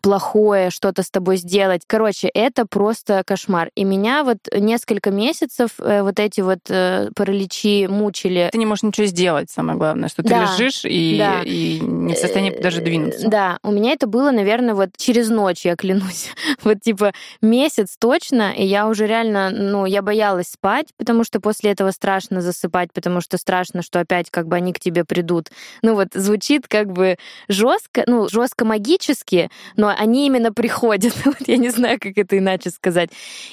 плохое, 0.03 0.69
что-то 0.77 1.01
с 1.01 1.09
тобой 1.09 1.37
сделать. 1.37 1.81
Короче, 1.87 2.29
это 2.33 2.65
просто 2.65 3.23
кошмар. 3.25 3.71
И 3.75 3.83
меня 3.83 4.23
вот 4.23 4.37
несколько 4.55 5.09
месяцев 5.09 5.71
э, 5.79 6.03
вот 6.03 6.19
эти 6.19 6.41
вот 6.41 6.59
э, 6.69 7.09
параличи 7.15 7.87
мучили. 7.87 8.49
Ты 8.51 8.59
не 8.59 8.67
можешь 8.67 8.83
ничего 8.83 9.07
сделать, 9.07 9.49
самое 9.49 9.77
главное, 9.77 10.07
что 10.07 10.21
ты 10.21 10.29
да, 10.29 10.43
лежишь 10.43 10.85
и, 10.85 11.17
да. 11.17 11.41
и 11.43 11.79
не 11.79 12.13
в 12.13 12.17
состоянии 12.17 12.51
даже 12.61 12.81
двинуться. 12.81 13.27
Да, 13.27 13.57
у 13.63 13.71
меня 13.71 13.91
это 13.91 14.05
было, 14.05 14.29
наверное, 14.31 14.75
вот 14.75 14.91
через 14.97 15.29
ночь, 15.29 15.65
я 15.65 15.75
клянусь. 15.75 16.29
вот 16.63 16.81
типа 16.81 17.11
месяц 17.41 17.95
точно, 17.99 18.53
и 18.53 18.63
я 18.63 18.87
уже 18.87 19.07
реально, 19.07 19.49
ну, 19.49 19.85
я 19.85 20.03
боялась 20.03 20.49
спать, 20.49 20.87
потому 20.97 21.23
что 21.23 21.39
после 21.39 21.71
этого 21.71 21.89
страшно 21.89 22.41
засыпать, 22.41 22.93
потому 22.93 23.19
что 23.21 23.37
страшно, 23.37 23.81
что 23.81 23.99
опять 23.99 24.29
как 24.29 24.47
бы 24.47 24.55
они 24.55 24.73
к 24.73 24.79
тебе 24.79 25.03
придут. 25.05 25.49
Ну 25.81 25.95
вот 25.95 26.09
звучит 26.13 26.67
как 26.67 26.91
бы 26.91 27.17
жестко, 27.47 28.03
ну, 28.05 28.29
жестко 28.29 28.63
магически, 28.63 29.49
но 29.75 29.91
они 29.97 30.27
именно 30.27 30.53
приходят. 30.57 31.13
вот 31.25 31.47
я 31.47 31.57
не 31.57 31.69
знаю, 31.69 31.99
как 32.01 32.17
это 32.17 32.37
иначе 32.37 32.69
сказать. 32.71 33.09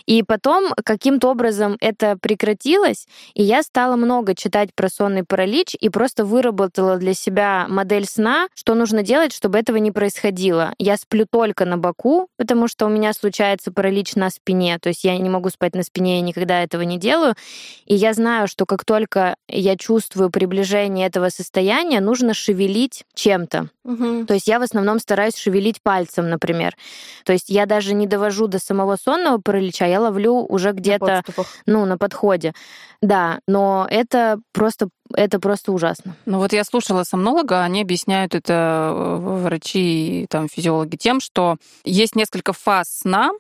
И 0.07 0.23
потом 0.23 0.73
каким-то 0.85 1.29
образом 1.29 1.77
это 1.81 2.17
прекратилось, 2.21 3.07
и 3.35 3.43
я 3.43 3.63
стала 3.63 3.97
много 3.97 4.35
читать 4.35 4.71
про 4.75 4.89
сонный 4.89 5.23
паралич 5.23 5.77
и 5.79 5.89
просто 5.91 6.25
выработала 6.25 6.97
для 6.97 7.15
себя 7.15 7.67
модель 7.69 8.07
сна, 8.07 8.49
что 8.55 8.75
нужно 8.75 9.03
делать, 9.03 9.33
чтобы 9.33 9.59
этого 9.59 9.77
не 9.77 9.93
происходило. 9.93 10.75
Я 10.79 10.97
сплю 10.97 11.27
только 11.31 11.67
на 11.67 11.77
боку, 11.77 12.29
потому 12.37 12.67
что 12.69 12.87
у 12.87 12.89
меня 12.89 13.13
случается 13.13 13.35
случается 13.45 13.73
паралич 13.73 14.15
на 14.15 14.31
спине, 14.31 14.79
то 14.79 14.89
есть 14.89 15.05
я 15.05 15.19
не 15.19 15.29
могу 15.29 15.51
спать 15.51 15.75
на 15.75 15.83
спине, 15.83 16.17
я 16.17 16.23
никогда 16.23 16.63
этого 16.63 16.83
не 16.83 16.99
делаю. 16.99 17.35
И 17.85 17.95
я 17.95 18.15
знаю, 18.15 18.49
что 18.49 18.65
как 18.65 18.85
только 18.85 19.37
я 19.49 19.77
чувствую 19.77 20.31
приближение 20.31 21.07
этого 21.07 21.29
состояния, 21.29 22.01
нужно 22.01 22.33
шевелить 22.33 23.05
чем-то. 23.15 23.69
Угу. 23.85 24.27
То 24.27 24.35
есть 24.35 24.49
я 24.49 24.59
в 24.59 24.63
основном 24.63 24.99
стараюсь 24.99 25.37
шевелить 25.37 25.83
пальцем, 25.83 26.31
например. 26.31 26.75
То 27.25 27.33
есть 27.33 27.49
я 27.49 27.67
даже 27.67 27.95
не 27.95 28.07
довожу 28.07 28.47
до 28.47 28.59
самого 28.59 28.97
сонного 28.97 29.39
паралича, 29.39 29.87
я 29.87 30.01
ловлю 30.01 30.35
уже 30.35 30.73
где-то 30.73 31.23
ну, 31.67 31.85
на 31.85 31.99
подходе. 31.99 32.53
Да, 33.01 33.41
но 33.47 33.87
это 33.91 34.39
просто 34.53 34.89
это 35.13 35.39
просто 35.39 35.73
ужасно. 35.73 36.17
Ну 36.25 36.39
вот 36.39 36.53
я 36.53 36.65
слушала 36.65 37.05
сомнолога, 37.05 37.63
они 37.63 37.83
объясняют 37.83 38.35
это 38.35 38.91
э, 38.93 39.17
врачи 39.43 40.23
и 40.23 40.27
там 40.27 40.49
физиологи 40.49 40.97
тем, 40.97 41.21
что 41.21 41.57
есть 41.85 42.17
несколько 42.17 42.53
фаз 42.53 43.01
сна, 43.03 43.31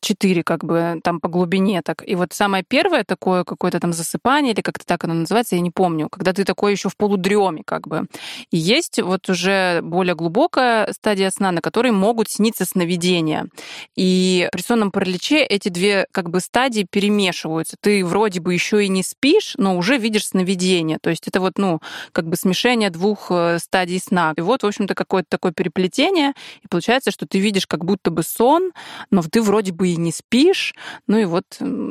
четыре 0.00 0.42
как 0.42 0.64
бы 0.64 1.00
там 1.02 1.18
по 1.20 1.28
глубине 1.28 1.80
так. 1.82 2.06
И 2.06 2.14
вот 2.14 2.34
самое 2.34 2.62
первое 2.66 3.04
такое 3.04 3.44
какое-то 3.44 3.80
там 3.80 3.92
засыпание 3.92 4.52
или 4.52 4.60
как-то 4.60 4.84
так 4.84 5.02
оно 5.04 5.14
называется, 5.14 5.56
я 5.56 5.62
не 5.62 5.70
помню, 5.70 6.08
когда 6.10 6.32
ты 6.32 6.44
такой 6.44 6.72
еще 6.72 6.90
в 6.90 6.96
полудреме 6.96 7.62
как 7.64 7.88
бы. 7.88 8.06
И 8.50 8.58
есть 8.58 9.00
вот 9.00 9.28
уже 9.30 9.80
более 9.82 10.14
глубокая 10.14 10.92
стадия 10.92 11.30
сна, 11.30 11.52
на 11.52 11.62
которой 11.62 11.90
могут 11.90 12.28
сниться 12.28 12.64
сновидения. 12.64 12.87
И 13.96 14.48
при 14.52 14.62
сонном 14.62 14.90
параличе 14.90 15.44
эти 15.44 15.68
две 15.68 16.06
как 16.12 16.30
бы 16.30 16.40
стадии 16.40 16.86
перемешиваются. 16.88 17.76
Ты 17.80 18.04
вроде 18.04 18.40
бы 18.40 18.54
еще 18.54 18.84
и 18.84 18.88
не 18.88 19.02
спишь, 19.02 19.54
но 19.56 19.76
уже 19.76 19.98
видишь 19.98 20.28
сновидение. 20.28 20.98
То 21.00 21.10
есть 21.10 21.28
это 21.28 21.40
вот, 21.40 21.58
ну, 21.58 21.80
как 22.12 22.26
бы 22.26 22.36
смешение 22.36 22.90
двух 22.90 23.30
э, 23.30 23.58
стадий 23.58 24.00
сна. 24.00 24.32
И 24.36 24.40
вот, 24.40 24.62
в 24.62 24.66
общем-то, 24.66 24.94
какое-то 24.94 25.28
такое 25.28 25.52
переплетение, 25.52 26.32
и 26.62 26.68
получается, 26.68 27.10
что 27.10 27.26
ты 27.26 27.38
видишь 27.38 27.66
как 27.66 27.84
будто 27.84 28.10
бы 28.10 28.22
сон, 28.22 28.72
но 29.10 29.22
ты 29.22 29.42
вроде 29.42 29.72
бы 29.72 29.88
и 29.88 29.96
не 29.96 30.12
спишь. 30.12 30.74
Ну 31.06 31.18
и 31.18 31.24
вот 31.24 31.44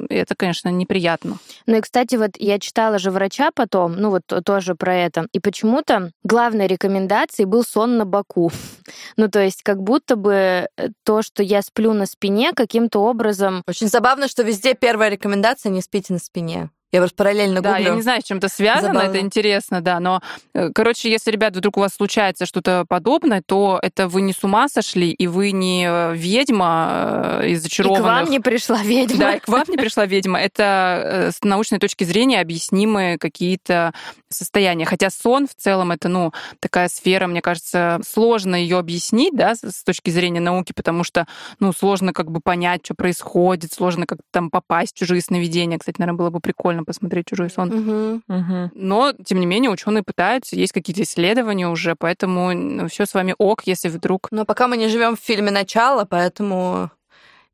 это, 0.10 0.36
конечно, 0.36 0.70
неприятно. 0.70 1.38
Ну 1.66 1.78
и, 1.78 1.82
кстати, 1.82 2.16
вот 2.16 2.32
я 2.38 2.60
читала 2.60 3.00
же 3.00 3.12
врача 3.12 3.52
потом, 3.52 3.96
ну 3.96 4.10
вот 4.10 4.24
тоже 4.44 4.76
про 4.76 4.96
это, 4.96 5.28
и 5.32 5.40
почему-то 5.40 6.12
главной 6.24 6.68
рекомендацией 6.68 7.46
был 7.46 7.64
сон 7.64 7.98
на 7.98 8.06
боку. 8.06 8.52
ну 9.18 9.30
то 9.30 9.40
есть 9.40 9.64
как 9.64 9.82
будто 9.82 10.16
бы 10.16 10.68
э, 10.78 10.87
то, 11.04 11.22
что 11.22 11.44
я 11.44 11.62
сплю 11.62 11.94
на 11.94 12.06
спине, 12.06 12.54
каким-то 12.54 13.00
образом... 13.00 13.64
Очень 13.68 13.88
забавно, 13.88 14.28
что 14.28 14.44
везде 14.44 14.74
первая 14.74 15.10
рекомендация— 15.10 15.70
не 15.72 15.82
спите 15.82 16.14
на 16.14 16.20
спине. 16.20 16.70
Я 16.94 17.00
просто 17.02 17.18
параллельно 17.18 17.56
гуглю. 17.56 17.72
Да, 17.72 17.78
я 17.78 17.90
не 17.90 18.02
знаю, 18.02 18.22
с 18.22 18.24
чем 18.24 18.38
это 18.38 18.48
связано, 18.48 18.94
Забавно. 18.94 19.10
это 19.10 19.20
интересно, 19.20 19.82
да. 19.82 20.00
Но, 20.00 20.22
э, 20.54 20.70
короче, 20.74 21.12
если, 21.12 21.32
ребят, 21.32 21.54
вдруг 21.54 21.76
у 21.76 21.82
вас 21.82 21.94
случается 21.94 22.46
что-то 22.46 22.86
подобное, 22.88 23.42
то 23.46 23.78
это 23.82 24.08
вы 24.08 24.22
не 24.22 24.32
с 24.32 24.42
ума 24.44 24.70
сошли, 24.70 25.12
и 25.12 25.28
вы 25.28 25.52
не 25.52 25.86
э, 25.86 26.16
ведьма 26.16 27.40
э, 27.42 27.50
из 27.50 27.64
зачарованных. 27.64 28.00
И 28.00 28.04
к 28.04 28.06
вам 28.06 28.30
не 28.30 28.40
пришла 28.40 28.82
ведьма. 28.82 29.20
Да, 29.20 29.36
и 29.36 29.40
к 29.40 29.48
вам 29.50 29.66
не 29.68 29.76
пришла 29.76 30.06
ведьма. 30.06 30.40
Это 30.40 31.32
с 31.36 31.44
научной 31.44 31.80
точки 31.80 32.06
зрения 32.06 32.40
объяснимые 32.40 33.18
какие-то 33.18 33.94
состояния. 34.30 34.86
Хотя 34.86 35.10
сон 35.10 35.48
в 35.48 35.56
целом 35.56 35.92
это, 35.92 36.08
ну, 36.08 36.32
такая 36.62 36.88
сфера, 36.88 37.28
мне 37.28 37.42
кажется, 37.42 38.00
сложно 38.08 38.56
ее 38.56 38.78
объяснить, 38.78 39.36
да, 39.36 39.56
с 39.56 39.84
точки 39.84 40.10
зрения 40.10 40.40
науки, 40.40 40.72
потому 40.74 41.04
что, 41.04 41.28
ну, 41.60 41.74
сложно 41.74 42.14
как 42.14 42.32
бы 42.32 42.40
понять, 42.40 42.86
что 42.86 42.96
происходит, 42.96 43.74
сложно 43.74 44.06
как-то 44.06 44.24
там 44.32 44.50
попасть 44.50 44.96
в 44.96 45.00
чужие 45.00 45.22
сновидения. 45.22 45.78
Кстати, 45.78 46.00
наверное, 46.00 46.18
было 46.18 46.30
бы 46.30 46.40
прикольно 46.40 46.77
прикольно 46.78 46.84
посмотреть 46.84 47.28
чужой 47.28 47.50
сон. 47.50 47.72
Угу. 47.72 48.22
Угу. 48.28 48.72
Но, 48.74 49.14
тем 49.26 49.40
не 49.40 49.46
менее, 49.46 49.72
ученые 49.72 50.04
пытаются, 50.04 50.56
есть 50.56 50.74
какие-то 50.74 51.04
исследования 51.04 51.68
уже, 51.68 51.96
поэтому 51.96 52.54
ну, 52.54 52.88
все 52.88 53.06
с 53.06 53.14
вами 53.14 53.36
ок, 53.38 53.64
если 53.66 53.90
вдруг. 53.90 54.28
Но 54.32 54.46
пока 54.46 54.68
мы 54.68 54.78
не 54.78 54.88
живем 54.88 55.16
в 55.16 55.20
фильме 55.20 55.52
начало, 55.52 56.06
поэтому 56.06 56.90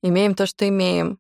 имеем 0.02 0.36
то, 0.36 0.46
что 0.46 0.68
имеем. 0.68 1.18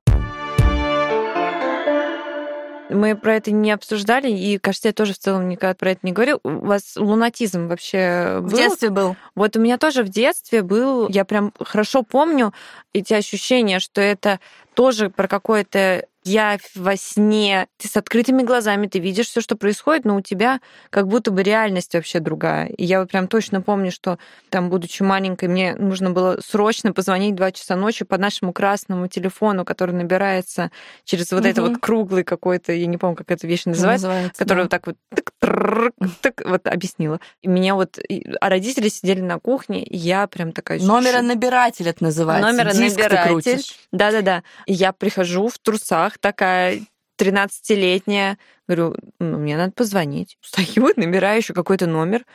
мы 2.89 3.15
про 3.15 3.37
это 3.37 3.49
не 3.49 3.71
обсуждали, 3.71 4.29
и, 4.29 4.59
кажется, 4.59 4.89
я 4.89 4.93
тоже 4.93 5.13
в 5.13 5.17
целом 5.17 5.49
никогда 5.49 5.73
про 5.73 5.91
это 5.91 6.01
не 6.03 6.11
говорил. 6.11 6.39
У 6.43 6.67
вас 6.67 6.95
лунатизм 6.95 7.67
вообще 7.67 8.37
был? 8.39 8.49
В 8.49 8.53
детстве 8.53 8.89
был. 8.91 9.15
Вот 9.33 9.55
у 9.57 9.59
меня 9.59 9.79
тоже 9.79 10.03
в 10.03 10.09
детстве 10.09 10.61
был, 10.61 11.09
я 11.09 11.25
прям 11.25 11.53
хорошо 11.59 12.03
помню 12.03 12.53
эти 12.93 13.13
ощущения, 13.13 13.79
что 13.79 13.99
это 13.99 14.39
тоже 14.75 15.09
про 15.09 15.27
какое-то 15.27 16.05
я 16.23 16.57
во 16.75 16.95
сне, 16.95 17.67
ты 17.77 17.87
с 17.87 17.97
открытыми 17.97 18.43
глазами, 18.43 18.87
ты 18.87 18.99
видишь 18.99 19.27
все, 19.27 19.41
что 19.41 19.55
происходит, 19.55 20.05
но 20.05 20.15
у 20.15 20.21
тебя 20.21 20.61
как 20.89 21.07
будто 21.07 21.31
бы 21.31 21.43
реальность 21.43 21.93
вообще 21.93 22.19
другая. 22.19 22.67
И 22.67 22.85
я 22.85 22.99
вот 23.01 23.11
прям 23.11 23.27
точно 23.27 23.61
помню, 23.61 23.91
что 23.91 24.17
там, 24.49 24.69
будучи 24.69 25.03
маленькой, 25.03 25.49
мне 25.49 25.75
нужно 25.75 26.11
было 26.11 26.39
срочно 26.45 26.93
позвонить 26.93 27.35
два 27.35 27.51
часа 27.51 27.75
ночи 27.75 28.05
по 28.05 28.17
нашему 28.17 28.53
красному 28.53 29.07
телефону, 29.07 29.65
который 29.65 29.95
набирается 29.95 30.71
через 31.03 31.31
вот 31.31 31.41
угу. 31.41 31.49
это 31.49 31.61
вот 31.61 31.77
круглый 31.79 32.23
какой-то, 32.23 32.73
я 32.73 32.85
не 32.85 32.97
помню, 32.97 33.15
как 33.15 33.31
эта 33.31 33.47
вещь 33.47 33.65
называется, 33.65 34.07
называется 34.07 34.39
который 34.39 34.57
да. 34.57 34.63
вот 34.63 34.71
так 34.71 34.87
вот 34.87 34.97
так, 35.09 35.91
так, 36.21 36.41
вот 36.45 36.67
объяснила. 36.67 37.19
И 37.41 37.47
меня 37.47 37.75
вот, 37.75 37.99
а 38.39 38.49
родители 38.49 38.89
сидели 38.89 39.21
на 39.21 39.39
кухне, 39.39 39.83
и 39.83 39.97
я 39.97 40.27
прям 40.27 40.51
такая... 40.51 40.79
Номеронабиратель 40.79 41.87
это 41.87 42.03
называется. 42.03 42.49
Номеронабиратель. 42.49 43.63
Да-да-да. 43.91 44.43
И 44.65 44.73
я 44.73 44.93
прихожу 44.93 45.47
в 45.47 45.59
трусах, 45.59 46.12
такая 46.19 46.81
13-летняя. 47.17 48.37
Говорю, 48.67 48.95
ну, 49.19 49.37
мне 49.37 49.57
надо 49.57 49.71
позвонить. 49.71 50.37
Стою, 50.41 50.91
набираю 50.95 51.37
еще 51.37 51.53
какой-то 51.53 51.87
номер. 51.87 52.25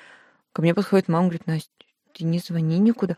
Ко 0.52 0.62
мне 0.62 0.74
подходит 0.74 1.08
мама, 1.08 1.28
говорит, 1.28 1.46
Настя, 1.46 1.70
ты 2.16 2.24
не 2.24 2.38
звони 2.38 2.78
никуда. 2.78 3.16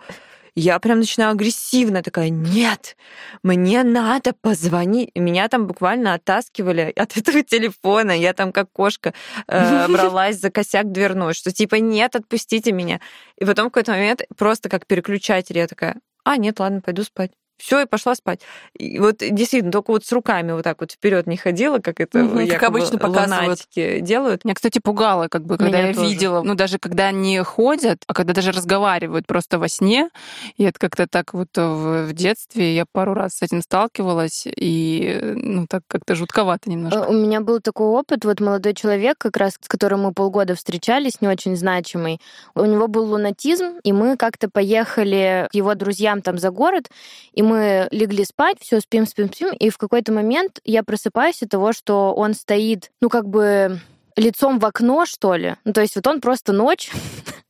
Я 0.56 0.78
прям 0.80 0.98
начинаю 0.98 1.32
агрессивно 1.32 2.02
такая, 2.02 2.28
нет, 2.28 2.96
мне 3.42 3.84
надо 3.84 4.32
позвонить. 4.32 5.11
Меня 5.14 5.48
там 5.48 5.66
буквально 5.66 6.14
оттаскивали 6.14 6.92
от 6.96 7.16
этого 7.16 7.42
телефона. 7.42 8.11
Я 8.11 8.32
там 8.32 8.52
как 8.52 8.70
кошка 8.72 9.14
э, 9.46 9.88
бралась 9.92 10.40
за 10.40 10.50
косяк 10.50 10.90
дверной, 10.90 11.34
что 11.34 11.52
типа 11.52 11.76
нет, 11.76 12.16
отпустите 12.16 12.72
меня. 12.72 13.00
И 13.38 13.44
потом 13.44 13.66
в 13.66 13.70
какой-то 13.70 13.92
момент 13.92 14.22
просто 14.36 14.68
как 14.68 14.86
переключатель 14.86 15.56
я 15.56 15.66
такая, 15.66 15.96
а, 16.24 16.36
нет, 16.36 16.58
ладно, 16.58 16.80
пойду 16.80 17.04
спать 17.04 17.30
все, 17.61 17.82
и 17.82 17.86
пошла 17.86 18.14
спать. 18.14 18.40
И 18.74 18.98
вот 18.98 19.18
действительно, 19.18 19.72
только 19.72 19.90
вот 19.90 20.04
с 20.04 20.12
руками 20.12 20.52
вот 20.52 20.64
так 20.64 20.80
вот 20.80 20.92
вперед 20.92 21.26
не 21.26 21.36
ходила, 21.36 21.78
как 21.78 22.00
это 22.00 22.24
угу, 22.24 22.46
как 22.48 22.62
обычно 22.62 22.98
показывают. 22.98 23.61
делают. 23.74 24.44
Меня, 24.44 24.54
кстати, 24.54 24.78
пугало, 24.78 25.28
как 25.28 25.44
бы, 25.44 25.56
когда 25.56 25.78
Меня 25.78 25.88
я 25.88 25.94
тоже. 25.94 26.08
видела, 26.08 26.42
ну, 26.42 26.54
даже 26.54 26.78
когда 26.78 27.08
они 27.08 27.38
ходят, 27.40 28.02
а 28.06 28.14
когда 28.14 28.32
даже 28.32 28.52
разговаривают 28.52 29.26
просто 29.26 29.58
во 29.58 29.68
сне, 29.68 30.08
и 30.56 30.64
это 30.64 30.78
как-то 30.78 31.06
так 31.06 31.34
вот 31.34 31.48
в, 31.56 32.06
в 32.06 32.12
детстве 32.12 32.74
я 32.74 32.84
пару 32.90 33.14
раз 33.14 33.34
с 33.34 33.42
этим 33.42 33.62
сталкивалась, 33.62 34.46
и, 34.46 35.20
ну, 35.22 35.66
так 35.68 35.82
как-то 35.86 36.14
жутковато 36.14 36.70
немножко. 36.70 37.06
У 37.08 37.12
меня 37.12 37.40
был 37.40 37.61
такой 37.61 37.88
опыт, 37.88 38.24
вот 38.24 38.40
молодой 38.40 38.74
человек, 38.74 39.18
как 39.18 39.36
раз 39.36 39.54
с 39.61 39.68
которым 39.68 40.02
мы 40.02 40.12
полгода 40.12 40.54
встречались, 40.54 41.20
не 41.20 41.28
очень 41.28 41.56
значимый, 41.56 42.20
у 42.54 42.64
него 42.64 42.88
был 42.88 43.04
лунатизм, 43.04 43.78
и 43.82 43.92
мы 43.92 44.16
как-то 44.16 44.48
поехали 44.48 45.48
к 45.50 45.54
его 45.54 45.74
друзьям 45.74 46.22
там 46.22 46.38
за 46.38 46.50
город, 46.50 46.90
и 47.32 47.42
мы 47.42 47.49
легли 47.55 48.24
спать, 48.24 48.59
все, 48.61 48.80
спим, 48.80 49.07
спим, 49.07 49.32
спим, 49.32 49.53
и 49.53 49.70
в 49.70 49.78
какой-то 49.78 50.12
момент 50.12 50.61
я 50.64 50.82
просыпаюсь 50.82 51.42
от 51.42 51.51
того, 51.51 51.72
что 51.72 52.14
он 52.14 52.34
стоит, 52.34 52.90
ну, 53.01 53.09
как 53.09 53.28
бы 53.28 53.80
лицом 54.16 54.59
в 54.59 54.64
окно, 54.64 55.07
что 55.07 55.34
ли. 55.34 55.57
Ну, 55.64 55.72
то 55.72 55.80
есть 55.80 55.96
вот 55.96 56.07
он 56.07 56.20
просто 56.20 56.53
ночь, 56.53 56.90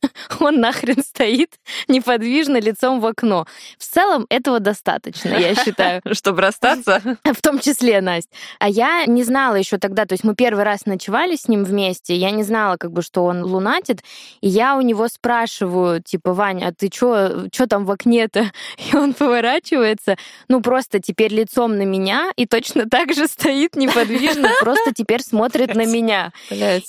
он 0.39 0.59
нахрен 0.59 1.03
стоит 1.03 1.55
неподвижно 1.87 2.59
лицом 2.59 2.99
в 2.99 3.05
окно. 3.05 3.45
В 3.77 3.83
целом 3.83 4.25
этого 4.29 4.59
достаточно, 4.59 5.29
я 5.29 5.55
считаю. 5.55 6.01
Чтобы 6.11 6.41
расстаться? 6.41 7.01
В 7.23 7.41
том 7.41 7.59
числе, 7.59 8.01
Настя. 8.01 8.29
А 8.59 8.69
я 8.69 9.05
не 9.05 9.23
знала 9.23 9.55
еще 9.55 9.77
тогда, 9.77 10.05
то 10.05 10.13
есть 10.13 10.23
мы 10.23 10.35
первый 10.35 10.63
раз 10.63 10.85
ночевали 10.85 11.35
с 11.35 11.47
ним 11.47 11.63
вместе, 11.63 12.15
я 12.15 12.31
не 12.31 12.43
знала, 12.43 12.77
как 12.77 12.91
бы, 12.91 13.01
что 13.01 13.25
он 13.25 13.43
лунатит, 13.43 14.03
и 14.41 14.47
я 14.47 14.75
у 14.75 14.81
него 14.81 15.07
спрашиваю, 15.07 16.01
типа, 16.01 16.33
Ваня, 16.33 16.67
а 16.67 16.73
ты 16.73 16.89
что 16.93 17.47
что 17.51 17.67
там 17.67 17.85
в 17.85 17.91
окне-то? 17.91 18.51
И 18.77 18.95
он 18.95 19.13
поворачивается, 19.13 20.17
ну, 20.47 20.61
просто 20.61 20.99
теперь 20.99 21.33
лицом 21.33 21.77
на 21.77 21.83
меня, 21.83 22.31
и 22.35 22.45
точно 22.45 22.89
так 22.89 23.13
же 23.13 23.27
стоит 23.27 23.75
неподвижно, 23.75 24.49
просто 24.61 24.93
теперь 24.93 25.21
смотрит 25.21 25.75
на 25.75 25.85
меня. 25.85 26.31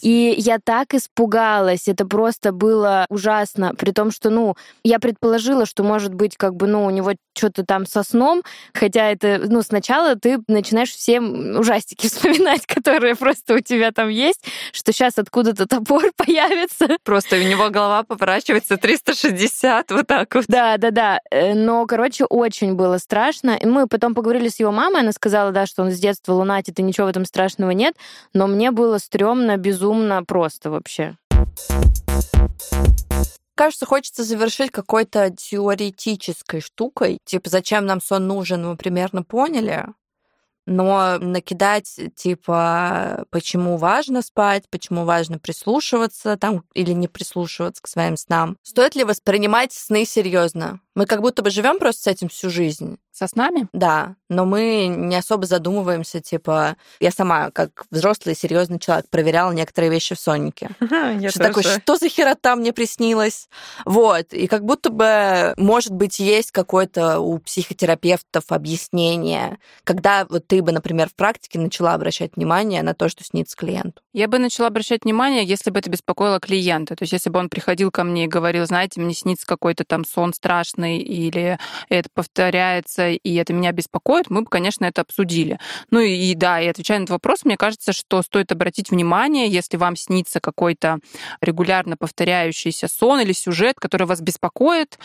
И 0.02 0.34
я 0.36 0.58
так 0.58 0.94
испугалась, 0.94 1.88
это 1.88 2.06
просто 2.06 2.52
было 2.52 3.06
ужасно, 3.12 3.74
при 3.76 3.92
том, 3.92 4.10
что, 4.10 4.30
ну, 4.30 4.56
я 4.82 4.98
предположила, 4.98 5.66
что, 5.66 5.84
может 5.84 6.14
быть, 6.14 6.36
как 6.36 6.54
бы, 6.54 6.66
ну, 6.66 6.84
у 6.84 6.90
него 6.90 7.12
что-то 7.34 7.64
там 7.64 7.86
со 7.86 8.02
сном, 8.02 8.42
хотя 8.74 9.10
это, 9.10 9.42
ну, 9.46 9.62
сначала 9.62 10.16
ты 10.16 10.38
начинаешь 10.48 10.90
все 10.90 11.20
ужастики 11.20 12.06
вспоминать, 12.08 12.66
которые 12.66 13.14
просто 13.14 13.54
у 13.54 13.60
тебя 13.60 13.92
там 13.92 14.08
есть, 14.08 14.44
что 14.72 14.92
сейчас 14.92 15.18
откуда-то 15.18 15.66
топор 15.66 16.10
появится. 16.16 16.88
Просто 17.04 17.36
у 17.36 17.42
него 17.42 17.70
голова 17.70 18.02
поворачивается 18.02 18.76
360, 18.76 19.90
вот 19.90 20.06
так 20.06 20.34
вот. 20.34 20.44
Да, 20.48 20.76
да, 20.76 20.90
да. 20.90 21.20
Э, 21.30 21.54
но, 21.54 21.86
короче, 21.86 22.24
очень 22.24 22.74
было 22.74 22.98
страшно. 22.98 23.52
И 23.52 23.66
мы 23.66 23.86
потом 23.86 24.14
поговорили 24.14 24.48
с 24.48 24.60
его 24.60 24.72
мамой, 24.72 25.00
она 25.00 25.12
сказала, 25.12 25.52
да, 25.52 25.66
что 25.66 25.82
он 25.82 25.90
с 25.90 25.98
детства 25.98 26.32
лунатит, 26.32 26.78
и 26.78 26.82
ничего 26.82 27.06
в 27.06 27.10
этом 27.10 27.24
страшного 27.24 27.70
нет, 27.70 27.94
но 28.34 28.46
мне 28.46 28.70
было 28.70 28.98
стрёмно, 28.98 29.56
безумно 29.56 30.24
просто 30.24 30.70
вообще. 30.70 31.16
Кажется, 33.54 33.86
хочется 33.86 34.24
завершить 34.24 34.70
какой-то 34.70 35.30
теоретической 35.30 36.60
штукой. 36.60 37.18
Типа, 37.24 37.50
зачем 37.50 37.86
нам 37.86 38.00
сон 38.00 38.26
нужен, 38.26 38.66
мы 38.66 38.76
примерно 38.76 39.22
поняли. 39.22 39.86
Но 40.64 41.18
накидать, 41.18 41.98
типа, 42.14 43.24
почему 43.30 43.76
важно 43.76 44.22
спать, 44.22 44.64
почему 44.70 45.04
важно 45.04 45.38
прислушиваться 45.38 46.36
там 46.36 46.64
или 46.72 46.92
не 46.92 47.08
прислушиваться 47.08 47.82
к 47.82 47.88
своим 47.88 48.16
снам. 48.16 48.56
Стоит 48.62 48.94
ли 48.94 49.02
воспринимать 49.02 49.72
сны 49.72 50.04
серьезно? 50.04 50.80
Мы 50.94 51.06
как 51.06 51.20
будто 51.20 51.42
бы 51.42 51.50
живем 51.50 51.78
просто 51.78 52.02
с 52.02 52.06
этим 52.06 52.28
всю 52.28 52.50
жизнь. 52.50 52.98
Со 53.12 53.26
снами? 53.26 53.68
Да, 53.74 54.16
но 54.30 54.46
мы 54.46 54.86
не 54.86 55.16
особо 55.16 55.44
задумываемся, 55.44 56.20
типа, 56.20 56.76
я 56.98 57.10
сама, 57.10 57.50
как 57.50 57.84
взрослый 57.90 58.34
серьезный 58.34 58.78
человек, 58.78 59.06
проверяла 59.10 59.52
некоторые 59.52 59.90
вещи 59.90 60.14
в 60.14 60.18
Сонике. 60.18 60.70
Что 61.28 61.38
такое, 61.38 61.62
что 61.62 61.96
за 61.96 62.08
херота 62.08 62.56
мне 62.56 62.72
приснилось? 62.72 63.48
Вот, 63.84 64.32
и 64.32 64.46
как 64.46 64.64
будто 64.64 64.90
бы, 64.90 65.52
может 65.58 65.92
быть, 65.92 66.20
есть 66.20 66.52
какое-то 66.52 67.20
у 67.20 67.38
психотерапевтов 67.38 68.44
объяснение, 68.48 69.58
когда 69.84 70.26
вот 70.28 70.46
ты 70.46 70.62
бы, 70.62 70.72
например, 70.72 71.08
в 71.10 71.14
практике 71.14 71.58
начала 71.58 71.92
обращать 71.92 72.36
внимание 72.36 72.82
на 72.82 72.94
то, 72.94 73.10
что 73.10 73.24
снится 73.24 73.56
клиенту. 73.56 74.00
Я 74.14 74.26
бы 74.26 74.38
начала 74.38 74.68
обращать 74.68 75.04
внимание, 75.04 75.44
если 75.44 75.70
бы 75.70 75.80
это 75.80 75.90
беспокоило 75.90 76.40
клиента. 76.40 76.96
То 76.96 77.02
есть 77.02 77.12
если 77.12 77.28
бы 77.28 77.38
он 77.38 77.50
приходил 77.50 77.90
ко 77.90 78.04
мне 78.04 78.24
и 78.24 78.28
говорил, 78.28 78.64
знаете, 78.66 79.00
мне 79.00 79.14
снится 79.14 79.46
какой-то 79.46 79.84
там 79.84 80.04
сон 80.04 80.32
страшный, 80.32 80.81
или 80.84 81.58
это 81.88 82.08
повторяется, 82.14 83.10
и 83.10 83.34
это 83.34 83.52
меня 83.52 83.72
беспокоит, 83.72 84.30
мы 84.30 84.42
бы, 84.42 84.46
конечно, 84.48 84.84
это 84.84 85.02
обсудили. 85.02 85.58
Ну 85.90 86.00
и 86.00 86.34
да, 86.34 86.60
и 86.60 86.66
отвечая 86.66 86.98
на 86.98 87.04
этот 87.04 87.12
вопрос, 87.12 87.44
мне 87.44 87.56
кажется, 87.56 87.92
что 87.92 88.22
стоит 88.22 88.52
обратить 88.52 88.90
внимание, 88.90 89.48
если 89.48 89.76
вам 89.76 89.96
снится 89.96 90.40
какой-то 90.40 90.98
регулярно 91.40 91.96
повторяющийся 91.96 92.88
сон 92.88 93.20
или 93.20 93.32
сюжет, 93.32 93.76
который 93.78 94.06
вас 94.06 94.20
беспокоит, 94.20 94.98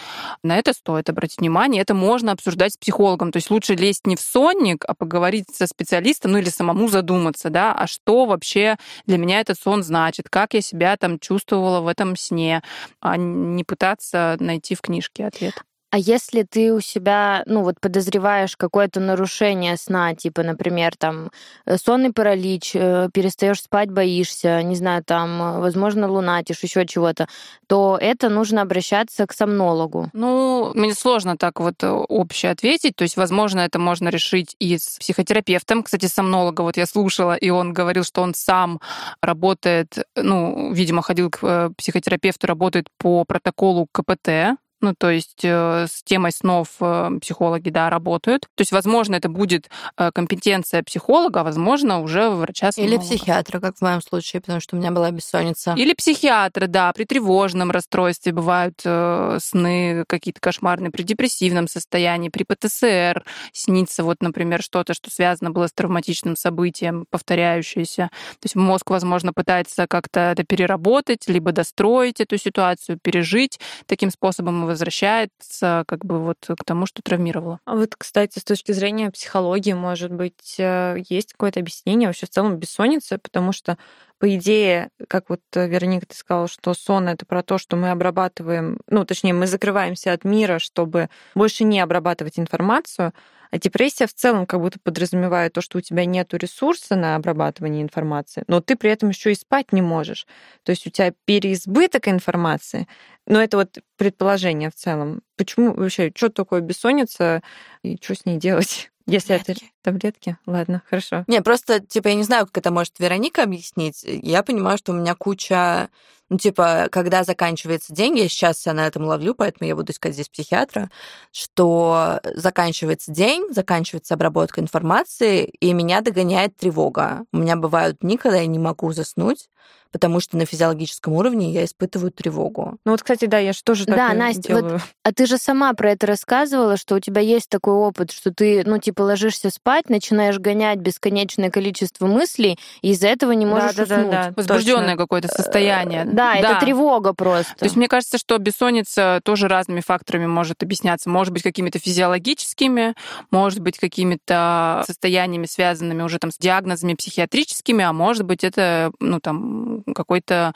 на 0.43 0.57
это 0.57 0.73
стоит 0.73 1.09
обратить 1.09 1.39
внимание. 1.39 1.81
Это 1.81 1.93
можно 1.93 2.31
обсуждать 2.31 2.73
с 2.73 2.77
психологом. 2.77 3.31
То 3.31 3.37
есть 3.37 3.49
лучше 3.49 3.75
лезть 3.75 4.07
не 4.07 4.15
в 4.15 4.21
сонник, 4.21 4.85
а 4.85 4.93
поговорить 4.93 5.45
со 5.53 5.67
специалистом, 5.67 6.31
ну 6.31 6.39
или 6.39 6.49
самому 6.49 6.87
задуматься, 6.87 7.49
да, 7.49 7.73
а 7.73 7.87
что 7.87 8.25
вообще 8.25 8.77
для 9.05 9.17
меня 9.17 9.39
этот 9.39 9.59
сон 9.59 9.83
значит, 9.83 10.29
как 10.29 10.53
я 10.53 10.61
себя 10.61 10.97
там 10.97 11.19
чувствовала 11.19 11.81
в 11.81 11.87
этом 11.87 12.15
сне, 12.15 12.61
а 12.99 13.17
не 13.17 13.63
пытаться 13.63 14.37
найти 14.39 14.75
в 14.75 14.81
книжке 14.81 15.25
ответ. 15.25 15.63
А 15.89 15.97
если 15.97 16.43
ты 16.43 16.73
у 16.73 16.81
себя, 16.81 17.43
ну 17.45 17.63
вот 17.63 17.79
подозреваешь 17.79 18.57
какое-то 18.57 18.99
нарушение 18.99 19.77
сна, 19.77 20.13
типа, 20.15 20.43
например, 20.43 20.97
там 20.97 21.31
э, 21.65 21.77
сонный 21.77 22.11
паралич, 22.11 22.71
э, 22.75 23.07
перестаешь 23.13 23.61
спать, 23.61 23.89
боишься, 23.89 24.61
не 24.63 24.75
знаю, 24.75 25.01
там, 25.05 25.41
э, 25.41 25.59
возможно, 25.59 26.09
лунатишь, 26.09 26.61
еще 26.61 26.85
чего-то, 26.85 27.29
то 27.67 27.97
это 28.01 28.27
нужно 28.27 28.63
обращаться 28.63 29.25
к 29.25 29.33
сомнологу. 29.33 30.09
Ну, 30.11 30.73
мне 30.75 30.93
сложно 30.93 31.37
так 31.37 31.61
вот 31.61 31.75
общее 31.81 32.51
ответить. 32.51 32.97
То 32.97 33.03
есть, 33.03 33.15
возможно, 33.15 33.61
это 33.61 33.79
можно 33.79 34.09
решить 34.09 34.57
и 34.59 34.77
с 34.77 34.97
психотерапевтом. 34.99 35.83
Кстати, 35.83 36.07
сомнолога 36.07 36.63
вот 36.63 36.75
я 36.75 36.85
слушала, 36.85 37.35
и 37.35 37.49
он 37.49 37.71
говорил, 37.71 38.03
что 38.03 38.21
он 38.23 38.33
сам 38.33 38.81
работает, 39.21 39.99
ну, 40.17 40.73
видимо, 40.73 41.01
ходил 41.01 41.29
к 41.29 41.71
психотерапевту, 41.77 42.45
работает 42.45 42.87
по 42.97 43.23
протоколу 43.23 43.87
КПТ, 43.93 44.57
Ну, 44.79 44.93
то 44.97 45.09
есть 45.09 45.43
э, 45.43 45.87
с 45.89 46.03
темой 46.03 46.31
снов 46.31 46.69
э, 46.79 47.09
психологи, 47.19 47.69
да, 47.69 47.89
работают. 47.89 48.43
То 48.53 48.61
есть, 48.61 48.71
возможно, 48.71 49.15
это 49.15 49.27
будет 49.27 49.69
э, 49.97 50.11
компетенция 50.13 50.83
психолога, 50.83 51.41
а 51.41 51.43
возможно, 51.43 51.99
уже 51.99 52.29
врача 52.29 52.69
Или 52.75 52.97
психиатра, 52.97 53.59
как 53.59 53.77
в 53.77 53.81
моем 53.81 54.01
случае, 54.01 54.41
потому 54.41 54.59
что 54.59 54.75
у 54.75 54.79
меня 54.79 54.91
была 54.91 55.09
бессонница. 55.09 55.73
Или 55.73 55.95
психиатра, 55.95 56.67
да. 56.67 56.93
При 56.93 57.05
тревожном 57.05 57.71
расстройстве 57.71 58.33
бывают 58.33 58.79
э, 58.85 59.39
сны 59.41 60.03
какие-то 60.07 60.39
кошмарные, 60.39 60.91
при 60.91 61.01
депрессивном 61.01 61.67
состоянии, 61.67 62.29
при 62.29 62.43
ПТСР 62.43 63.23
снится 63.53 64.03
вот, 64.03 64.17
например, 64.21 64.61
что-то, 64.61 64.93
что 64.93 65.09
связано 65.09 65.49
было 65.49 65.65
с 65.65 65.73
травматичным 65.73 66.35
событием, 66.35 67.05
повторяющееся. 67.09 68.09
То 68.11 68.45
есть 68.45 68.55
мозг, 68.55 68.91
возможно, 68.91 69.33
пытается 69.33 69.87
как-то 69.87 70.19
это 70.19 70.43
переработать, 70.43 71.27
либо 71.27 71.51
достроить 71.51 72.21
эту 72.21 72.37
ситуацию, 72.37 72.99
пережить 73.01 73.59
таким 73.87 74.11
способом 74.11 74.66
возвращается 74.67 75.83
как 75.87 76.05
бы 76.05 76.19
вот 76.19 76.37
к 76.47 76.63
тому, 76.63 76.85
что 76.85 77.01
травмировало. 77.01 77.59
А 77.65 77.75
вот, 77.75 77.95
кстати, 77.97 78.39
с 78.39 78.43
точки 78.43 78.71
зрения 78.71 79.09
психологии, 79.11 79.73
может 79.73 80.11
быть, 80.11 80.55
э, 80.59 80.97
есть 81.09 81.33
какое-то 81.33 81.59
объяснение 81.59 82.07
вообще 82.07 82.25
в 82.25 82.29
целом 82.29 82.57
бессонницы, 82.57 83.17
потому 83.17 83.51
что 83.51 83.77
по 84.19 84.35
идее, 84.35 84.89
как 85.07 85.29
вот, 85.29 85.41
э, 85.53 85.67
Вероника, 85.67 86.07
ты 86.07 86.15
сказала, 86.15 86.47
что 86.47 86.73
сон— 86.73 87.07
это 87.09 87.25
про 87.25 87.43
то, 87.43 87.57
что 87.57 87.75
мы 87.75 87.91
обрабатываем, 87.91 88.79
ну, 88.87 89.05
точнее, 89.05 89.33
мы 89.33 89.47
закрываемся 89.47 90.13
от 90.13 90.23
мира, 90.23 90.59
чтобы 90.59 91.09
больше 91.35 91.63
не 91.63 91.79
обрабатывать 91.79 92.39
информацию, 92.39 93.13
а 93.51 93.59
депрессия 93.59 94.07
в 94.07 94.13
целом 94.13 94.45
как 94.45 94.59
будто 94.59 94.79
подразумевает 94.79 95.53
то, 95.53 95.61
что 95.61 95.77
у 95.77 95.81
тебя 95.81 96.05
нет 96.05 96.33
ресурса 96.33 96.95
на 96.95 97.15
обрабатывание 97.15 97.81
информации, 97.81 98.43
но 98.47 98.61
ты 98.61 98.75
при 98.75 98.89
этом 98.91 99.09
еще 99.09 99.31
и 99.31 99.35
спать 99.35 99.71
не 99.71 99.81
можешь. 99.81 100.27
То 100.63 100.71
есть 100.71 100.85
у 100.87 100.89
тебя 100.89 101.13
переизбыток 101.25 102.07
информации. 102.07 102.87
Но 103.25 103.41
это 103.41 103.57
вот 103.57 103.77
предположение 103.97 104.69
в 104.69 104.75
целом. 104.75 105.21
Почему 105.37 105.73
вообще, 105.73 106.11
что 106.15 106.29
такое 106.29 106.61
бессонница 106.61 107.41
и 107.83 107.97
что 108.01 108.15
с 108.15 108.25
ней 108.25 108.37
делать? 108.37 108.91
Если 109.05 109.37
таблетки. 109.37 109.51
это 109.51 109.71
таблетки, 109.83 110.37
ладно, 110.45 110.81
хорошо. 110.89 111.23
Не, 111.27 111.41
просто, 111.41 111.79
типа, 111.79 112.09
я 112.09 112.15
не 112.15 112.23
знаю, 112.23 112.45
как 112.47 112.57
это 112.57 112.71
может 112.71 112.99
Вероника 112.99 113.43
объяснить. 113.43 114.03
Я 114.03 114.43
понимаю, 114.43 114.77
что 114.77 114.91
у 114.91 114.95
меня 114.95 115.15
куча 115.15 115.89
ну, 116.29 116.37
типа, 116.37 116.87
когда 116.91 117.23
заканчивается 117.23 117.93
день, 117.93 118.17
я 118.17 118.27
сейчас 118.27 118.59
себя 118.59 118.73
на 118.73 118.87
этом 118.87 119.05
ловлю, 119.05 119.33
поэтому 119.33 119.67
я 119.67 119.75
буду 119.75 119.91
искать 119.91 120.13
здесь 120.13 120.29
психиатра, 120.29 120.89
что 121.31 122.19
заканчивается 122.35 123.11
день, 123.11 123.47
заканчивается 123.53 124.13
обработка 124.13 124.61
информации, 124.61 125.45
и 125.45 125.73
меня 125.73 126.01
догоняет 126.01 126.57
тревога. 126.57 127.25
У 127.31 127.37
меня 127.37 127.55
бывают 127.55 127.99
дни, 128.01 128.17
когда 128.17 128.37
я 128.37 128.47
не 128.47 128.59
могу 128.59 128.91
заснуть, 128.91 129.47
потому 129.91 130.19
что 130.19 130.37
на 130.37 130.45
физиологическом 130.45 131.13
уровне 131.13 131.51
я 131.51 131.65
испытываю 131.65 132.11
тревогу. 132.11 132.77
Ну 132.85 132.91
вот, 132.91 133.01
кстати, 133.01 133.25
да, 133.25 133.39
я 133.39 133.53
же 133.53 133.63
тоже 133.63 133.85
так 133.85 133.95
Да, 133.95 134.13
Настя, 134.13 134.49
делаю. 134.49 134.73
Вот, 134.73 134.81
а 135.03 135.13
ты 135.13 135.25
же 135.25 135.37
сама 135.37 135.73
про 135.73 135.91
это 135.91 136.07
рассказывала, 136.07 136.77
что 136.77 136.95
у 136.95 136.99
тебя 136.99 137.21
есть 137.21 137.49
такой 137.49 137.73
опыт, 137.73 138.11
что 138.11 138.31
ты, 138.31 138.63
ну, 138.65 138.77
типа, 138.79 139.01
ложишься 139.01 139.49
спать, 139.49 139.89
начинаешь 139.89 140.39
гонять 140.39 140.79
бесконечное 140.79 141.49
количество 141.49 142.05
мыслей, 142.05 142.59
и 142.81 142.91
из-за 142.91 143.07
этого 143.07 143.31
не 143.31 143.45
можешь 143.45 143.75
да, 143.75 143.83
уснуть. 143.83 144.09
Да, 144.09 144.11
да, 144.11 144.23
да, 144.29 144.33
Возбужденное 144.35 144.95
какое-то 144.95 145.27
состояние. 145.29 146.05
Да, 146.05 146.11
да, 146.17 146.35
это 146.35 146.59
тревога 146.59 147.13
просто. 147.13 147.55
То 147.55 147.65
есть 147.65 147.75
мне 147.75 147.87
кажется, 147.87 148.17
что 148.17 148.37
бессонница 148.37 149.21
тоже 149.23 149.47
разными 149.47 149.81
факторами 149.81 150.25
может 150.25 150.63
объясняться. 150.63 151.09
Может 151.09 151.33
быть, 151.33 151.43
какими-то 151.43 151.79
физиологическими, 151.79 152.95
может 153.31 153.59
быть, 153.59 153.77
какими-то 153.77 154.83
состояниями, 154.85 155.45
связанными 155.45 156.01
уже 156.01 156.19
там 156.19 156.31
с 156.31 156.37
диагнозами 156.37 156.95
психиатрическими, 156.95 157.83
а 157.83 157.93
может 157.93 158.23
быть, 158.23 158.43
это, 158.43 158.91
ну, 158.99 159.19
там, 159.19 159.83
какой-то 159.95 160.53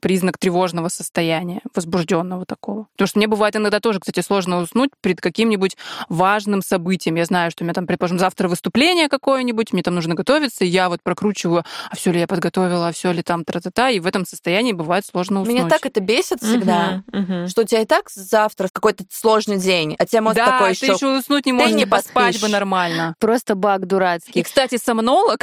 признак 0.00 0.38
тревожного 0.38 0.88
состояния, 0.88 1.60
возбужденного 1.74 2.46
такого. 2.46 2.86
Потому 2.92 3.08
что 3.08 3.18
мне 3.18 3.26
бывает 3.26 3.56
иногда 3.56 3.80
тоже, 3.80 4.00
кстати, 4.00 4.20
сложно 4.20 4.60
уснуть 4.60 4.90
перед 5.02 5.20
каким-нибудь 5.20 5.76
важным 6.08 6.62
событием. 6.62 7.16
Я 7.16 7.24
знаю, 7.24 7.50
что 7.50 7.62
у 7.62 7.66
меня 7.66 7.74
там, 7.74 7.86
предположим, 7.86 8.18
завтра 8.18 8.48
выступление 8.48 9.08
какое-нибудь, 9.08 9.72
мне 9.72 9.82
там 9.82 9.94
нужно 9.94 10.14
готовиться, 10.14 10.64
и 10.64 10.68
я 10.68 10.88
вот 10.88 11.02
прокручиваю, 11.02 11.64
а 11.90 11.96
все 11.96 12.12
ли 12.12 12.20
я 12.20 12.26
подготовила, 12.26 12.88
а 12.88 12.92
все 12.92 13.12
ли 13.12 13.22
там 13.22 13.44
тра-та-та, 13.44 13.90
и 13.90 14.00
в 14.00 14.06
этом 14.06 14.24
состоянии 14.24 14.72
бывает 14.72 14.93
бывает 14.94 15.04
сложно 15.10 15.40
уснуть. 15.42 15.56
Меня 15.56 15.68
так 15.68 15.84
это 15.86 16.00
бесит 16.00 16.40
всегда, 16.40 17.02
угу, 17.12 17.22
угу. 17.22 17.48
что 17.48 17.62
у 17.62 17.64
тебя 17.64 17.80
и 17.80 17.86
так 17.86 18.08
завтра 18.10 18.68
какой-то 18.72 19.04
сложный 19.10 19.58
день, 19.58 19.96
а 19.98 20.06
тебе 20.06 20.20
мозг 20.20 20.36
да, 20.36 20.46
такой 20.46 20.70
еще... 20.70 20.86
ты 20.86 20.92
еще 20.92 21.18
уснуть 21.18 21.46
не 21.46 21.52
можешь, 21.52 21.74
не 21.74 21.86
поспать 21.86 22.40
бы 22.40 22.48
нормально. 22.48 23.14
Просто 23.18 23.54
баг 23.54 23.86
дурацкий. 23.86 24.40
И, 24.40 24.42
кстати, 24.42 24.78
сомнолог, 24.82 25.40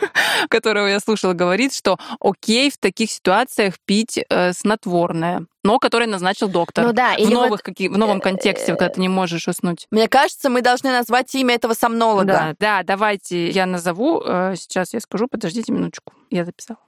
которого 0.48 0.86
я 0.86 1.00
слушала, 1.00 1.32
говорит, 1.32 1.74
что 1.74 1.98
окей 2.20 2.70
в 2.70 2.78
таких 2.78 3.10
ситуациях 3.10 3.74
пить 3.84 4.20
э, 4.28 4.52
снотворное 4.52 5.46
но 5.62 5.78
который 5.78 6.06
назначил 6.06 6.48
доктор. 6.48 6.86
Ну 6.86 6.94
да, 6.94 7.16
в, 7.18 7.30
новых, 7.30 7.50
вот, 7.50 7.62
какие, 7.62 7.88
в 7.88 7.98
новом 7.98 8.16
э, 8.16 8.20
контексте, 8.22 8.74
когда 8.74 8.88
ты 8.88 8.98
не 8.98 9.10
можешь 9.10 9.46
уснуть. 9.46 9.86
Мне 9.90 10.08
кажется, 10.08 10.48
мы 10.48 10.62
должны 10.62 10.90
назвать 10.90 11.34
имя 11.34 11.54
этого 11.54 11.74
сомнолога. 11.74 12.24
Да, 12.24 12.54
да 12.58 12.82
давайте 12.82 13.50
я 13.50 13.66
назову. 13.66 14.22
Э, 14.24 14.54
сейчас 14.56 14.94
я 14.94 15.00
скажу, 15.00 15.28
подождите 15.28 15.70
минуточку. 15.70 16.14
Я 16.30 16.46
записала. 16.46 16.78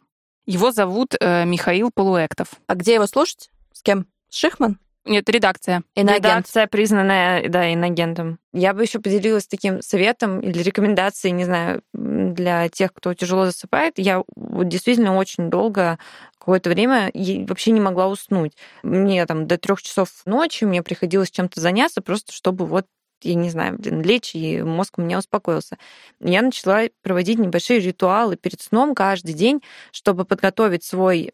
Его 0.46 0.72
зовут 0.72 1.14
э, 1.20 1.44
Михаил 1.44 1.90
Полуэктов. 1.94 2.48
А 2.66 2.74
где 2.74 2.94
его 2.94 3.06
слушать? 3.06 3.50
С 3.72 3.82
кем? 3.82 4.06
С 4.28 4.36
Шихман? 4.36 4.78
Нет, 5.04 5.28
редакция. 5.28 5.82
Инагент. 5.96 6.24
Редакция, 6.24 6.66
признанная, 6.68 7.48
да, 7.48 7.72
инагентом. 7.72 8.38
Я 8.52 8.72
бы 8.72 8.82
еще 8.82 9.00
поделилась 9.00 9.48
таким 9.48 9.82
советом 9.82 10.40
или 10.40 10.62
рекомендацией, 10.62 11.32
не 11.32 11.44
знаю, 11.44 11.82
для 11.92 12.68
тех, 12.68 12.92
кто 12.92 13.12
тяжело 13.12 13.46
засыпает. 13.46 13.94
Я 13.98 14.22
вот 14.36 14.68
действительно 14.68 15.16
очень 15.16 15.50
долго 15.50 15.98
какое-то 16.38 16.70
время 16.70 17.10
вообще 17.46 17.72
не 17.72 17.80
могла 17.80 18.08
уснуть. 18.08 18.52
Мне 18.84 19.26
там 19.26 19.48
до 19.48 19.58
трех 19.58 19.82
часов 19.82 20.08
ночи 20.24 20.64
мне 20.64 20.82
приходилось 20.82 21.30
чем-то 21.30 21.60
заняться, 21.60 22.00
просто 22.00 22.32
чтобы 22.32 22.66
вот 22.66 22.86
я 23.24 23.34
не 23.34 23.50
знаю, 23.50 23.78
блин, 23.78 24.02
лечь, 24.02 24.34
и 24.34 24.62
мозг 24.62 24.98
у 24.98 25.02
меня 25.02 25.18
успокоился. 25.18 25.78
Я 26.20 26.42
начала 26.42 26.82
проводить 27.02 27.38
небольшие 27.38 27.80
ритуалы 27.80 28.36
перед 28.36 28.60
сном 28.60 28.94
каждый 28.94 29.34
день, 29.34 29.62
чтобы 29.90 30.24
подготовить 30.24 30.84
свой 30.84 31.30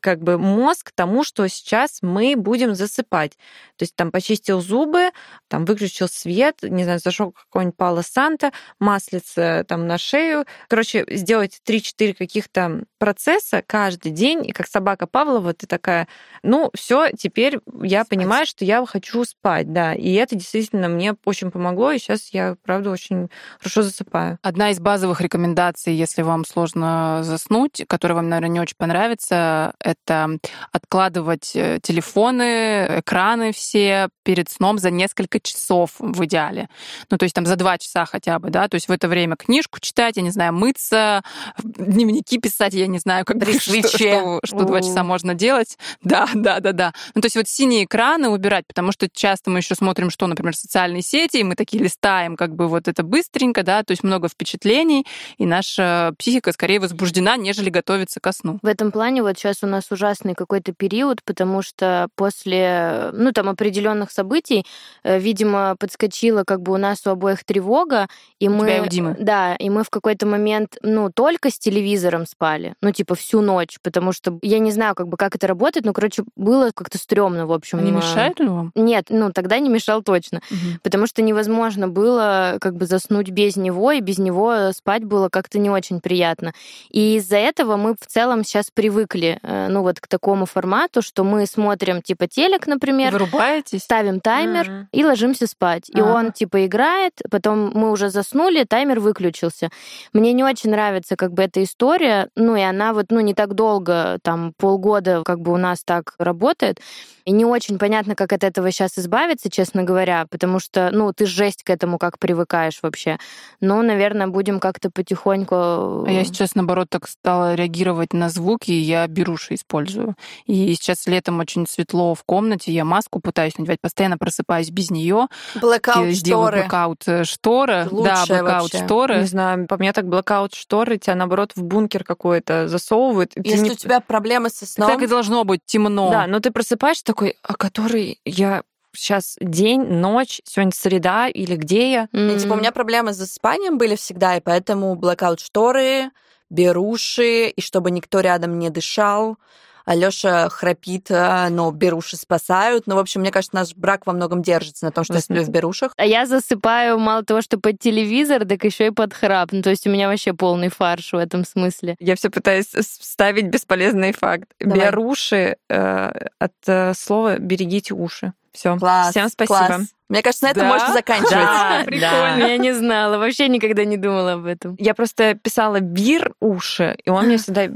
как 0.00 0.22
бы 0.22 0.38
мозг 0.38 0.88
к 0.88 0.92
тому, 0.92 1.24
что 1.24 1.46
сейчас 1.48 1.98
мы 2.02 2.34
будем 2.36 2.74
засыпать. 2.74 3.32
То 3.76 3.84
есть 3.84 3.94
там 3.96 4.10
почистил 4.10 4.60
зубы, 4.60 5.10
там 5.48 5.64
выключил 5.64 6.08
свет, 6.08 6.58
не 6.62 6.84
знаю, 6.84 6.98
зашел 6.98 7.32
какой-нибудь 7.32 7.76
Пало 7.76 8.02
Санта, 8.02 8.52
маслица 8.78 9.64
там 9.66 9.86
на 9.86 9.98
шею. 9.98 10.44
Короче, 10.68 11.04
сделать 11.08 11.60
3-4 11.66 12.14
каких-то 12.14 12.84
процесса 13.00 13.64
каждый 13.66 14.12
день, 14.12 14.46
и 14.46 14.52
как 14.52 14.68
собака 14.68 15.06
Павлова, 15.06 15.54
ты 15.54 15.66
такая, 15.66 16.06
ну, 16.42 16.70
все, 16.74 17.08
теперь 17.16 17.58
я 17.82 18.04
спать. 18.04 18.10
понимаю, 18.10 18.46
что 18.46 18.64
я 18.64 18.84
хочу 18.84 19.24
спать, 19.24 19.72
да. 19.72 19.94
И 19.94 20.12
это 20.12 20.36
действительно 20.36 20.88
мне 20.88 21.16
очень 21.24 21.50
помогло, 21.50 21.92
и 21.92 21.98
сейчас 21.98 22.28
я, 22.32 22.56
правда, 22.62 22.90
очень 22.90 23.30
хорошо 23.58 23.82
засыпаю. 23.82 24.38
Одна 24.42 24.70
из 24.70 24.80
базовых 24.80 25.22
рекомендаций, 25.22 25.94
если 25.94 26.20
вам 26.20 26.44
сложно 26.44 27.20
заснуть, 27.22 27.82
которая 27.88 28.16
вам, 28.16 28.28
наверное, 28.28 28.50
не 28.50 28.60
очень 28.60 28.76
понравится, 28.76 29.72
это 29.80 30.38
откладывать 30.70 31.52
э, 31.54 31.78
телефоны, 31.82 33.00
экраны 33.00 33.52
все 33.52 34.10
перед 34.24 34.50
сном 34.50 34.78
за 34.78 34.90
несколько 34.90 35.40
часов 35.40 35.92
в 35.98 36.22
идеале. 36.26 36.68
Ну, 37.10 37.16
то 37.16 37.24
есть 37.24 37.34
там 37.34 37.46
за 37.46 37.56
два 37.56 37.78
часа 37.78 38.04
хотя 38.04 38.38
бы, 38.38 38.50
да, 38.50 38.68
то 38.68 38.74
есть 38.74 38.88
в 38.88 38.92
это 38.92 39.08
время 39.08 39.36
книжку 39.36 39.80
читать, 39.80 40.18
я 40.18 40.22
не 40.22 40.30
знаю, 40.30 40.52
мыться, 40.52 41.22
дневники 41.62 42.38
писать, 42.38 42.74
я 42.74 42.89
не 42.90 42.98
знаю, 42.98 43.24
как 43.24 43.38
При 43.38 43.58
что, 43.58 44.40
что, 44.44 44.64
два 44.64 44.80
часа 44.80 45.02
можно 45.02 45.34
делать. 45.34 45.78
Да, 46.02 46.28
да, 46.34 46.60
да, 46.60 46.72
да. 46.72 46.92
Ну, 47.14 47.20
то 47.20 47.26
есть 47.26 47.36
вот 47.36 47.48
синие 47.48 47.84
экраны 47.84 48.28
убирать, 48.28 48.66
потому 48.66 48.92
что 48.92 49.08
часто 49.08 49.50
мы 49.50 49.60
еще 49.60 49.74
смотрим, 49.74 50.10
что, 50.10 50.26
например, 50.26 50.54
социальные 50.54 50.90
социальные 50.90 51.02
сети, 51.02 51.38
и 51.38 51.44
мы 51.44 51.54
такие 51.54 51.82
листаем 51.82 52.36
как 52.36 52.54
бы 52.54 52.68
вот 52.68 52.88
это 52.88 53.02
быстренько, 53.02 53.62
да, 53.62 53.82
то 53.82 53.92
есть 53.92 54.02
много 54.02 54.28
впечатлений, 54.28 55.06
и 55.38 55.46
наша 55.46 56.12
психика 56.18 56.52
скорее 56.52 56.80
возбуждена, 56.80 57.36
нежели 57.36 57.70
готовится 57.70 58.20
ко 58.20 58.32
сну. 58.32 58.58
В 58.62 58.66
этом 58.66 58.90
плане 58.90 59.22
вот 59.22 59.38
сейчас 59.38 59.62
у 59.62 59.66
нас 59.66 59.90
ужасный 59.90 60.34
какой-то 60.34 60.72
период, 60.72 61.22
потому 61.24 61.62
что 61.62 62.08
после, 62.16 63.10
ну, 63.12 63.32
там, 63.32 63.48
определенных 63.48 64.10
событий, 64.10 64.64
э, 65.02 65.18
видимо, 65.18 65.76
подскочила 65.78 66.44
как 66.44 66.62
бы 66.62 66.72
у 66.72 66.76
нас 66.76 67.06
у 67.06 67.10
обоих 67.10 67.44
тревога, 67.44 68.08
и 68.38 68.48
у 68.48 68.52
мы... 68.52 68.66
Тебя 68.66 68.76
и 68.78 68.80
у 68.80 68.86
Димы. 68.86 69.16
Да, 69.18 69.54
и 69.56 69.70
мы 69.70 69.84
в 69.84 69.90
какой-то 69.90 70.26
момент, 70.26 70.78
ну, 70.82 71.10
только 71.10 71.50
с 71.50 71.58
телевизором 71.58 72.26
спали, 72.26 72.74
ну, 72.82 72.92
типа, 72.92 73.14
всю 73.14 73.40
ночь, 73.40 73.78
потому 73.82 74.12
что 74.12 74.38
я 74.42 74.58
не 74.58 74.70
знаю, 74.70 74.94
как 74.94 75.08
бы, 75.08 75.16
как 75.16 75.36
это 75.36 75.46
работает, 75.46 75.86
но, 75.86 75.92
короче, 75.92 76.24
было 76.36 76.70
как-то 76.74 76.98
стрёмно, 76.98 77.46
в 77.46 77.52
общем. 77.52 77.84
Не 77.84 77.92
мешает 77.92 78.40
ли 78.40 78.48
вам? 78.48 78.72
Нет, 78.74 79.06
ну, 79.10 79.32
тогда 79.32 79.58
не 79.58 79.68
мешал 79.68 80.02
точно. 80.02 80.40
Угу 80.50 80.80
потому 80.90 81.06
что 81.06 81.22
невозможно 81.22 81.86
было 81.86 82.58
как 82.60 82.74
бы 82.74 82.84
заснуть 82.84 83.30
без 83.30 83.54
него, 83.54 83.92
и 83.92 84.00
без 84.00 84.18
него 84.18 84.72
спать 84.72 85.04
было 85.04 85.28
как-то 85.28 85.60
не 85.60 85.70
очень 85.70 86.00
приятно. 86.00 86.52
И 86.90 87.16
из-за 87.16 87.36
этого 87.36 87.76
мы 87.76 87.94
в 87.94 88.06
целом 88.06 88.42
сейчас 88.42 88.72
привыкли, 88.72 89.38
э, 89.40 89.68
ну 89.68 89.82
вот 89.82 90.00
к 90.00 90.08
такому 90.08 90.46
формату, 90.46 91.00
что 91.00 91.22
мы 91.22 91.46
смотрим 91.46 92.02
типа 92.02 92.26
телек, 92.26 92.66
например, 92.66 93.12
вырубаетесь, 93.12 93.82
ставим 93.82 94.20
таймер 94.20 94.68
mm-hmm. 94.68 94.86
и 94.90 95.04
ложимся 95.04 95.46
спать. 95.46 95.88
И 95.88 95.98
uh-huh. 95.98 96.12
он 96.12 96.32
типа 96.32 96.66
играет, 96.66 97.12
потом 97.30 97.70
мы 97.72 97.92
уже 97.92 98.10
заснули, 98.10 98.64
таймер 98.64 98.98
выключился. 98.98 99.70
Мне 100.12 100.32
не 100.32 100.42
очень 100.42 100.70
нравится 100.70 101.14
как 101.14 101.32
бы 101.32 101.44
эта 101.44 101.62
история, 101.62 102.30
ну 102.34 102.56
и 102.56 102.62
она 102.70 102.92
вот, 102.92 103.06
ну, 103.10 103.20
не 103.20 103.34
так 103.34 103.54
долго, 103.54 104.18
там, 104.22 104.52
полгода 104.56 105.22
как 105.24 105.40
бы 105.40 105.52
у 105.52 105.56
нас 105.56 105.82
так 105.84 106.14
работает. 106.18 106.80
И 107.24 107.32
не 107.32 107.44
очень 107.44 107.78
понятно, 107.78 108.14
как 108.14 108.32
от 108.32 108.44
этого 108.44 108.70
сейчас 108.70 108.98
избавиться, 108.98 109.50
честно 109.50 109.84
говоря, 109.84 110.26
потому 110.30 110.58
что, 110.58 110.90
ну, 110.92 111.12
ты 111.12 111.26
жесть 111.26 111.62
к 111.62 111.70
этому 111.70 111.98
как 111.98 112.18
привыкаешь 112.18 112.80
вообще. 112.82 113.18
Но, 113.60 113.82
наверное, 113.82 114.26
будем 114.26 114.58
как-то 114.58 114.90
потихоньку... 114.90 115.54
А 115.54 116.10
я 116.10 116.24
сейчас, 116.24 116.54
наоборот, 116.54 116.88
так 116.90 117.06
стала 117.06 117.54
реагировать 117.54 118.14
на 118.14 118.30
звуки, 118.30 118.70
и 118.70 118.80
я 118.80 119.06
беруши 119.06 119.54
использую. 119.54 120.14
И 120.46 120.74
сейчас 120.74 121.06
летом 121.06 121.38
очень 121.40 121.66
светло 121.66 122.14
в 122.14 122.24
комнате, 122.24 122.72
я 122.72 122.84
маску 122.84 123.20
пытаюсь 123.20 123.56
надевать, 123.58 123.80
постоянно 123.80 124.18
просыпаюсь 124.18 124.70
без 124.70 124.90
нее. 124.90 125.28
Blackout 125.56 126.14
шторы. 126.14 126.62
Blackout 126.62 127.02
э, 127.06 127.24
шторы. 127.24 127.88
Да, 127.90 128.24
blackout 128.26 128.74
шторы. 128.74 129.18
Не 129.20 129.26
знаю, 129.26 129.66
по 129.66 129.76
мне 129.76 129.92
так 129.92 130.06
blackout 130.06 130.54
шторы 130.54 130.98
тебя, 130.98 131.14
наоборот, 131.14 131.52
в 131.54 131.62
бункер 131.62 132.02
какой-то 132.04 132.59
засовывают. 132.68 133.32
Если 133.36 133.64
не... 133.64 133.70
у 133.70 133.74
тебя 133.74 134.00
проблемы 134.00 134.50
со 134.50 134.66
сном... 134.66 134.88
Так 134.88 135.02
и 135.02 135.06
должно 135.06 135.44
быть, 135.44 135.60
темно. 135.64 136.10
Да, 136.10 136.26
но 136.26 136.40
ты 136.40 136.50
просыпаешься 136.50 137.04
такой, 137.04 137.36
а 137.42 137.54
который 137.54 138.20
я 138.24 138.62
сейчас 138.92 139.36
день, 139.40 139.82
ночь, 139.82 140.40
сегодня 140.44 140.72
среда 140.74 141.28
или 141.28 141.56
где 141.56 141.92
я? 141.92 142.08
Mm-hmm. 142.12 142.36
И, 142.36 142.40
типа, 142.40 142.52
у 142.54 142.56
меня 142.56 142.72
проблемы 142.72 143.12
с 143.12 143.16
засыпанием 143.16 143.78
были 143.78 143.96
всегда, 143.96 144.36
и 144.36 144.40
поэтому 144.40 144.94
blackout 144.96 145.40
шторы, 145.40 146.10
беруши, 146.50 147.48
и 147.48 147.60
чтобы 147.60 147.90
никто 147.90 148.20
рядом 148.20 148.58
не 148.58 148.70
дышал. 148.70 149.36
Алёша 149.84 150.48
храпит, 150.50 151.10
а, 151.10 151.48
но 151.50 151.70
беруши 151.70 152.16
спасают. 152.16 152.86
Ну, 152.86 152.96
в 152.96 152.98
общем, 152.98 153.20
мне 153.20 153.30
кажется, 153.30 153.54
наш 153.54 153.74
брак 153.74 154.06
во 154.06 154.12
многом 154.12 154.42
держится 154.42 154.86
на 154.86 154.92
том, 154.92 155.04
что 155.04 155.14
я 155.14 155.20
сплю 155.20 155.42
в 155.42 155.48
берушах. 155.48 155.92
А 155.96 156.04
я 156.04 156.26
засыпаю 156.26 156.98
мало 156.98 157.24
того, 157.24 157.40
что 157.42 157.58
под 157.58 157.78
телевизор, 157.78 158.44
так 158.46 158.64
еще 158.64 158.88
и 158.88 158.90
под 158.90 159.14
храп. 159.14 159.52
Ну, 159.52 159.62
то 159.62 159.70
есть 159.70 159.86
у 159.86 159.90
меня 159.90 160.08
вообще 160.08 160.32
полный 160.32 160.68
фарш 160.68 161.12
в 161.12 161.16
этом 161.16 161.44
смысле. 161.44 161.96
Я 161.98 162.16
все 162.16 162.30
пытаюсь 162.30 162.66
вставить 162.66 163.46
бесполезный 163.46 164.12
факт. 164.12 164.48
Давай. 164.60 164.86
Беруши 164.86 165.56
э, 165.68 166.12
от 166.38 166.52
э, 166.66 166.94
слова 166.94 167.38
«берегите 167.38 167.94
уши». 167.94 168.32
Все. 168.52 168.76
Класс. 168.76 169.10
Всем 169.10 169.28
спасибо. 169.28 169.66
Класс. 169.66 169.82
Мне 170.08 170.22
кажется, 170.22 170.46
на 170.46 170.50
этом 170.50 170.62
да? 170.64 170.68
можно 170.68 170.92
заканчивать. 170.92 171.30
Да, 171.30 171.82
прикольно. 171.86 172.38
Я 172.38 172.58
не 172.58 172.72
знала, 172.72 173.18
вообще 173.18 173.48
никогда 173.48 173.84
не 173.84 173.96
думала 173.96 174.32
об 174.34 174.44
этом. 174.44 174.74
Я 174.78 174.94
просто 174.94 175.34
писала 175.34 175.78
бир 175.80 176.32
уши, 176.40 176.96
и 177.04 177.10
он 177.10 177.26
мне 177.26 177.36
всегда 177.38 177.68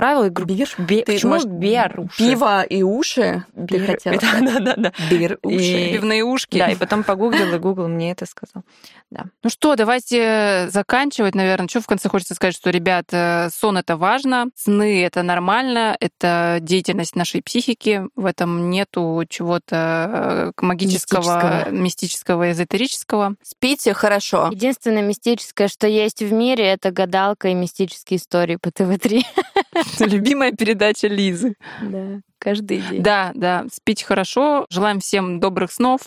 правил 0.00 0.24
и 0.24 0.30
говорю, 0.30 0.54
бир? 0.54 0.74
Бе... 0.78 1.04
Ты, 1.04 1.12
Почему 1.12 1.32
может, 1.32 1.50
бер 1.50 2.00
уши? 2.00 2.16
Пиво 2.16 2.62
и 2.62 2.82
уши 2.82 3.44
бир. 3.54 3.68
ты 3.68 3.86
хотела? 3.86 4.16
Да, 4.18 4.58
да, 4.58 4.74
да. 4.76 4.92
Бир, 5.10 5.38
уши. 5.42 5.56
И... 5.56 5.92
Пивные 5.92 6.24
ушки. 6.24 6.56
Да, 6.56 6.70
и 6.70 6.74
потом 6.74 7.04
погуглил, 7.04 7.54
и 7.54 7.58
Google 7.58 7.88
мне 7.88 8.12
это 8.12 8.24
сказал. 8.24 8.62
Да. 9.10 9.26
Ну 9.42 9.50
что, 9.50 9.76
давайте 9.76 10.68
заканчивать, 10.70 11.34
наверное. 11.34 11.68
Что 11.68 11.82
в 11.82 11.86
конце 11.86 12.08
хочется 12.08 12.34
сказать, 12.34 12.54
что, 12.54 12.70
ребят, 12.70 13.08
э, 13.12 13.50
сон— 13.50 13.76
это 13.78 13.98
важно, 13.98 14.46
сны— 14.56 15.04
это 15.04 15.22
нормально, 15.22 15.94
это 16.00 16.58
деятельность 16.62 17.14
нашей 17.14 17.42
психики, 17.42 18.04
в 18.16 18.24
этом 18.24 18.70
нету 18.70 19.22
чего-то 19.28 20.52
э, 20.56 20.62
магического, 20.64 21.20
мистического, 21.20 21.70
мистического 21.70 22.52
эзотерического. 22.52 23.34
Спите 23.42 23.92
хорошо. 23.92 24.48
Единственное 24.50 25.02
мистическое, 25.02 25.68
что 25.68 25.86
есть 25.86 26.22
в 26.22 26.32
мире, 26.32 26.64
это 26.64 26.90
гадалка 26.90 27.48
и 27.48 27.54
мистические 27.54 28.16
истории 28.16 28.56
по 28.56 28.70
ТВ-3. 28.70 29.24
Любимая 30.00 30.52
передача 30.52 31.06
Лизы. 31.06 31.54
Да, 31.80 32.20
каждый 32.38 32.78
день. 32.78 33.02
Да, 33.02 33.32
да, 33.34 33.66
спите 33.72 34.04
хорошо. 34.04 34.66
Желаем 34.70 35.00
всем 35.00 35.40
добрых 35.40 35.70
снов. 35.72 36.00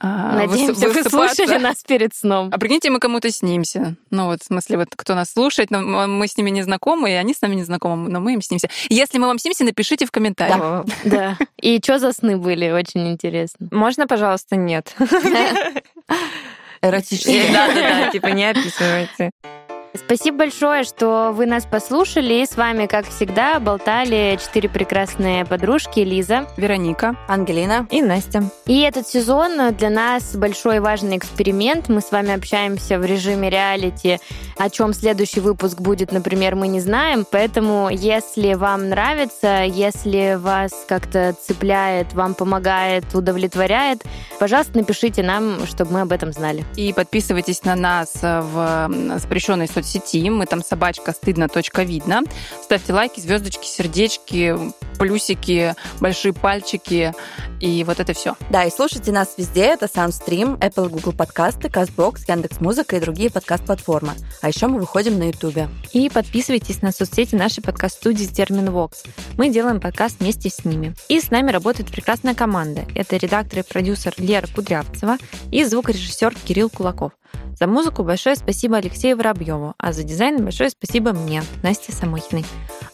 А, 0.00 0.34
Надеемся, 0.34 0.88
вы 0.88 1.02
слушали 1.04 1.58
нас 1.58 1.82
перед 1.86 2.14
сном. 2.14 2.50
А 2.52 2.58
прикиньте, 2.58 2.90
мы 2.90 2.98
кому-то 2.98 3.30
снимся. 3.30 3.96
Ну 4.10 4.26
вот, 4.26 4.42
в 4.42 4.46
смысле, 4.46 4.78
вот 4.78 4.88
кто 4.96 5.14
нас 5.14 5.32
слушает, 5.32 5.70
но 5.70 5.80
мы 5.80 6.26
с 6.26 6.36
ними 6.36 6.50
не 6.50 6.62
знакомы, 6.62 7.10
и 7.10 7.14
они 7.14 7.34
с 7.34 7.40
нами 7.40 7.54
не 7.54 7.64
знакомы, 7.64 8.08
но 8.08 8.20
мы 8.20 8.34
им 8.34 8.42
снимся. 8.42 8.68
Если 8.88 9.18
мы 9.18 9.26
вам 9.26 9.38
снимся, 9.38 9.64
напишите 9.64 10.06
в 10.06 10.10
комментариях. 10.10 10.58
Да. 10.58 10.84
да. 11.04 11.38
И 11.60 11.80
что 11.82 11.98
за 11.98 12.12
сны 12.12 12.36
были? 12.36 12.70
Очень 12.70 13.08
интересно. 13.08 13.68
Можно, 13.70 14.06
пожалуйста, 14.06 14.56
нет? 14.56 14.94
Эротические. 16.82 17.50
Да, 17.50 17.68
да, 17.68 17.74
да, 17.74 18.10
типа 18.10 18.26
не 18.28 18.44
описывайте. 18.50 19.30
Спасибо 19.96 20.38
большое, 20.38 20.82
что 20.82 21.30
вы 21.32 21.46
нас 21.46 21.66
послушали. 21.66 22.42
И 22.42 22.46
с 22.46 22.56
вами, 22.56 22.86
как 22.86 23.08
всегда, 23.08 23.60
болтали 23.60 24.36
четыре 24.42 24.68
прекрасные 24.68 25.44
подружки 25.44 26.00
Лиза, 26.00 26.48
Вероника, 26.56 27.14
Ангелина 27.28 27.86
и 27.92 28.02
Настя. 28.02 28.42
И 28.66 28.80
этот 28.80 29.06
сезон 29.06 29.72
для 29.72 29.90
нас 29.90 30.34
большой 30.34 30.80
важный 30.80 31.16
эксперимент. 31.16 31.88
Мы 31.88 32.00
с 32.00 32.10
вами 32.10 32.34
общаемся 32.34 32.98
в 32.98 33.04
режиме 33.04 33.50
реалити. 33.50 34.18
О 34.58 34.68
чем 34.68 34.94
следующий 34.94 35.38
выпуск 35.38 35.80
будет, 35.80 36.10
например, 36.10 36.56
мы 36.56 36.66
не 36.66 36.80
знаем. 36.80 37.24
Поэтому, 37.30 37.88
если 37.88 38.54
вам 38.54 38.88
нравится, 38.88 39.62
если 39.62 40.34
вас 40.34 40.72
как-то 40.88 41.36
цепляет, 41.40 42.14
вам 42.14 42.34
помогает, 42.34 43.04
удовлетворяет, 43.14 44.02
пожалуйста, 44.40 44.76
напишите 44.76 45.22
нам, 45.22 45.64
чтобы 45.68 45.92
мы 45.92 46.00
об 46.00 46.10
этом 46.10 46.32
знали. 46.32 46.64
И 46.74 46.92
подписывайтесь 46.92 47.62
на 47.62 47.76
нас 47.76 48.12
в 48.20 48.90
запрещенной 49.18 49.68
соцсети 49.68 49.83
соцсети. 49.84 50.28
Мы 50.30 50.46
там 50.46 50.62
собачка 50.62 51.12
стыдно. 51.12 51.48
Видно. 51.84 52.22
Ставьте 52.62 52.92
лайки, 52.92 53.20
звездочки, 53.20 53.66
сердечки, 53.66 54.56
плюсики, 54.98 55.74
большие 56.00 56.32
пальчики 56.32 57.12
и 57.60 57.84
вот 57.84 58.00
это 58.00 58.12
все. 58.12 58.36
Да, 58.50 58.64
и 58.64 58.70
слушайте 58.70 59.12
нас 59.12 59.34
везде. 59.36 59.62
Это 59.62 59.86
SoundStream, 59.86 60.58
Apple, 60.58 60.88
Google 60.88 61.12
подкасты, 61.12 61.68
CastBox, 61.68 62.24
Яндекс.Музыка 62.28 62.96
и 62.96 63.00
другие 63.00 63.30
подкаст-платформы. 63.30 64.12
А 64.42 64.48
еще 64.48 64.66
мы 64.66 64.78
выходим 64.78 65.18
на 65.18 65.24
YouTube. 65.24 65.68
И 65.92 66.10
подписывайтесь 66.10 66.82
на 66.82 66.92
соцсети 66.92 67.34
нашей 67.34 67.62
подкаст-студии 67.62 68.26
Терминвокс. 68.26 69.04
Мы 69.36 69.48
делаем 69.48 69.80
подкаст 69.80 70.20
вместе 70.20 70.50
с 70.50 70.64
ними. 70.64 70.94
И 71.08 71.20
с 71.20 71.30
нами 71.30 71.50
работает 71.50 71.90
прекрасная 71.90 72.34
команда. 72.34 72.84
Это 72.94 73.16
редактор 73.16 73.60
и 73.60 73.62
продюсер 73.62 74.14
Лера 74.18 74.46
Кудрявцева 74.46 75.18
и 75.50 75.64
звукорежиссер 75.64 76.34
Кирилл 76.44 76.70
Кулаков. 76.70 77.12
За 77.58 77.66
музыку 77.66 78.02
большое 78.02 78.36
спасибо 78.36 78.76
Алексею 78.76 79.16
Воробьеву, 79.16 79.74
а 79.78 79.92
за 79.92 80.02
дизайн 80.02 80.42
большое 80.42 80.70
спасибо 80.70 81.12
мне, 81.12 81.42
Насте 81.62 81.92
Самохиной. 81.92 82.44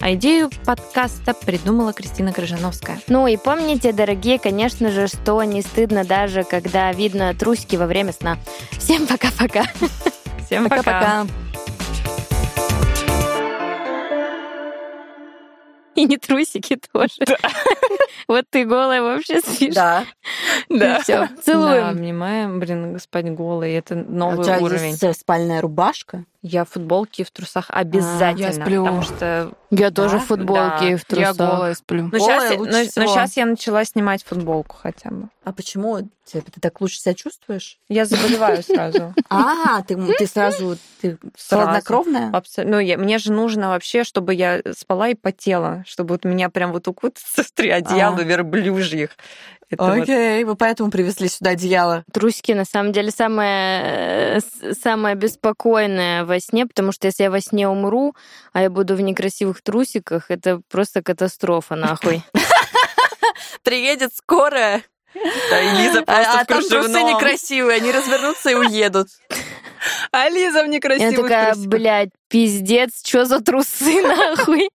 А 0.01 0.13
идею 0.15 0.51
подкаста 0.65 1.35
придумала 1.35 1.93
Кристина 1.93 2.33
Крыжановская. 2.33 3.01
Ну 3.09 3.27
и 3.27 3.37
помните, 3.37 3.93
дорогие, 3.93 4.39
конечно 4.39 4.91
же, 4.91 5.09
что 5.09 5.43
не 5.45 5.63
стыдно 5.63 6.05
даже, 6.05 6.45
когда 6.45 6.93
видно 6.93 7.35
трусики 7.35 7.77
во 7.77 7.87
время 7.87 8.13
сна. 8.13 8.39
Всем 8.79 9.07
пока-пока. 9.07 9.65
Всем 10.47 10.69
пока-пока. 10.69 11.27
И 16.01 16.05
не 16.07 16.17
трусики 16.17 16.79
тоже. 16.93 17.15
Да. 17.27 17.37
Вот 18.29 18.45
ты 18.49 18.65
голая 18.65 19.03
вообще 19.03 19.41
спишь. 19.41 19.75
Да. 19.75 20.05
Да. 20.69 21.01
Все, 21.01 21.29
целуем. 21.43 21.83
Да, 21.83 21.89
обнимаем. 21.91 22.61
Блин, 22.61 22.93
господин 22.95 23.35
голый, 23.35 23.73
это 23.75 23.97
новый 23.97 24.39
а 24.39 24.41
у 24.41 24.45
тебя 24.45 24.59
уровень. 24.61 24.97
Есть 25.01 25.21
спальная 25.21 25.61
рубашка? 25.61 26.25
Я 26.43 26.65
в 26.65 26.71
футболке 26.71 27.23
и 27.23 27.25
в 27.25 27.31
трусах 27.31 27.67
обязательно. 27.69 28.49
А, 28.49 28.53
я 28.53 28.53
сплю. 28.53 28.85
Потому 28.85 29.03
что... 29.03 29.53
Я 29.71 29.91
да? 29.91 30.03
тоже 30.03 30.19
в 30.19 30.25
футболке 30.25 30.81
да. 30.81 30.91
и 30.91 30.97
в 30.97 31.05
трусах. 31.05 31.29
Я 31.29 31.35
голая 31.35 31.75
сплю. 31.75 32.05
Но, 32.05 32.19
голая 32.19 32.41
сейчас, 32.41 32.59
лучше 32.59 32.73
но, 32.73 32.85
всего. 32.85 33.05
но 33.05 33.13
сейчас 33.13 33.37
я 33.37 33.47
начала 33.47 33.85
снимать 33.85 34.25
футболку 34.25 34.77
хотя 34.81 35.11
бы. 35.11 35.29
А 35.45 35.53
почему? 35.53 35.99
Ты, 36.31 36.41
ты 36.41 36.61
так 36.61 36.81
лучше 36.81 36.99
себя 36.99 37.15
чувствуешь? 37.15 37.79
Я 37.89 38.07
заболеваю 38.07 38.63
сразу. 38.63 39.15
А, 39.29 39.83
ты, 39.83 39.97
ты 40.15 40.27
сразу 40.27 40.77
ты 41.01 41.19
хладнокровная? 41.49 42.31
Абсолютно. 42.33 42.77
Ну, 42.77 42.83
я, 42.83 42.97
мне 42.97 43.19
же 43.19 43.33
нужно 43.33 43.69
вообще, 43.69 44.03
чтобы 44.05 44.35
я 44.35 44.61
спала 44.77 45.09
и 45.09 45.15
потела, 45.15 45.85
чтобы 45.87 46.15
вот 46.15 46.25
меня 46.25 46.49
прям 46.49 46.73
вот 46.73 46.89
укутаться 46.89 47.43
в 47.45 47.53
три 47.53 47.71
одеяла 47.71 48.17
а. 48.19 48.23
верблюжьих. 48.23 49.11
Окей, 49.79 50.45
вот... 50.45 50.51
вы 50.51 50.57
поэтому 50.57 50.91
привезли 50.91 51.29
сюда 51.29 51.51
одеяло. 51.51 52.05
Трусики, 52.13 52.53
на 52.53 52.65
самом 52.65 52.93
деле, 52.93 53.11
самое, 53.11 54.39
э, 54.39 54.73
самое 54.73 55.15
беспокойное 55.15 56.25
во 56.25 56.41
сне, 56.41 56.67
потому 56.67 56.93
что 56.93 57.07
если 57.07 57.25
я 57.25 57.31
во 57.31 57.41
сне 57.41 57.69
умру, 57.69 58.15
а 58.53 58.63
я 58.63 58.71
буду 58.71 58.95
в 58.97 59.01
некрасивых 59.01 59.63
трусиках, 59.63 60.31
это 60.31 60.61
просто 60.69 61.03
катастрофа, 61.03 61.77
нахуй. 61.77 62.23
Приедет 63.63 64.15
скорая. 64.15 64.83
Да, 65.15 65.61
и 65.61 65.83
Лиза 65.83 66.03
просто 66.03 66.33
а, 66.33 66.41
а 66.41 66.45
там 66.45 66.63
трусы 66.63 67.03
некрасивые, 67.03 67.77
они 67.79 67.91
развернутся 67.91 68.51
и 68.51 68.55
уедут. 68.55 69.09
А 70.13 70.29
Лиза 70.29 70.63
в 70.63 70.67
некрасивых 70.67 71.13
Я 71.13 71.23
такая, 71.23 71.55
блядь, 71.57 72.11
пиздец, 72.29 73.01
что 73.03 73.25
за 73.25 73.41
трусы, 73.41 74.03
нахуй? 74.07 74.69